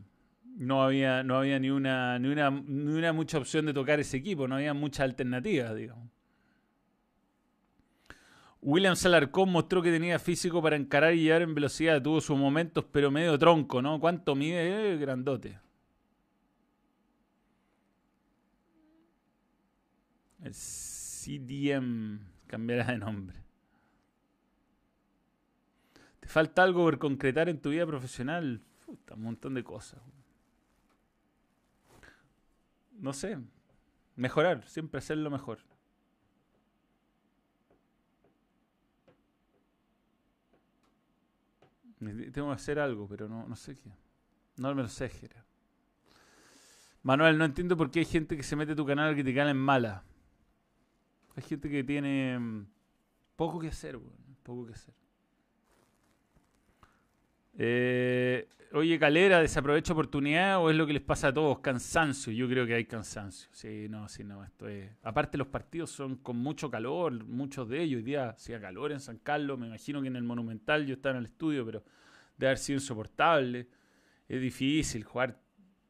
no 0.43 0.83
había, 0.83 1.23
no 1.23 1.37
había 1.37 1.59
ni, 1.59 1.69
una, 1.69 2.17
ni, 2.19 2.29
una, 2.29 2.49
ni 2.49 2.93
una 2.93 3.13
mucha 3.13 3.37
opción 3.37 3.65
de 3.67 3.73
tocar 3.73 3.99
ese 3.99 4.17
equipo, 4.17 4.47
no 4.47 4.55
había 4.55 4.73
muchas 4.73 5.01
alternativas, 5.01 5.75
digamos. 5.75 6.09
William 8.65 8.95
Salarcón 8.95 9.51
mostró 9.51 9.79
que 9.83 9.91
tenía 9.91 10.17
físico 10.17 10.59
para 10.59 10.75
encarar 10.75 11.13
y 11.13 11.21
llevar 11.21 11.43
en 11.43 11.53
velocidad. 11.53 12.01
Tuvo 12.01 12.19
sus 12.19 12.35
momentos, 12.35 12.83
pero 12.91 13.11
medio 13.11 13.37
tronco, 13.37 13.79
¿no? 13.79 13.99
¿Cuánto 13.99 14.33
mide? 14.33 14.93
Eh, 14.93 14.97
grandote. 14.97 15.59
El 20.41 20.55
CDM 20.55 22.21
cambiará 22.47 22.85
de 22.85 22.97
nombre. 22.97 23.37
¿Te 26.19 26.27
falta 26.27 26.63
algo 26.63 26.85
por 26.85 26.97
concretar 26.97 27.47
en 27.49 27.61
tu 27.61 27.69
vida 27.69 27.85
profesional? 27.85 28.63
Puta, 28.83 29.13
un 29.13 29.21
montón 29.21 29.53
de 29.53 29.63
cosas. 29.63 30.01
No 32.93 33.13
sé. 33.13 33.37
Mejorar, 34.15 34.67
siempre 34.67 34.97
hacerlo 34.97 35.29
mejor. 35.29 35.59
Tengo 42.31 42.49
que 42.49 42.55
hacer 42.55 42.79
algo, 42.79 43.07
pero 43.07 43.27
no, 43.27 43.47
no 43.47 43.55
sé 43.55 43.75
qué. 43.75 43.91
No 44.57 44.73
me 44.73 44.81
lo 44.83 44.87
sé, 44.87 45.09
Jera. 45.09 45.45
Manuel, 47.03 47.37
no 47.37 47.45
entiendo 47.45 47.77
por 47.77 47.91
qué 47.91 47.99
hay 47.99 48.05
gente 48.05 48.35
que 48.35 48.43
se 48.43 48.55
mete 48.55 48.71
a 48.71 48.75
tu 48.75 48.85
canal 48.85 49.11
a 49.11 49.13
criticar 49.13 49.47
en 49.47 49.57
mala. 49.57 50.03
Hay 51.35 51.43
gente 51.43 51.69
que 51.69 51.83
tiene 51.83 52.39
mm, 52.39 52.67
poco 53.35 53.59
que 53.59 53.67
hacer, 53.67 53.99
Poco 54.43 54.65
que 54.65 54.73
hacer. 54.73 54.93
Eh, 57.57 58.47
oye, 58.73 58.99
Calera, 58.99 59.39
¿desaprovecha 59.39 59.93
oportunidad 59.93 60.59
o 60.59 60.69
es 60.69 60.75
lo 60.75 60.85
que 60.85 60.93
les 60.93 61.01
pasa 61.01 61.29
a 61.29 61.33
todos? 61.33 61.59
Cansancio. 61.59 62.33
Yo 62.33 62.47
creo 62.47 62.65
que 62.65 62.73
hay 62.73 62.85
cansancio. 62.85 63.49
Sí, 63.51 63.87
no, 63.89 64.07
sí, 64.09 64.23
no. 64.23 64.43
Esto 64.43 64.67
es. 64.67 64.91
Aparte, 65.03 65.37
los 65.37 65.47
partidos 65.47 65.89
son 65.91 66.17
con 66.17 66.37
mucho 66.37 66.69
calor, 66.69 67.23
muchos 67.25 67.69
de 67.69 67.81
ellos. 67.81 67.97
Hoy 67.97 68.03
día 68.03 68.29
hacía 68.29 68.59
calor 68.59 68.91
en 68.91 68.99
San 68.99 69.17
Carlos. 69.19 69.57
Me 69.57 69.67
imagino 69.67 70.01
que 70.01 70.07
en 70.07 70.15
el 70.15 70.23
Monumental 70.23 70.85
yo 70.85 70.95
estaba 70.95 71.11
en 71.13 71.19
el 71.19 71.25
estudio, 71.25 71.65
pero 71.65 71.83
debe 72.37 72.49
haber 72.49 72.57
sido 72.57 72.77
insoportable. 72.77 73.67
Es 74.27 74.41
difícil 74.41 75.03
jugar. 75.03 75.39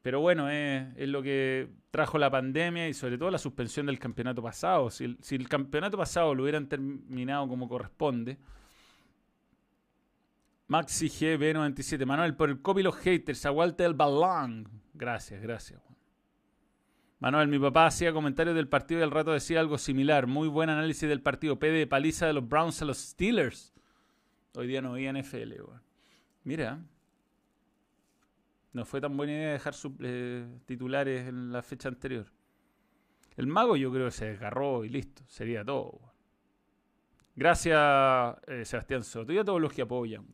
Pero 0.02 0.20
bueno, 0.20 0.48
es, 0.48 1.08
lo 1.08 1.20
que 1.20 1.68
trajo 1.90 2.16
la 2.16 2.30
pandemia 2.30 2.88
y 2.88 2.94
sobre 2.94 3.18
todo 3.18 3.28
la 3.28 3.38
suspensión 3.38 3.86
del 3.86 3.98
campeonato 3.98 4.40
pasado. 4.40 4.88
Si 4.88 5.02
el, 5.02 5.18
si 5.20 5.34
el 5.34 5.48
campeonato 5.48 5.98
pasado 5.98 6.32
lo 6.32 6.44
hubieran 6.44 6.68
terminado 6.68 7.48
como 7.48 7.68
corresponde 7.68 8.38
Maxi 10.68 11.08
GB97. 11.08 12.04
Manuel, 12.04 12.34
por 12.34 12.50
el 12.50 12.60
copy 12.60 12.82
los 12.82 12.96
haters. 12.96 13.46
Aguante 13.46 13.84
el 13.84 13.94
balón. 13.94 14.68
Gracias, 14.94 15.40
gracias. 15.40 15.80
Manuel, 17.18 17.48
mi 17.48 17.58
papá 17.58 17.86
hacía 17.86 18.12
comentarios 18.12 18.54
del 18.54 18.68
partido 18.68 19.00
y 19.00 19.02
al 19.02 19.10
rato 19.10 19.32
decía 19.32 19.60
algo 19.60 19.78
similar. 19.78 20.26
Muy 20.26 20.48
buen 20.48 20.68
análisis 20.68 21.08
del 21.08 21.22
partido. 21.22 21.58
P 21.58 21.70
de 21.70 21.86
paliza 21.86 22.26
de 22.26 22.34
los 22.34 22.46
Browns 22.46 22.82
a 22.82 22.84
los 22.84 22.98
Steelers. 22.98 23.72
Hoy 24.54 24.66
día 24.66 24.82
no 24.82 24.92
veía 24.92 25.12
NFL, 25.12 25.52
Mira. 26.44 26.80
No 28.72 28.84
fue 28.84 29.00
tan 29.00 29.16
buena 29.16 29.32
idea 29.32 29.52
dejar 29.52 29.74
eh, 30.00 30.46
titulares 30.66 31.28
en 31.28 31.50
la 31.50 31.62
fecha 31.62 31.88
anterior. 31.88 32.26
El 33.36 33.46
mago 33.46 33.76
yo 33.76 33.90
creo 33.90 34.06
que 34.06 34.10
se 34.12 34.26
desgarró 34.26 34.84
y 34.84 34.90
listo. 34.90 35.22
Sería 35.26 35.64
todo. 35.64 36.00
Gracias, 37.34 37.78
eh, 38.46 38.64
Sebastián 38.64 39.02
Soto. 39.02 39.32
Y 39.32 39.38
a 39.38 39.44
todos 39.44 39.60
los 39.60 39.72
que 39.72 39.82
apoyan. 39.82 40.26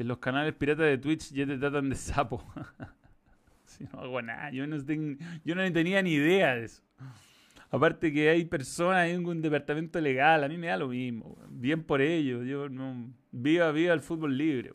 En 0.00 0.08
los 0.08 0.16
canales 0.16 0.54
piratas 0.54 0.86
de 0.86 0.96
Twitch 0.96 1.30
ya 1.30 1.44
te 1.44 1.58
tratan 1.58 1.90
de 1.90 1.94
sapo. 1.94 2.42
si 3.66 3.84
no 3.84 4.00
hago 4.00 4.22
nada, 4.22 4.50
yo 4.50 4.66
no, 4.66 4.82
tenía 5.72 6.00
ni 6.00 6.14
idea 6.14 6.54
de 6.54 6.64
eso. 6.64 6.82
Aparte 7.70 8.10
que 8.10 8.30
hay 8.30 8.46
personas 8.46 9.10
en 9.10 9.26
un 9.26 9.42
departamento 9.42 10.00
legal, 10.00 10.42
a 10.42 10.48
mí 10.48 10.56
me 10.56 10.68
da 10.68 10.78
lo 10.78 10.88
mismo. 10.88 11.36
Bien 11.50 11.84
por 11.84 12.00
ello, 12.00 12.42
yo 12.44 12.70
no... 12.70 13.12
Viva, 13.30 13.70
viva 13.72 13.92
el 13.92 14.00
fútbol 14.00 14.38
libre. 14.38 14.72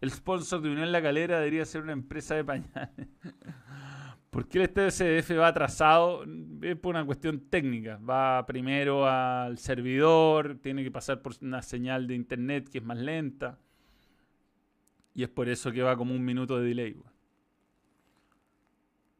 El 0.00 0.10
sponsor 0.10 0.60
de 0.60 0.70
Unión 0.70 0.90
La 0.90 1.00
Calera 1.00 1.38
debería 1.38 1.64
ser 1.64 1.82
una 1.82 1.92
empresa 1.92 2.34
de 2.34 2.44
pañales. 2.44 2.90
¿Por 4.30 4.48
qué 4.48 4.58
el 4.58 4.90
SDF 4.90 5.38
va 5.38 5.46
atrasado? 5.46 6.24
Es 6.62 6.74
por 6.74 6.96
una 6.96 7.06
cuestión 7.06 7.48
técnica. 7.48 7.96
Va 7.98 8.44
primero 8.44 9.06
al 9.06 9.56
servidor, 9.58 10.58
tiene 10.60 10.82
que 10.82 10.90
pasar 10.90 11.22
por 11.22 11.34
una 11.42 11.62
señal 11.62 12.08
de 12.08 12.16
internet 12.16 12.68
que 12.68 12.78
es 12.78 12.84
más 12.84 12.98
lenta. 12.98 13.60
Y 15.14 15.22
es 15.22 15.28
por 15.28 15.48
eso 15.48 15.70
que 15.70 15.82
va 15.82 15.96
como 15.96 16.14
un 16.14 16.24
minuto 16.24 16.58
de 16.58 16.68
delay. 16.68 16.96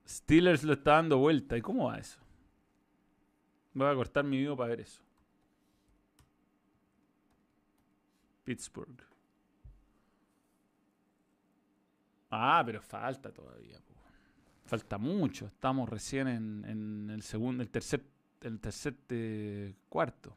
Steelers 0.09 0.65
lo 0.65 0.73
está 0.73 0.93
dando 0.93 1.19
vuelta. 1.19 1.57
¿Y 1.57 1.63
cómo 1.63 1.87
va 1.87 1.99
eso? 1.99 2.19
Voy 3.75 3.89
a 3.89 3.95
cortar 3.95 4.25
mi 4.25 4.39
video 4.39 4.57
para 4.57 4.71
ver 4.71 4.81
eso. 4.81 5.03
Pittsburgh. 8.45 9.03
Ah, 12.31 12.63
pero 12.65 12.81
falta 12.81 13.33
todavía. 13.33 13.79
Falta 14.65 14.99
mucho. 14.99 15.47
Estamos 15.47 15.89
recién 15.89 16.29
en, 16.29 17.11
el 17.11 17.23
segundo, 17.23 17.63
el 17.63 17.71
tercer 17.71 18.05
el 18.41 18.59
tercer 18.59 18.97
eh, 19.11 19.75
cuarto. 19.89 20.37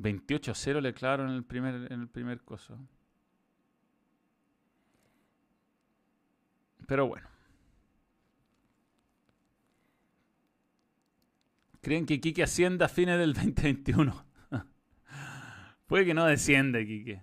28-0 0.00 0.80
le 0.80 0.92
clavaron 0.92 1.30
en 1.30 1.36
el 1.36 1.44
primer, 1.44 1.90
en 1.90 2.00
el 2.00 2.08
primer 2.08 2.42
coso. 2.42 2.78
Pero 6.88 7.06
bueno. 7.06 7.28
¿Creen 11.82 12.06
que 12.06 12.18
Quique 12.18 12.42
ascienda 12.42 12.86
a 12.86 12.88
fines 12.88 13.18
del 13.18 13.34
2021? 13.34 14.24
puede 15.86 16.06
que 16.06 16.14
no 16.14 16.24
descienda, 16.24 16.78
Quique. 16.78 17.22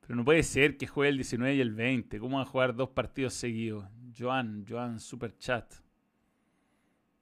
Pero 0.00 0.16
no 0.16 0.24
puede 0.24 0.42
ser 0.42 0.76
que 0.76 0.88
juegue 0.88 1.10
el 1.10 1.16
19 1.16 1.54
y 1.54 1.60
el 1.60 1.74
20. 1.74 2.18
¿Cómo 2.18 2.38
van 2.38 2.46
a 2.46 2.50
jugar 2.50 2.74
dos 2.74 2.90
partidos 2.90 3.34
seguidos? 3.34 3.86
Joan, 4.18 4.66
Joan, 4.68 4.98
super 4.98 5.38
chat. 5.38 5.72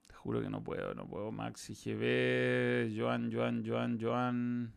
Te 0.07 0.15
juro 0.15 0.41
que 0.41 0.49
no 0.49 0.63
puedo, 0.63 0.95
no 0.95 1.07
puedo. 1.07 1.31
Maxi 1.31 1.75
GB, 1.75 2.99
Joan, 2.99 3.31
Joan, 3.31 3.63
Joan, 3.63 3.99
Joan. 4.01 4.73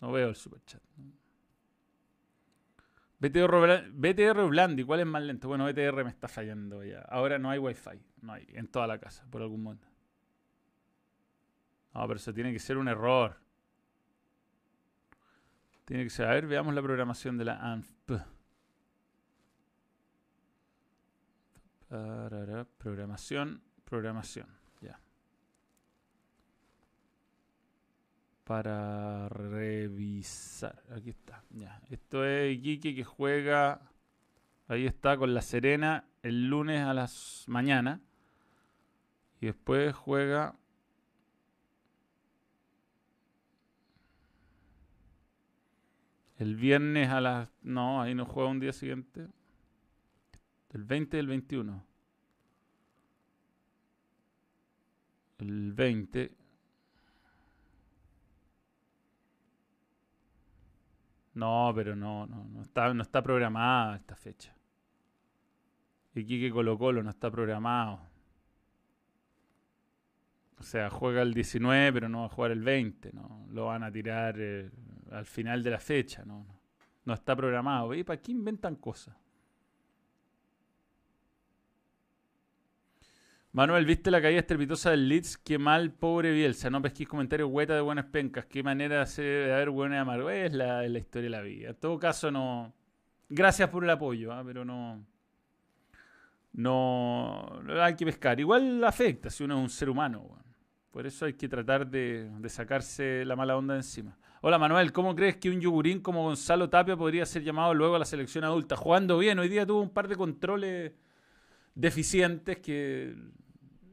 No 0.00 0.10
veo 0.10 0.30
el 0.30 0.34
super 0.34 0.60
chat. 0.64 0.82
BTR, 3.20 3.90
BTR 3.92 4.48
Blandi, 4.48 4.82
¿cuál 4.82 5.00
es 5.00 5.06
más 5.06 5.22
lento? 5.22 5.46
Bueno, 5.46 5.66
BTR 5.66 6.04
me 6.04 6.10
está 6.10 6.26
fallando 6.26 6.82
ya. 6.82 7.00
Ahora 7.02 7.38
no 7.38 7.50
hay 7.50 7.58
wifi, 7.58 8.02
no 8.22 8.32
hay, 8.32 8.46
en 8.48 8.66
toda 8.66 8.86
la 8.86 8.98
casa, 8.98 9.26
por 9.30 9.42
algún 9.42 9.62
modo. 9.62 9.78
No, 11.92 12.06
pero 12.06 12.16
eso 12.16 12.32
tiene 12.32 12.52
que 12.52 12.58
ser 12.58 12.78
un 12.78 12.88
error. 12.88 13.36
Tiene 15.84 16.04
que 16.04 16.10
ser. 16.10 16.26
A 16.26 16.30
ver, 16.30 16.46
veamos 16.46 16.74
la 16.74 16.80
programación 16.80 17.36
de 17.36 17.44
la 17.44 17.56
ANFP. 17.72 18.12
Programación, 22.78 23.62
programación. 23.84 24.59
Para 28.50 29.28
revisar. 29.28 30.82
Aquí 30.90 31.10
está. 31.10 31.44
Ya. 31.50 31.80
Esto 31.88 32.24
es 32.24 32.52
Iquique 32.56 32.96
que 32.96 33.04
juega. 33.04 33.80
Ahí 34.66 34.86
está 34.86 35.16
con 35.16 35.34
la 35.34 35.40
Serena 35.40 36.08
el 36.24 36.48
lunes 36.48 36.80
a 36.80 36.92
las 36.92 37.44
mañana. 37.46 38.00
Y 39.40 39.46
después 39.46 39.94
juega 39.94 40.56
El 46.38 46.56
viernes 46.56 47.08
a 47.08 47.20
las... 47.20 47.48
No, 47.62 48.02
ahí 48.02 48.16
no 48.16 48.26
juega 48.26 48.50
un 48.50 48.58
día 48.58 48.72
siguiente. 48.72 49.28
El 50.70 50.82
20 50.82 51.18
y 51.18 51.20
el 51.20 51.26
21. 51.28 51.84
El 55.38 55.72
20. 55.72 56.39
No, 61.34 61.72
pero 61.74 61.94
no, 61.94 62.26
no, 62.26 62.44
no 62.44 62.62
está, 62.62 62.92
no 62.92 63.02
está 63.02 63.22
programada 63.22 63.96
esta 63.96 64.16
fecha. 64.16 64.54
Y 66.14 66.24
que 66.24 66.50
Colo 66.50 66.76
Colo 66.76 67.02
no 67.02 67.10
está 67.10 67.30
programado. 67.30 68.00
O 70.58 70.62
sea, 70.62 70.90
juega 70.90 71.22
el 71.22 71.32
19, 71.32 71.92
pero 71.92 72.08
no 72.08 72.20
va 72.20 72.26
a 72.26 72.28
jugar 72.28 72.50
el 72.50 72.62
20. 72.62 73.12
¿no? 73.12 73.46
Lo 73.50 73.66
van 73.66 73.82
a 73.82 73.90
tirar 73.90 74.34
eh, 74.38 74.70
al 75.10 75.24
final 75.24 75.62
de 75.62 75.70
la 75.70 75.78
fecha, 75.78 76.24
no, 76.24 76.46
no, 77.04 77.14
está 77.14 77.34
programado. 77.34 77.94
¿Y 77.94 78.04
para 78.04 78.20
qué 78.20 78.32
inventan 78.32 78.76
cosas? 78.76 79.16
Manuel, 83.52 83.84
¿viste 83.84 84.12
la 84.12 84.22
caída 84.22 84.38
estrepitosa 84.38 84.92
del 84.92 85.08
Leeds? 85.08 85.36
Qué 85.36 85.58
mal, 85.58 85.90
pobre 85.90 86.30
Bielsa. 86.30 86.70
No 86.70 86.80
pesquís 86.80 87.08
comentarios 87.08 87.50
hueta 87.50 87.74
de 87.74 87.80
buenas 87.80 88.04
pencas. 88.04 88.46
Qué 88.46 88.62
manera 88.62 89.04
de 89.04 89.52
haber 89.52 89.70
buena 89.70 90.00
amargo. 90.02 90.30
Es 90.30 90.52
la, 90.52 90.86
la, 90.86 90.98
historia 90.98 91.24
de 91.24 91.30
la 91.30 91.42
vida. 91.42 91.70
En 91.70 91.74
todo 91.74 91.98
caso, 91.98 92.30
no. 92.30 92.72
Gracias 93.28 93.68
por 93.68 93.82
el 93.82 93.90
apoyo, 93.90 94.32
¿ah? 94.32 94.44
pero 94.46 94.64
no. 94.64 95.04
No. 96.52 97.60
Hay 97.80 97.96
que 97.96 98.04
pescar. 98.04 98.38
Igual 98.38 98.84
afecta 98.84 99.30
si 99.30 99.42
uno 99.42 99.56
es 99.56 99.62
un 99.62 99.70
ser 99.70 99.90
humano. 99.90 100.38
Por 100.92 101.04
eso 101.08 101.26
hay 101.26 101.32
que 101.32 101.48
tratar 101.48 101.88
de, 101.88 102.30
de 102.38 102.48
sacarse 102.48 103.24
la 103.24 103.34
mala 103.34 103.56
onda 103.56 103.74
de 103.74 103.80
encima. 103.80 104.16
Hola 104.42 104.58
Manuel, 104.58 104.92
¿cómo 104.92 105.14
crees 105.16 105.36
que 105.38 105.50
un 105.50 105.60
yogurín 105.60 106.00
como 106.00 106.22
Gonzalo 106.22 106.70
Tapia 106.70 106.96
podría 106.96 107.26
ser 107.26 107.42
llamado 107.42 107.74
luego 107.74 107.96
a 107.96 107.98
la 107.98 108.04
selección 108.04 108.44
adulta? 108.44 108.76
Jugando 108.76 109.18
bien, 109.18 109.38
hoy 109.40 109.48
día 109.48 109.66
tuvo 109.66 109.82
un 109.82 109.90
par 109.90 110.06
de 110.08 110.16
controles 110.16 110.92
deficientes 111.74 112.58
que 112.58 113.14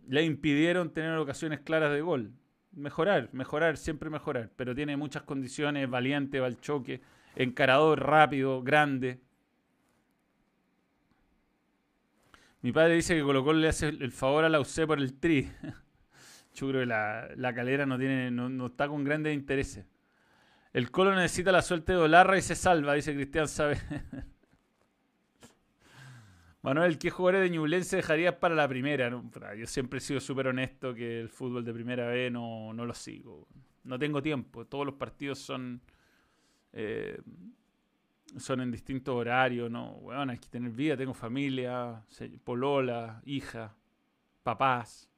le 0.07 0.23
impidieron 0.23 0.91
tener 0.91 1.17
ocasiones 1.17 1.59
claras 1.61 1.91
de 1.91 2.01
gol. 2.01 2.33
Mejorar, 2.71 3.29
mejorar, 3.33 3.77
siempre 3.77 4.09
mejorar, 4.09 4.51
pero 4.55 4.75
tiene 4.75 4.97
muchas 4.97 5.23
condiciones, 5.23 5.89
valiente, 5.89 6.39
va 6.39 6.47
al 6.47 6.59
choque, 6.59 7.01
encarador, 7.35 8.05
rápido, 8.05 8.61
grande. 8.61 9.19
Mi 12.61 12.71
padre 12.71 12.95
dice 12.95 13.15
que 13.15 13.23
Colo 13.23 13.43
Colo 13.43 13.59
le 13.59 13.69
hace 13.69 13.87
el 13.87 14.11
favor 14.11 14.43
a 14.43 14.49
la 14.49 14.59
UC 14.59 14.85
por 14.85 14.99
el 14.99 15.19
tri. 15.19 15.49
Yo 16.53 16.69
creo 16.69 16.81
que 16.81 16.85
la, 16.85 17.29
la 17.35 17.53
calera 17.53 17.85
no, 17.85 17.97
tiene, 17.97 18.31
no, 18.31 18.49
no 18.49 18.67
está 18.67 18.87
con 18.87 19.03
grandes 19.03 19.33
intereses. 19.33 19.85
El 20.73 20.91
Colo 20.91 21.15
necesita 21.15 21.51
la 21.51 21.61
suerte 21.61 21.93
de 21.93 21.99
Olarra 21.99 22.37
y 22.37 22.41
se 22.41 22.55
salva, 22.55 22.93
dice 22.93 23.13
Cristian 23.13 23.47
Sabe. 23.47 23.77
Manuel, 26.61 26.97
¿qué 26.97 27.09
jugadores 27.09 27.41
de 27.41 27.55
Ñublense 27.55 27.97
dejarías 27.97 28.35
para 28.35 28.55
la 28.55 28.67
primera? 28.67 29.09
Yo 29.55 29.67
siempre 29.67 29.99
he 29.99 30.01
sido 30.01 30.19
súper 30.19 30.47
honesto 30.47 30.93
que 30.93 31.19
el 31.19 31.29
fútbol 31.29 31.63
de 31.63 31.73
primera 31.73 32.07
vez 32.07 32.31
no, 32.31 32.73
no 32.73 32.85
lo 32.85 32.93
sigo. 32.93 33.47
No 33.83 33.97
tengo 33.97 34.21
tiempo. 34.21 34.65
Todos 34.65 34.85
los 34.85 34.95
partidos 34.95 35.39
son 35.39 35.81
eh, 36.73 37.19
son 38.37 38.61
en 38.61 38.71
distintos 38.71 39.15
horarios. 39.15 39.71
No, 39.71 39.93
bueno, 40.01 40.31
hay 40.31 40.37
que 40.37 40.49
tener 40.49 40.71
vida. 40.71 40.97
Tengo 40.97 41.13
familia, 41.13 42.03
polola, 42.43 43.21
hija, 43.25 43.75
papás, 44.43 45.09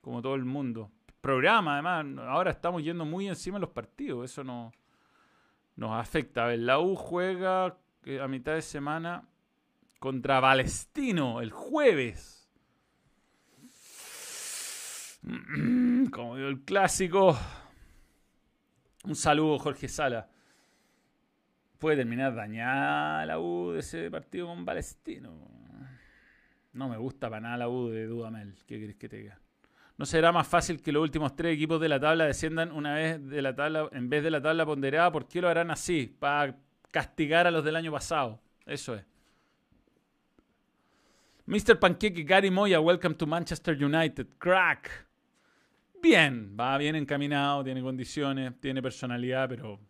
como 0.00 0.20
todo 0.20 0.34
el 0.34 0.44
mundo. 0.44 0.90
Programa, 1.20 1.74
además. 1.74 2.26
Ahora 2.28 2.50
estamos 2.50 2.82
yendo 2.82 3.04
muy 3.04 3.28
encima 3.28 3.56
de 3.56 3.62
los 3.62 3.70
partidos. 3.70 4.30
Eso 4.30 4.44
no 4.44 4.72
nos 5.76 5.92
afecta. 5.98 6.44
A 6.44 6.48
ver, 6.48 6.60
la 6.60 6.78
U 6.78 6.94
juega 6.94 7.76
eh, 8.04 8.20
a 8.20 8.28
mitad 8.28 8.54
de 8.54 8.62
semana 8.62 9.28
contra 9.98 10.40
Palestino 10.40 11.40
el 11.40 11.50
jueves. 11.50 12.48
Como 16.10 16.36
digo, 16.36 16.48
el 16.48 16.60
clásico. 16.64 17.38
Un 19.04 19.14
saludo, 19.14 19.58
Jorge 19.58 19.88
Sala. 19.88 20.28
Puede 21.78 21.98
terminar 21.98 22.34
dañada 22.34 23.24
la 23.26 23.38
U 23.38 23.72
de 23.72 23.80
ese 23.80 24.10
partido 24.10 24.46
con 24.48 24.64
Palestino. 24.64 25.30
No 26.72 26.88
me 26.88 26.96
gusta 26.96 27.28
para 27.28 27.40
nada 27.40 27.56
la 27.56 27.68
U 27.68 27.88
de 27.88 28.06
Dudamel. 28.06 28.54
¿Qué 28.66 28.80
querés 28.80 28.96
que 28.96 29.08
te 29.08 29.16
diga? 29.18 29.40
¿No 29.96 30.06
será 30.06 30.30
más 30.30 30.46
fácil 30.46 30.80
que 30.80 30.92
los 30.92 31.02
últimos 31.02 31.34
tres 31.34 31.54
equipos 31.54 31.80
de 31.80 31.88
la 31.88 31.98
tabla 31.98 32.24
desciendan 32.24 32.70
una 32.70 32.94
vez 32.94 33.24
de 33.28 33.42
la 33.42 33.54
tabla 33.54 33.88
en 33.92 34.08
vez 34.08 34.22
de 34.22 34.30
la 34.30 34.40
tabla 34.40 34.64
ponderada? 34.64 35.10
¿Por 35.10 35.26
qué 35.26 35.40
lo 35.40 35.48
harán 35.48 35.70
así? 35.70 36.06
Para 36.18 36.56
castigar 36.90 37.46
a 37.46 37.50
los 37.50 37.64
del 37.64 37.76
año 37.76 37.90
pasado. 37.90 38.40
Eso 38.64 38.94
es. 38.94 39.04
Mr. 41.48 41.78
Pancake 41.78 42.26
Gary 42.26 42.50
Moya, 42.50 42.78
welcome 42.78 43.14
to 43.14 43.26
Manchester 43.26 43.74
United. 43.82 44.36
Crack. 44.36 45.06
Bien, 46.02 46.54
va 46.54 46.76
bien 46.76 46.94
encaminado, 46.94 47.64
tiene 47.64 47.80
condiciones, 47.80 48.60
tiene 48.60 48.82
personalidad, 48.82 49.48
pero 49.48 49.80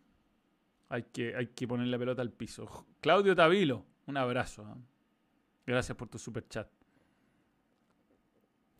hay 0.89 1.03
que, 1.13 1.35
hay 1.35 1.49
que 1.49 1.67
poner 1.67 1.89
la 1.89 1.99
pelota 1.99 2.23
al 2.23 2.31
piso. 2.31 2.87
Claudio 3.01 3.35
Tavilo, 3.35 3.85
un 4.07 4.17
abrazo. 4.17 4.63
¿eh? 4.69 4.81
Gracias 5.67 5.99
por 5.99 6.07
tu 6.07 6.17
super 6.17 6.47
chat. 6.47 6.69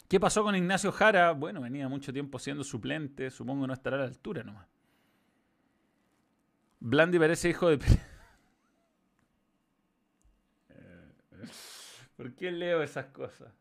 ¿Qué 0.07 0.21
pasó 0.21 0.45
con 0.45 0.55
Ignacio 0.55 0.93
Jara? 0.93 1.33
Bueno, 1.33 1.61
venía 1.61 1.89
mucho 1.89 2.13
tiempo 2.13 2.39
siendo 2.39 2.63
suplente, 2.63 3.33
supongo 3.33 3.67
no 3.67 3.73
estará 3.73 3.97
a 3.97 4.01
la 4.03 4.07
altura 4.07 4.45
nomás. 4.45 4.69
Blandi 6.79 7.19
parece 7.19 7.49
hijo 7.49 7.71
de... 7.71 7.81
¿Por 12.19 12.35
qué 12.35 12.51
leo 12.51 12.83
esas 12.83 13.07
cosas? 13.07 13.55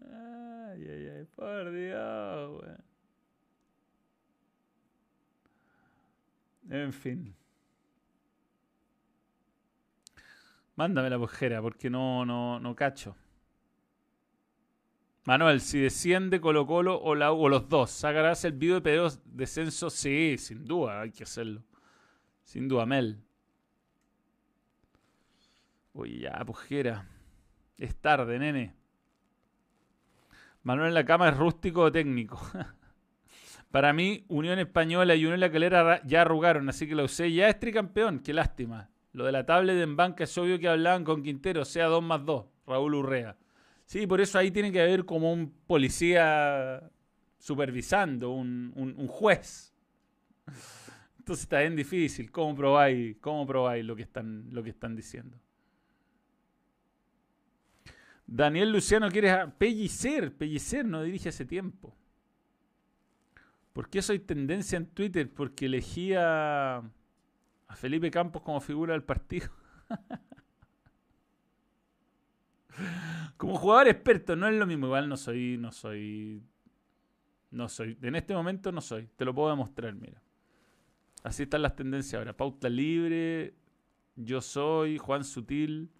Ay, 0.00 0.82
ay, 0.88 1.08
ay, 1.08 1.24
por 1.36 1.70
Dios, 1.70 2.64
En 6.70 6.92
fin. 6.94 7.34
Mándame 10.76 11.10
la 11.10 11.18
pujera, 11.18 11.60
porque 11.60 11.90
no, 11.90 12.24
no, 12.24 12.58
no 12.60 12.74
cacho. 12.74 13.14
Manuel, 15.28 15.60
si 15.60 15.78
desciende 15.78 16.40
Colo 16.40 16.66
Colo 16.66 16.98
o, 16.98 17.14
la, 17.14 17.32
o 17.32 17.50
los 17.50 17.68
dos, 17.68 17.90
¿sacarás 17.90 18.46
el 18.46 18.52
video 18.52 18.76
de 18.76 18.80
pedidos 18.80 19.20
descenso? 19.26 19.90
Sí, 19.90 20.36
sin 20.38 20.64
duda, 20.64 21.02
hay 21.02 21.10
que 21.10 21.24
hacerlo. 21.24 21.62
Sin 22.44 22.66
duda, 22.66 22.86
Mel. 22.86 23.18
Oye, 25.92 26.20
ya, 26.20 26.42
pujera. 26.46 27.06
Es 27.76 27.94
tarde, 27.96 28.38
nene. 28.38 28.74
Manuel 30.62 30.88
en 30.88 30.94
la 30.94 31.04
cama 31.04 31.28
es 31.28 31.36
rústico 31.36 31.82
o 31.82 31.92
técnico. 31.92 32.40
Para 33.70 33.92
mí, 33.92 34.24
Unión 34.28 34.58
Española 34.58 35.14
y 35.14 35.26
Unión 35.26 35.40
La 35.40 35.52
Calera 35.52 36.00
ya 36.06 36.22
arrugaron, 36.22 36.70
así 36.70 36.88
que 36.88 36.94
la 36.94 37.04
usé. 37.04 37.30
Ya 37.30 37.50
es 37.50 37.60
tricampeón, 37.60 38.20
qué 38.20 38.32
lástima. 38.32 38.88
Lo 39.12 39.26
de 39.26 39.32
la 39.32 39.44
tablet 39.44 39.76
en 39.76 39.94
banca 39.94 40.24
es 40.24 40.38
obvio 40.38 40.58
que 40.58 40.68
hablaban 40.68 41.04
con 41.04 41.22
Quintero, 41.22 41.66
sea 41.66 41.84
2 41.84 42.02
más 42.02 42.24
2, 42.24 42.46
Raúl 42.66 42.94
Urrea. 42.94 43.36
Sí, 43.88 44.06
por 44.06 44.20
eso 44.20 44.38
ahí 44.38 44.50
tiene 44.50 44.70
que 44.70 44.82
haber 44.82 45.06
como 45.06 45.32
un 45.32 45.50
policía 45.66 46.90
supervisando, 47.38 48.32
un, 48.32 48.70
un, 48.76 49.06
juez. 49.08 49.74
Entonces 51.18 51.44
está 51.44 51.60
bien 51.60 51.74
difícil. 51.74 52.30
¿Cómo 52.30 52.54
probáis, 52.54 53.16
cómo 53.18 53.46
probáis 53.46 53.82
lo, 53.86 53.96
que 53.96 54.02
están, 54.02 54.46
lo 54.52 54.62
que 54.62 54.68
están 54.68 54.94
diciendo? 54.94 55.38
Daniel 58.26 58.72
Luciano 58.72 59.08
quiere 59.10 59.34
pellicer, 59.56 60.36
pellicer, 60.36 60.84
no 60.84 61.02
dirige 61.02 61.30
hace 61.30 61.46
tiempo. 61.46 61.96
¿Por 63.72 63.88
qué 63.88 64.02
soy 64.02 64.18
tendencia 64.18 64.76
en 64.76 64.84
Twitter? 64.84 65.32
Porque 65.32 65.64
elegí 65.64 66.12
a, 66.12 66.76
a 66.76 67.76
Felipe 67.76 68.10
Campos 68.10 68.42
como 68.42 68.60
figura 68.60 68.92
del 68.92 69.02
partido. 69.02 69.48
como 73.36 73.56
jugador 73.56 73.88
experto, 73.88 74.36
no 74.36 74.48
es 74.48 74.54
lo 74.54 74.66
mismo. 74.66 74.86
Igual 74.86 75.08
no 75.08 75.16
soy, 75.16 75.56
no 75.58 75.72
soy, 75.72 76.42
no 77.50 77.68
soy. 77.68 77.98
En 78.02 78.14
este 78.14 78.34
momento 78.34 78.72
no 78.72 78.80
soy. 78.80 79.08
Te 79.16 79.24
lo 79.24 79.34
puedo 79.34 79.50
demostrar, 79.50 79.94
mira. 79.94 80.22
Así 81.22 81.44
están 81.44 81.62
las 81.62 81.76
tendencias 81.76 82.18
ahora. 82.18 82.36
Pauta 82.36 82.68
libre, 82.68 83.54
yo 84.16 84.40
soy, 84.40 84.98
Juan 84.98 85.24
Sutil, 85.24 85.90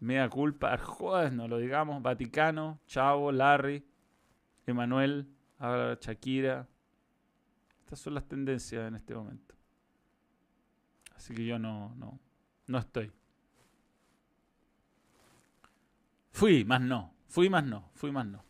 Mea 0.00 0.28
culpa, 0.28 0.72
Arjodas, 0.72 1.32
no 1.32 1.46
lo 1.46 1.58
digamos, 1.58 2.02
Vaticano, 2.02 2.80
Chavo, 2.86 3.30
Larry, 3.30 3.84
Emanuel, 4.66 5.28
Shakira. 6.00 6.68
Estas 7.80 8.00
son 8.00 8.14
las 8.14 8.26
tendencias 8.26 8.88
en 8.88 8.96
este 8.96 9.14
momento. 9.14 9.54
Así 11.14 11.34
que 11.34 11.46
yo 11.46 11.58
no, 11.58 11.94
no, 11.94 12.18
no 12.66 12.78
estoy. 12.78 13.12
Fui, 16.32 16.64
más 16.64 16.80
no. 16.80 17.14
Fui, 17.28 17.48
más 17.48 17.64
no. 17.64 17.90
Fui, 17.94 18.10
más 18.10 18.26
no. 18.26 18.44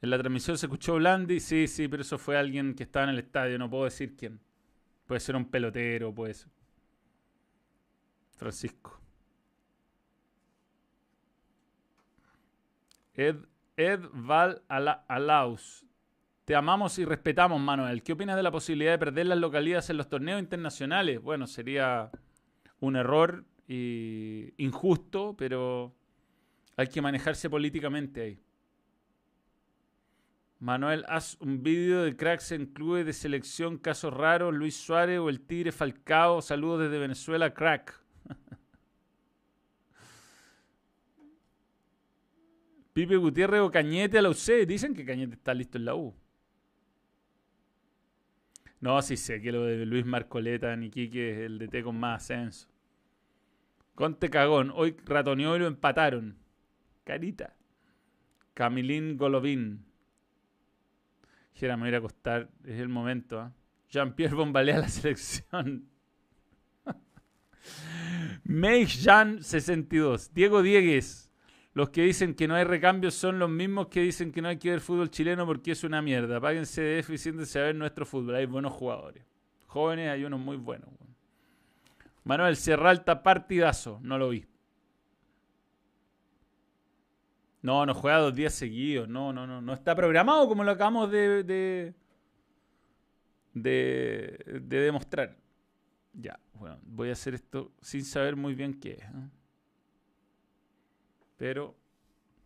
En 0.00 0.10
la 0.10 0.18
transmisión 0.18 0.58
se 0.58 0.66
escuchó 0.66 0.96
Blandi. 0.96 1.38
Sí, 1.38 1.68
sí, 1.68 1.86
pero 1.86 2.02
eso 2.02 2.18
fue 2.18 2.36
alguien 2.36 2.74
que 2.74 2.82
estaba 2.82 3.04
en 3.04 3.10
el 3.10 3.18
estadio. 3.20 3.58
No 3.58 3.70
puedo 3.70 3.84
decir 3.84 4.16
quién. 4.16 4.40
Puede 5.06 5.20
ser 5.20 5.36
un 5.36 5.44
pelotero, 5.44 6.12
puede 6.12 6.34
ser. 6.34 6.50
Francisco. 8.36 8.98
Ed, 13.14 13.36
Ed 13.76 14.00
Val 14.12 14.62
Alaus. 14.68 15.86
Te 16.44 16.56
amamos 16.56 16.98
y 16.98 17.04
respetamos, 17.04 17.60
Manuel. 17.60 18.02
¿Qué 18.02 18.14
opinas 18.14 18.36
de 18.36 18.42
la 18.42 18.50
posibilidad 18.50 18.92
de 18.92 18.98
perder 18.98 19.26
las 19.26 19.38
localidades 19.38 19.90
en 19.90 19.98
los 19.98 20.08
torneos 20.08 20.40
internacionales? 20.40 21.22
Bueno, 21.22 21.46
sería 21.46 22.10
un 22.80 22.96
error 22.96 23.44
y 23.74 24.52
injusto, 24.58 25.34
pero 25.36 25.94
hay 26.76 26.88
que 26.88 27.00
manejarse 27.00 27.48
políticamente 27.48 28.20
ahí. 28.20 28.38
Manuel, 30.58 31.06
haz 31.08 31.38
un 31.40 31.62
vídeo 31.62 32.02
de 32.02 32.14
cracks 32.14 32.52
en 32.52 32.66
clubes 32.66 33.06
de 33.06 33.14
selección, 33.14 33.78
casos 33.78 34.12
raros, 34.12 34.52
Luis 34.52 34.76
Suárez 34.76 35.20
o 35.20 35.30
el 35.30 35.40
Tigre 35.40 35.72
Falcao. 35.72 36.42
Saludos 36.42 36.82
desde 36.82 36.98
Venezuela, 36.98 37.54
crack. 37.54 37.98
Pipe 42.92 43.16
Gutiérrez 43.16 43.62
o 43.62 43.70
Cañete 43.70 44.18
a 44.18 44.22
la 44.22 44.28
UC. 44.28 44.66
Dicen 44.66 44.94
que 44.94 45.06
Cañete 45.06 45.34
está 45.34 45.54
listo 45.54 45.78
en 45.78 45.86
la 45.86 45.94
U. 45.94 46.14
No, 48.80 49.00
sí 49.00 49.16
sé 49.16 49.40
que 49.40 49.50
lo 49.50 49.64
de 49.64 49.86
Luis 49.86 50.04
Marcoleta 50.04 50.76
ni 50.76 50.90
Quique 50.90 51.30
es 51.30 51.38
el 51.38 51.58
DT 51.58 51.82
con 51.82 51.98
más 51.98 52.22
ascenso. 52.22 52.71
Conte 53.94 54.30
cagón. 54.30 54.72
Hoy 54.74 54.96
ratoneó 55.04 55.56
y 55.56 55.60
lo 55.60 55.66
empataron. 55.66 56.38
Carita. 57.04 57.56
Camilín 58.54 59.16
Golovin. 59.16 59.84
Dijera, 61.54 61.76
me 61.76 61.86
voy 61.86 61.94
a 61.94 61.98
acostar. 61.98 62.50
Es 62.64 62.80
el 62.80 62.88
momento. 62.88 63.42
¿eh? 63.42 63.50
Jean-Pierre 63.90 64.34
bombalea 64.34 64.78
la 64.78 64.88
selección. 64.88 65.88
Meij 68.44 69.04
Jan 69.04 69.42
62. 69.42 70.32
Diego 70.34 70.62
Diegues. 70.62 71.30
Los 71.74 71.88
que 71.88 72.02
dicen 72.02 72.34
que 72.34 72.48
no 72.48 72.54
hay 72.54 72.64
recambios 72.64 73.14
son 73.14 73.38
los 73.38 73.48
mismos 73.48 73.86
que 73.88 74.00
dicen 74.00 74.30
que 74.30 74.42
no 74.42 74.48
hay 74.48 74.58
que 74.58 74.70
ver 74.70 74.80
fútbol 74.80 75.10
chileno 75.10 75.46
porque 75.46 75.72
es 75.72 75.84
una 75.84 76.02
mierda. 76.02 76.38
Páguense 76.38 76.82
de 76.82 77.04
y 77.08 77.58
a 77.58 77.62
ver 77.62 77.74
nuestro 77.74 78.04
fútbol. 78.04 78.34
Hay 78.34 78.46
buenos 78.46 78.72
jugadores. 78.72 79.24
Jóvenes 79.66 80.10
hay 80.10 80.24
unos 80.24 80.38
muy 80.40 80.56
buenos. 80.58 80.90
Manuel 82.24 82.56
Serralta 82.56 83.22
partidazo. 83.22 83.98
No 84.02 84.18
lo 84.18 84.28
vi. 84.30 84.46
No, 87.62 87.86
no 87.86 87.94
juega 87.94 88.18
dos 88.18 88.34
días 88.34 88.54
seguidos. 88.54 89.08
No, 89.08 89.32
no, 89.32 89.46
no. 89.46 89.60
No 89.60 89.72
está 89.72 89.94
programado 89.94 90.48
como 90.48 90.64
lo 90.64 90.72
acabamos 90.72 91.10
de, 91.10 91.44
de, 91.44 91.94
de, 93.54 94.60
demostrar. 94.60 95.36
Ya, 96.12 96.38
bueno, 96.54 96.78
voy 96.82 97.10
a 97.10 97.12
hacer 97.12 97.34
esto 97.34 97.72
sin 97.80 98.04
saber 98.04 98.36
muy 98.36 98.54
bien 98.54 98.78
qué 98.78 98.92
es. 98.92 99.02
¿eh? 99.02 99.30
Pero, 101.36 101.76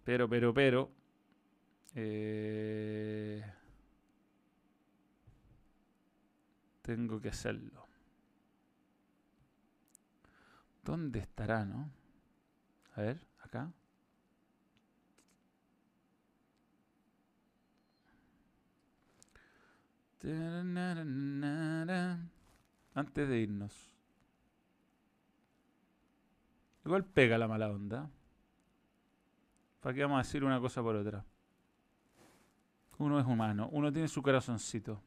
pero, 0.04 0.28
pero, 0.28 0.54
pero. 0.54 0.90
Eh, 1.94 3.42
tengo 6.82 7.20
que 7.20 7.30
hacerlo. 7.30 7.86
¿Dónde 10.86 11.18
estará, 11.18 11.64
no? 11.64 11.90
A 12.94 13.00
ver, 13.00 13.26
acá. 13.40 13.72
Antes 22.94 23.28
de 23.28 23.38
irnos. 23.40 23.90
Igual 26.84 27.04
pega 27.04 27.36
la 27.36 27.48
mala 27.48 27.68
onda. 27.68 28.08
¿Para 29.80 29.92
qué 29.92 30.02
vamos 30.02 30.20
a 30.20 30.22
decir 30.22 30.44
una 30.44 30.60
cosa 30.60 30.82
por 30.82 30.94
otra? 30.94 31.24
Uno 32.98 33.18
es 33.18 33.26
humano, 33.26 33.68
uno 33.72 33.92
tiene 33.92 34.06
su 34.06 34.22
corazoncito. 34.22 35.02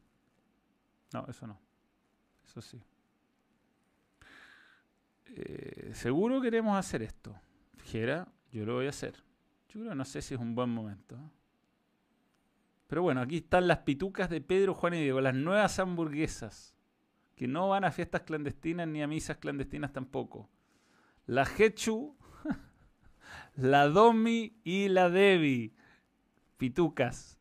No, 1.14 1.26
eso 1.26 1.46
no. 1.46 1.58
Eso 2.44 2.60
sí. 2.60 2.82
Eh, 5.36 5.90
seguro 5.94 6.40
queremos 6.40 6.76
hacer 6.76 7.02
esto. 7.02 7.34
Jera, 7.84 8.28
yo 8.50 8.64
lo 8.64 8.74
voy 8.74 8.86
a 8.86 8.90
hacer. 8.90 9.22
Yo 9.68 9.80
creo, 9.80 9.94
no 9.94 10.04
sé 10.04 10.22
si 10.22 10.34
es 10.34 10.40
un 10.40 10.54
buen 10.54 10.70
momento. 10.70 11.18
Pero 12.86 13.02
bueno, 13.02 13.20
aquí 13.20 13.36
están 13.36 13.68
las 13.68 13.78
pitucas 13.78 14.28
de 14.28 14.40
Pedro, 14.40 14.74
Juan 14.74 14.94
y 14.94 15.02
Diego, 15.02 15.20
las 15.20 15.34
nuevas 15.34 15.78
hamburguesas, 15.78 16.74
que 17.36 17.46
no 17.46 17.68
van 17.68 17.84
a 17.84 17.92
fiestas 17.92 18.22
clandestinas 18.22 18.88
ni 18.88 19.00
a 19.00 19.06
misas 19.06 19.36
clandestinas 19.36 19.92
tampoco. 19.92 20.50
La 21.26 21.46
Hechu 21.56 22.16
la 23.56 23.86
Domi 23.88 24.58
y 24.64 24.88
la 24.88 25.08
Debbie. 25.08 25.72
Pitucas. 26.56 27.38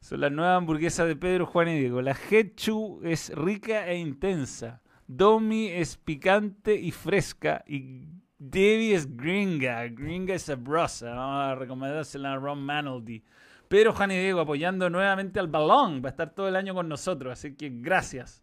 Son 0.00 0.20
las 0.20 0.32
nuevas 0.32 0.56
hamburguesas 0.56 1.06
de 1.06 1.16
Pedro, 1.16 1.44
Juan 1.44 1.68
y 1.68 1.78
Diego. 1.78 2.00
La 2.00 2.16
Hechu 2.30 3.00
es 3.04 3.30
rica 3.34 3.86
e 3.88 3.98
intensa. 3.98 4.82
Domi 5.08 5.68
es 5.68 5.96
picante 5.96 6.76
y 6.76 6.92
fresca. 6.92 7.64
Y 7.66 8.04
Debbie 8.38 8.94
es 8.94 9.16
gringa. 9.16 9.88
Gringa 9.88 10.34
es 10.34 10.42
sabrosa. 10.42 11.10
Vamos 11.10 11.44
a 11.44 11.54
recomendársela 11.56 12.34
a 12.34 12.36
Ron 12.36 12.62
Manaldi. 12.62 13.24
Pedro, 13.66 13.92
Juan 13.92 14.12
y 14.12 14.18
Diego 14.18 14.40
apoyando 14.40 14.88
nuevamente 14.88 15.40
al 15.40 15.48
balón. 15.48 16.00
Va 16.04 16.08
a 16.08 16.10
estar 16.10 16.30
todo 16.30 16.46
el 16.46 16.54
año 16.54 16.74
con 16.74 16.88
nosotros. 16.88 17.32
Así 17.32 17.56
que 17.56 17.70
gracias. 17.70 18.42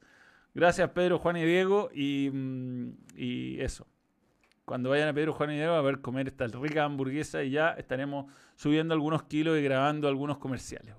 Gracias 0.53 0.89
Pedro, 0.89 1.20
Juan 1.20 1.38
y 1.38 1.45
Diego. 1.45 1.89
Y, 1.93 2.30
mm, 2.34 2.89
y 3.16 3.61
eso 3.61 3.88
cuando 4.66 4.89
vayan 4.89 5.07
a 5.07 5.13
Pedro 5.13 5.34
Juan 5.34 5.51
y 5.51 5.55
Diego 5.55 5.74
a 5.74 5.82
ver 5.82 6.01
comer 6.01 6.28
esta 6.28 6.47
rica 6.47 6.84
hamburguesa 6.84 7.43
y 7.43 7.51
ya 7.51 7.70
estaremos 7.74 8.26
subiendo 8.55 8.93
algunos 8.93 9.24
kilos 9.24 9.57
y 9.59 9.61
grabando 9.61 10.07
algunos 10.07 10.39
comerciales. 10.39 10.95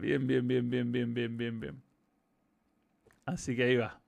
bien, 0.00 0.26
bien, 0.26 0.46
bien, 0.46 0.70
bien, 0.70 0.92
bien, 0.92 1.14
bien, 1.14 1.36
bien, 1.36 1.60
bien. 1.60 1.82
Así 3.24 3.56
que 3.56 3.64
ahí 3.64 3.76
va. 3.76 4.00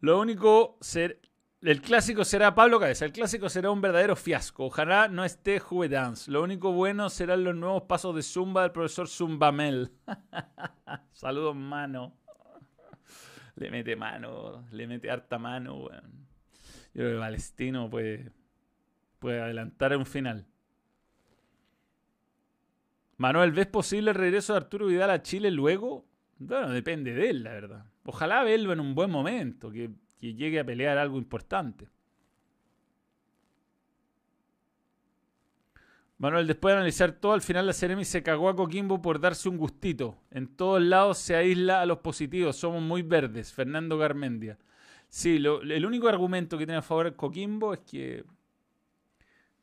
Lo 0.00 0.20
único, 0.20 0.76
ser, 0.80 1.20
el 1.62 1.80
clásico 1.80 2.24
será 2.24 2.54
Pablo 2.54 2.80
Cabeza. 2.80 3.04
El 3.04 3.12
clásico 3.12 3.48
será 3.48 3.70
un 3.70 3.80
verdadero 3.80 4.16
fiasco. 4.16 4.66
Ojalá 4.66 5.08
no 5.08 5.24
esté 5.24 5.60
Juve 5.60 5.88
Dance. 5.88 6.30
Lo 6.30 6.42
único 6.42 6.72
bueno 6.72 7.08
serán 7.08 7.44
los 7.44 7.54
nuevos 7.54 7.84
pasos 7.84 8.14
de 8.16 8.22
Zumba 8.22 8.62
del 8.62 8.72
profesor 8.72 9.08
Zumbamel. 9.08 9.92
Saludos, 11.12 11.54
mano. 11.54 12.16
Le 13.54 13.70
mete 13.70 13.94
mano, 13.94 14.66
le 14.72 14.86
mete 14.86 15.10
harta 15.10 15.38
mano, 15.38 15.76
weón. 15.76 16.26
Yo 16.94 17.02
creo 17.02 17.12
que 17.12 17.18
Palestino 17.18 17.88
puede, 17.88 18.32
puede 19.18 19.40
adelantar 19.40 19.96
un 19.96 20.04
final. 20.04 20.46
Manuel, 23.22 23.52
¿ves 23.52 23.68
posible 23.68 24.10
el 24.10 24.16
regreso 24.16 24.52
de 24.52 24.56
Arturo 24.56 24.88
Vidal 24.88 25.08
a 25.08 25.22
Chile 25.22 25.52
luego? 25.52 26.04
Bueno, 26.38 26.70
depende 26.70 27.14
de 27.14 27.30
él, 27.30 27.44
la 27.44 27.52
verdad. 27.52 27.86
Ojalá 28.04 28.42
verlo 28.42 28.72
en 28.72 28.80
un 28.80 28.96
buen 28.96 29.12
momento, 29.12 29.70
que, 29.70 29.92
que 30.18 30.34
llegue 30.34 30.58
a 30.58 30.64
pelear 30.64 30.98
algo 30.98 31.18
importante. 31.18 31.88
Manuel, 36.18 36.48
después 36.48 36.72
de 36.72 36.78
analizar 36.78 37.12
todo, 37.12 37.32
al 37.32 37.42
final 37.42 37.64
la 37.64 37.72
Ceremi 37.72 38.04
se 38.04 38.24
cagó 38.24 38.48
a 38.48 38.56
Coquimbo 38.56 39.00
por 39.00 39.20
darse 39.20 39.48
un 39.48 39.56
gustito. 39.56 40.18
En 40.32 40.48
todos 40.56 40.82
lados 40.82 41.18
se 41.18 41.36
aísla 41.36 41.80
a 41.80 41.86
los 41.86 41.98
positivos. 41.98 42.56
Somos 42.56 42.82
muy 42.82 43.02
verdes. 43.02 43.52
Fernando 43.52 43.98
Garmendia. 43.98 44.58
Sí, 45.08 45.36
el 45.36 45.86
único 45.86 46.08
argumento 46.08 46.58
que 46.58 46.66
tiene 46.66 46.78
a 46.78 46.82
favor 46.82 47.14
Coquimbo 47.14 47.72
es 47.72 47.80
que 47.88 48.24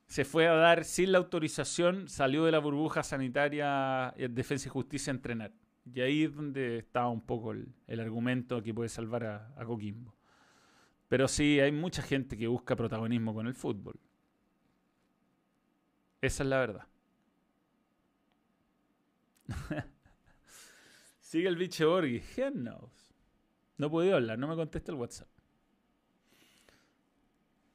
se 0.09 0.25
fue 0.25 0.47
a 0.47 0.53
dar 0.53 0.83
sin 0.83 1.13
la 1.13 1.19
autorización, 1.19 2.09
salió 2.09 2.43
de 2.43 2.51
la 2.51 2.59
burbuja 2.59 3.03
sanitaria 3.03 4.13
Defensa 4.29 4.67
y 4.67 4.71
Justicia 4.71 5.13
a 5.13 5.15
entrenar. 5.15 5.53
Y 5.85 6.01
ahí 6.01 6.23
es 6.25 6.35
donde 6.35 6.79
estaba 6.79 7.07
un 7.07 7.21
poco 7.21 7.53
el, 7.53 7.99
argumento 7.99 8.61
que 8.61 8.73
puede 8.73 8.89
salvar 8.89 9.23
a 9.23 9.65
Coquimbo. 9.65 10.13
Pero 11.07 11.27
sí, 11.27 11.59
hay 11.59 11.71
mucha 11.71 12.03
gente 12.03 12.37
que 12.37 12.47
busca 12.47 12.75
protagonismo 12.75 13.33
con 13.33 13.47
el 13.47 13.55
fútbol. 13.55 13.99
Esa 16.21 16.43
es 16.43 16.49
la 16.49 16.59
verdad. 16.59 16.87
Sigue 21.19 21.47
el 21.47 21.55
bicho 21.55 21.89
Borghi. 21.89 22.21
knows? 22.53 23.13
No 23.77 23.89
puedo 23.89 24.15
hablar, 24.15 24.37
no 24.37 24.47
me 24.47 24.55
contesta 24.55 24.91
el 24.91 24.97
WhatsApp. 24.97 25.29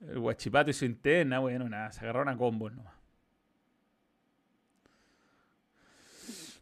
El 0.09 0.19
guachipato 0.19 0.71
y 0.71 0.75
su 0.75 0.85
interna, 0.85 1.39
bueno, 1.39 1.69
nada, 1.69 1.91
se 1.93 2.01
agarraron 2.01 2.29
a 2.29 2.37
combos 2.37 2.73
nomás. 2.73 2.95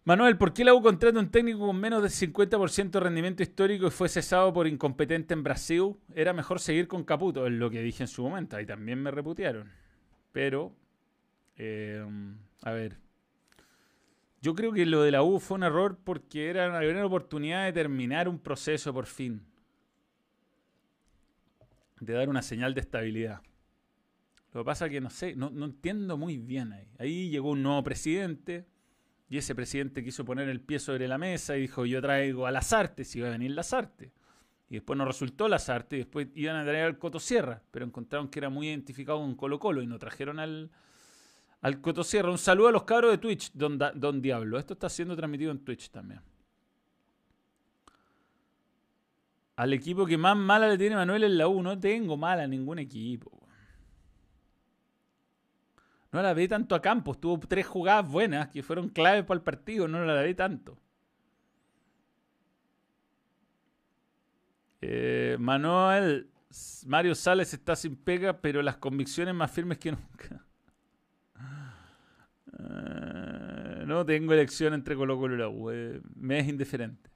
Manuel, 0.05 0.37
¿por 0.37 0.53
qué 0.53 0.65
la 0.65 0.75
U 0.75 0.83
contrata 0.83 1.19
un 1.19 1.31
técnico 1.31 1.61
con 1.61 1.77
menos 1.79 2.03
del 2.03 2.11
50% 2.11 2.91
de 2.91 3.01
rendimiento 3.01 3.43
histórico 3.43 3.87
y 3.87 3.91
fue 3.91 4.09
cesado 4.09 4.53
por 4.53 4.67
incompetente 4.67 5.33
en 5.33 5.45
Brasil? 5.45 5.95
Era 6.13 6.33
mejor 6.33 6.59
seguir 6.59 6.89
con 6.89 7.05
Caputo, 7.05 7.47
es 7.47 7.53
lo 7.53 7.71
que 7.71 7.83
dije 7.83 8.03
en 8.03 8.09
su 8.09 8.23
momento. 8.23 8.57
Ahí 8.57 8.67
también 8.67 9.01
me 9.01 9.13
reputearon. 9.13 9.71
Pero 10.33 10.75
Em, 11.57 12.37
a 12.63 12.73
ver. 12.73 12.99
Yo 14.41 14.55
creo 14.55 14.73
que 14.73 14.85
lo 14.87 15.03
de 15.03 15.13
la 15.13 15.23
U 15.23 15.39
fue 15.39 15.57
un 15.57 15.63
error 15.63 15.99
porque 16.03 16.51
era 16.51 16.69
una 16.69 16.81
gran 16.81 17.05
oportunidad 17.05 17.65
de 17.65 17.73
terminar 17.73 18.29
un 18.29 18.41
proceso 18.41 18.93
por 18.93 19.07
fin. 19.07 19.47
De 22.03 22.15
dar 22.15 22.29
una 22.29 22.43
señal 22.43 22.75
de 22.75 22.81
estabilidad. 22.81 23.43
Lo 24.53 24.63
que 24.63 24.65
pasa 24.65 24.87
es 24.87 24.91
que 24.91 25.01
no 25.01 25.09
sé, 25.09 25.37
no, 25.37 25.49
entiendo 25.65 26.19
muy 26.19 26.37
bien 26.37 26.73
ahí. 26.73 26.89
Ahí 26.99 27.31
llegó 27.31 27.51
un 27.51 27.63
nuevo 27.63 27.81
presidente 27.85 28.67
y 29.29 29.39
ese 29.39 29.55
presidente 29.55 30.03
quiso 30.03 30.25
poner 30.25 30.49
el 30.49 30.61
pie 30.61 30.81
sobre 30.81 31.07
la 31.07 31.17
mesa 31.17 31.57
y 31.57 31.61
dijo 31.61 31.87
yo 31.87 32.03
traigo 32.03 32.45
a 32.45 32.51
las 32.51 32.73
artes 32.73 33.15
y 33.15 33.21
va 33.21 33.29
a 33.29 33.31
venir 33.31 33.53
las 33.53 33.73
artes. 33.73 34.11
Y 34.69 34.75
después 34.75 34.97
no 34.97 35.05
resultó 35.05 35.47
las 35.47 35.69
artes 35.69 35.97
y 35.97 35.99
después 36.01 36.27
iban 36.35 36.57
a 36.57 36.65
traer 36.65 36.87
al 36.87 36.99
Coto 36.99 37.21
Sierra, 37.21 37.63
pero 37.71 37.87
encontraron 37.87 38.29
que 38.29 38.41
era 38.41 38.51
muy 38.51 38.69
identificado 38.69 39.21
con 39.21 39.37
Colo 39.37 39.61
Colo 39.61 39.81
y 39.81 39.87
no 39.87 39.97
trajeron 40.01 40.41
al, 40.41 40.73
al 41.61 41.81
Cotosierra. 41.81 42.33
Un 42.33 42.39
saludo 42.39 42.67
a 42.67 42.73
los 42.73 42.83
cabros 42.83 43.13
de 43.13 43.19
Twitch, 43.19 43.53
don, 43.55 43.79
don 43.79 44.21
Diablo. 44.21 44.59
Esto 44.59 44.75
está 44.75 44.89
siendo 44.89 45.15
transmitido 45.15 45.53
en 45.53 45.61
Twitch 45.61 45.89
también. 45.91 46.21
Al 49.57 49.73
equipo 49.73 50.07
que 50.07 50.17
más 50.17 50.37
mala 50.37 50.69
le 50.69 50.79
tiene 50.79 50.97
Manuel 50.97 51.25
en 51.25 51.39
la 51.39 51.49
U. 51.49 51.63
No 51.63 51.79
tengo 51.79 52.17
mala 52.17 52.47
ningún 52.47 52.79
equipo. 52.79 53.31
No 56.11 56.23
la 56.23 56.35
vi 56.35 56.49
tanto 56.49 56.75
a 56.75 56.83
Campos. 56.83 57.21
Tuvo 57.21 57.39
tres 57.41 57.67
jugadas 57.67 58.09
buenas 58.09 58.49
que 58.49 58.63
fueron 58.63 58.89
claves 58.89 59.25
para 59.25 59.39
el 59.39 59.43
partido. 59.43 59.89
No 59.89 60.05
la 60.05 60.23
vi 60.23 60.35
tanto. 60.35 60.79
Eh, 64.83 65.37
Manuel, 65.39 66.29
Mario 66.87 67.15
Sales 67.15 67.55
está 67.55 67.77
sin 67.77 67.97
pega, 67.97 68.41
pero 68.41 68.63
las 68.63 68.77
convicciones 68.77 69.35
más 69.35 69.51
firmes 69.51 69.79
que 69.79 69.93
nunca. 69.93 70.45
Eh, 72.65 73.85
no 73.87 74.05
tengo 74.05 74.35
elección 74.35 74.75
entre 74.75 74.95
Colo 74.95 75.19
Colo 75.19 75.35
y 75.35 75.39
la 75.39 75.49
U. 75.49 75.71
Eh, 75.71 76.01
me 76.15 76.39
es 76.39 76.47
indiferente. 76.47 77.12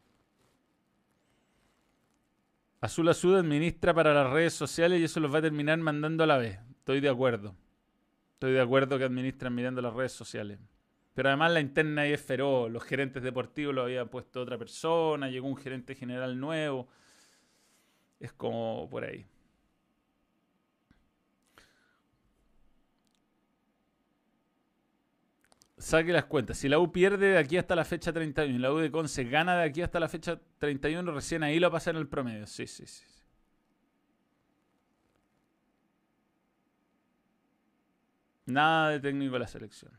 Azul 2.87 3.09
Azul 3.09 3.35
administra 3.35 3.93
para 3.93 4.15
las 4.15 4.31
redes 4.31 4.55
sociales 4.55 5.01
y 5.01 5.05
eso 5.05 5.19
los 5.19 5.35
va 5.35 5.39
a 5.39 5.43
terminar 5.43 5.77
mandando 5.79 6.23
a 6.23 6.27
la 6.29 6.39
vez. 6.39 6.61
Estoy 6.71 7.01
de 7.01 7.09
acuerdo. 7.09 7.57
Estoy 8.35 8.53
de 8.53 8.61
acuerdo 8.61 8.97
que 8.97 9.03
administran 9.03 9.53
mirando 9.53 9.83
las 9.83 9.93
redes 9.93 10.13
sociales. 10.13 10.61
Pero 11.13 11.31
además 11.31 11.51
la 11.51 11.59
interna 11.59 12.03
ahí 12.03 12.13
es 12.13 12.23
feroz. 12.23 12.71
Los 12.71 12.85
gerentes 12.85 13.25
deportivos 13.25 13.75
lo 13.75 13.83
había 13.83 14.07
puesto 14.07 14.41
otra 14.41 14.57
persona, 14.57 15.29
llegó 15.29 15.49
un 15.49 15.57
gerente 15.57 15.97
general 15.97 16.39
nuevo. 16.39 16.87
Es 18.21 18.33
como 18.33 18.89
por 18.89 19.03
ahí. 19.03 19.27
Saque 25.79 26.13
las 26.13 26.25
cuentas. 26.25 26.59
Si 26.59 26.69
la 26.69 26.79
U 26.79 26.91
pierde 26.93 27.33
de 27.33 27.39
aquí 27.39 27.57
hasta 27.59 27.77
la 27.77 27.85
fecha 27.85 28.13
31 28.13 28.55
y 28.55 28.59
la 28.59 28.73
U 28.73 28.79
de 28.79 28.91
Conce 28.91 29.25
gana 29.25 29.57
de 29.57 29.65
aquí 29.65 29.83
hasta 29.83 30.01
la 30.01 30.09
fecha 30.09 30.41
31, 30.59 31.13
recién 31.13 31.43
ahí 31.43 31.59
lo 31.59 31.71
pasa 31.71 31.91
en 31.91 31.97
el 31.97 32.09
promedio. 32.09 32.47
Sí, 32.47 32.67
sí, 32.67 32.87
sí. 32.87 33.05
Nada 38.47 38.91
de 38.91 39.01
técnico 39.01 39.35
de 39.35 39.41
la 39.41 39.49
selección. 39.49 39.93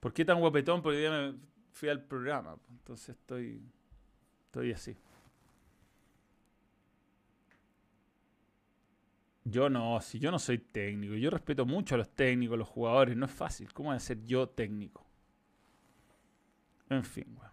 ¿Por 0.00 0.12
qué 0.12 0.24
tan 0.24 0.40
guapetón? 0.40 0.82
Porque 0.82 0.96
hoy 0.96 1.02
día 1.02 1.10
me 1.10 1.34
fui 1.72 1.88
al 1.88 2.02
programa. 2.02 2.56
Entonces 2.70 3.10
estoy, 3.10 3.62
estoy 4.46 4.72
así. 4.72 4.96
Yo 9.48 9.70
no, 9.70 10.00
si 10.00 10.18
yo 10.18 10.32
no 10.32 10.40
soy 10.40 10.58
técnico, 10.58 11.14
yo 11.14 11.30
respeto 11.30 11.64
mucho 11.64 11.94
a 11.94 11.98
los 11.98 12.08
técnicos, 12.08 12.54
a 12.54 12.58
los 12.58 12.68
jugadores, 12.68 13.16
no 13.16 13.26
es 13.26 13.32
fácil. 13.32 13.72
¿Cómo 13.72 13.90
voy 13.90 13.96
a 13.96 14.00
ser 14.00 14.24
yo 14.24 14.48
técnico? 14.48 15.06
En 16.90 17.04
fin, 17.04 17.26
weón. 17.38 17.52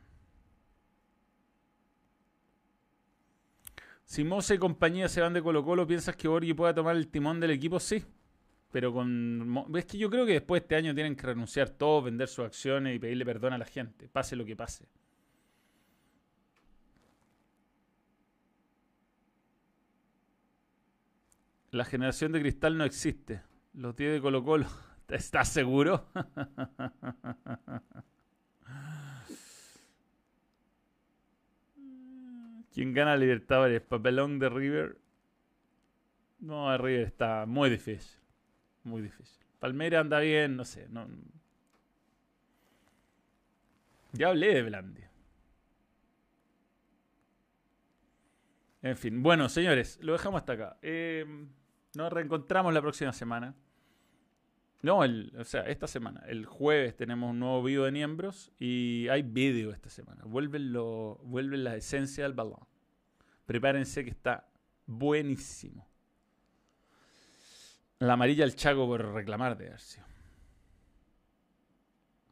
Si 4.05 4.23
Mose 4.23 4.55
y 4.55 4.57
compañía 4.57 5.07
se 5.07 5.21
van 5.21 5.33
de 5.33 5.43
Colo 5.43 5.63
Colo, 5.63 5.85
¿piensas 5.85 6.15
que 6.15 6.27
Borghi 6.27 6.53
pueda 6.55 6.73
tomar 6.73 6.95
el 6.95 7.09
timón 7.09 7.39
del 7.39 7.51
equipo? 7.51 7.79
Sí. 7.79 8.03
Pero 8.71 8.91
con... 8.91 9.63
Es 9.75 9.85
que 9.85 9.99
yo 9.99 10.09
creo 10.09 10.25
que 10.25 10.33
después 10.33 10.61
de 10.61 10.65
este 10.65 10.75
año 10.75 10.95
tienen 10.95 11.15
que 11.15 11.27
renunciar 11.27 11.69
todos, 11.69 12.05
vender 12.05 12.27
sus 12.27 12.43
acciones 12.43 12.95
y 12.95 12.99
pedirle 12.99 13.23
perdón 13.23 13.53
a 13.53 13.59
la 13.59 13.65
gente, 13.65 14.09
pase 14.09 14.35
lo 14.35 14.45
que 14.45 14.55
pase. 14.55 14.87
La 21.74 21.84
generación 21.86 22.32
de 22.32 22.39
cristal 22.39 22.78
no 22.78 22.84
existe. 22.84 23.41
Los 23.74 23.95
10 23.95 24.13
de 24.13 24.21
Colo 24.21 24.43
Colo. 24.43 24.67
¿Estás 25.09 25.49
seguro? 25.49 26.07
¿Quién 32.71 32.93
gana 32.93 33.17
Libertadores? 33.17 33.82
¿Papelón 33.82 34.38
de 34.38 34.49
River? 34.49 34.99
No, 36.41 36.78
River 36.78 37.07
está 37.07 37.47
muy 37.47 37.71
difícil. 37.71 38.21
Muy 38.84 39.01
difícil. 39.01 39.43
Palmera 39.57 39.99
anda 39.99 40.19
bien, 40.19 40.55
no 40.55 40.65
sé. 40.65 40.88
No. 40.89 41.07
Ya 44.11 44.28
hablé 44.28 44.53
de 44.53 44.61
Blandia. 44.61 45.09
En 48.84 48.95
fin, 48.95 49.24
bueno, 49.24 49.49
señores, 49.49 49.97
lo 50.03 50.13
dejamos 50.13 50.41
hasta 50.41 50.53
acá. 50.53 50.78
Eh, 50.84 51.26
nos 51.95 52.11
reencontramos 52.11 52.73
la 52.73 52.81
próxima 52.81 53.13
semana. 53.13 53.55
No, 54.81 54.99
o 54.99 55.43
sea, 55.45 55.61
esta 55.61 55.87
semana. 55.87 56.23
El 56.27 56.45
jueves 56.45 56.95
tenemos 56.97 57.31
un 57.31 57.39
nuevo 57.39 57.63
video 57.63 57.85
de 57.85 57.91
miembros 57.91 58.51
y 58.59 59.07
hay 59.09 59.21
video 59.21 59.71
esta 59.71 59.89
semana. 59.89 60.23
Vuelven, 60.25 60.73
lo, 60.73 61.19
vuelven 61.23 61.63
la 61.63 61.75
esencia 61.75 62.23
del 62.23 62.33
balón. 62.33 62.59
Prepárense 63.45 64.03
que 64.03 64.09
está 64.09 64.49
buenísimo. 64.85 65.87
La 67.99 68.13
amarilla 68.13 68.43
al 68.43 68.55
Chaco 68.55 68.85
por 68.85 69.13
reclamar 69.13 69.57
de 69.57 69.69
Arcio. 69.69 70.03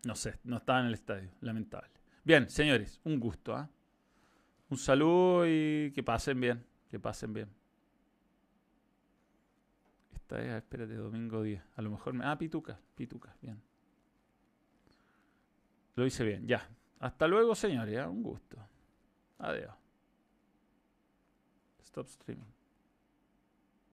No 0.03 0.15
sé, 0.15 0.39
no 0.43 0.57
estaba 0.57 0.81
en 0.81 0.87
el 0.87 0.95
estadio. 0.95 1.29
Lamentable. 1.39 1.91
Bien, 2.23 2.49
señores, 2.49 2.99
un 3.05 3.17
gusto. 3.17 3.55
¿ah? 3.55 3.69
Un 4.69 4.77
saludo 4.77 5.47
y 5.47 5.93
que 5.95 6.03
pasen 6.03 6.41
bien. 6.41 6.65
Que 6.89 6.99
pasen 6.99 7.31
bien 7.31 7.60
espérate, 10.37 10.95
domingo 10.95 11.41
10. 11.41 11.61
A 11.75 11.81
lo 11.81 11.91
mejor 11.91 12.13
me. 12.13 12.25
Ah, 12.25 12.37
Pituca, 12.37 12.79
Pituca, 12.95 13.35
bien. 13.41 13.61
Lo 15.95 16.05
hice 16.05 16.23
bien, 16.23 16.47
ya. 16.47 16.69
Hasta 16.99 17.27
luego, 17.27 17.55
señores. 17.55 18.05
Un 18.07 18.23
gusto. 18.23 18.57
Adiós. 19.39 19.73
Stop 21.83 22.07
streaming. 22.07 22.60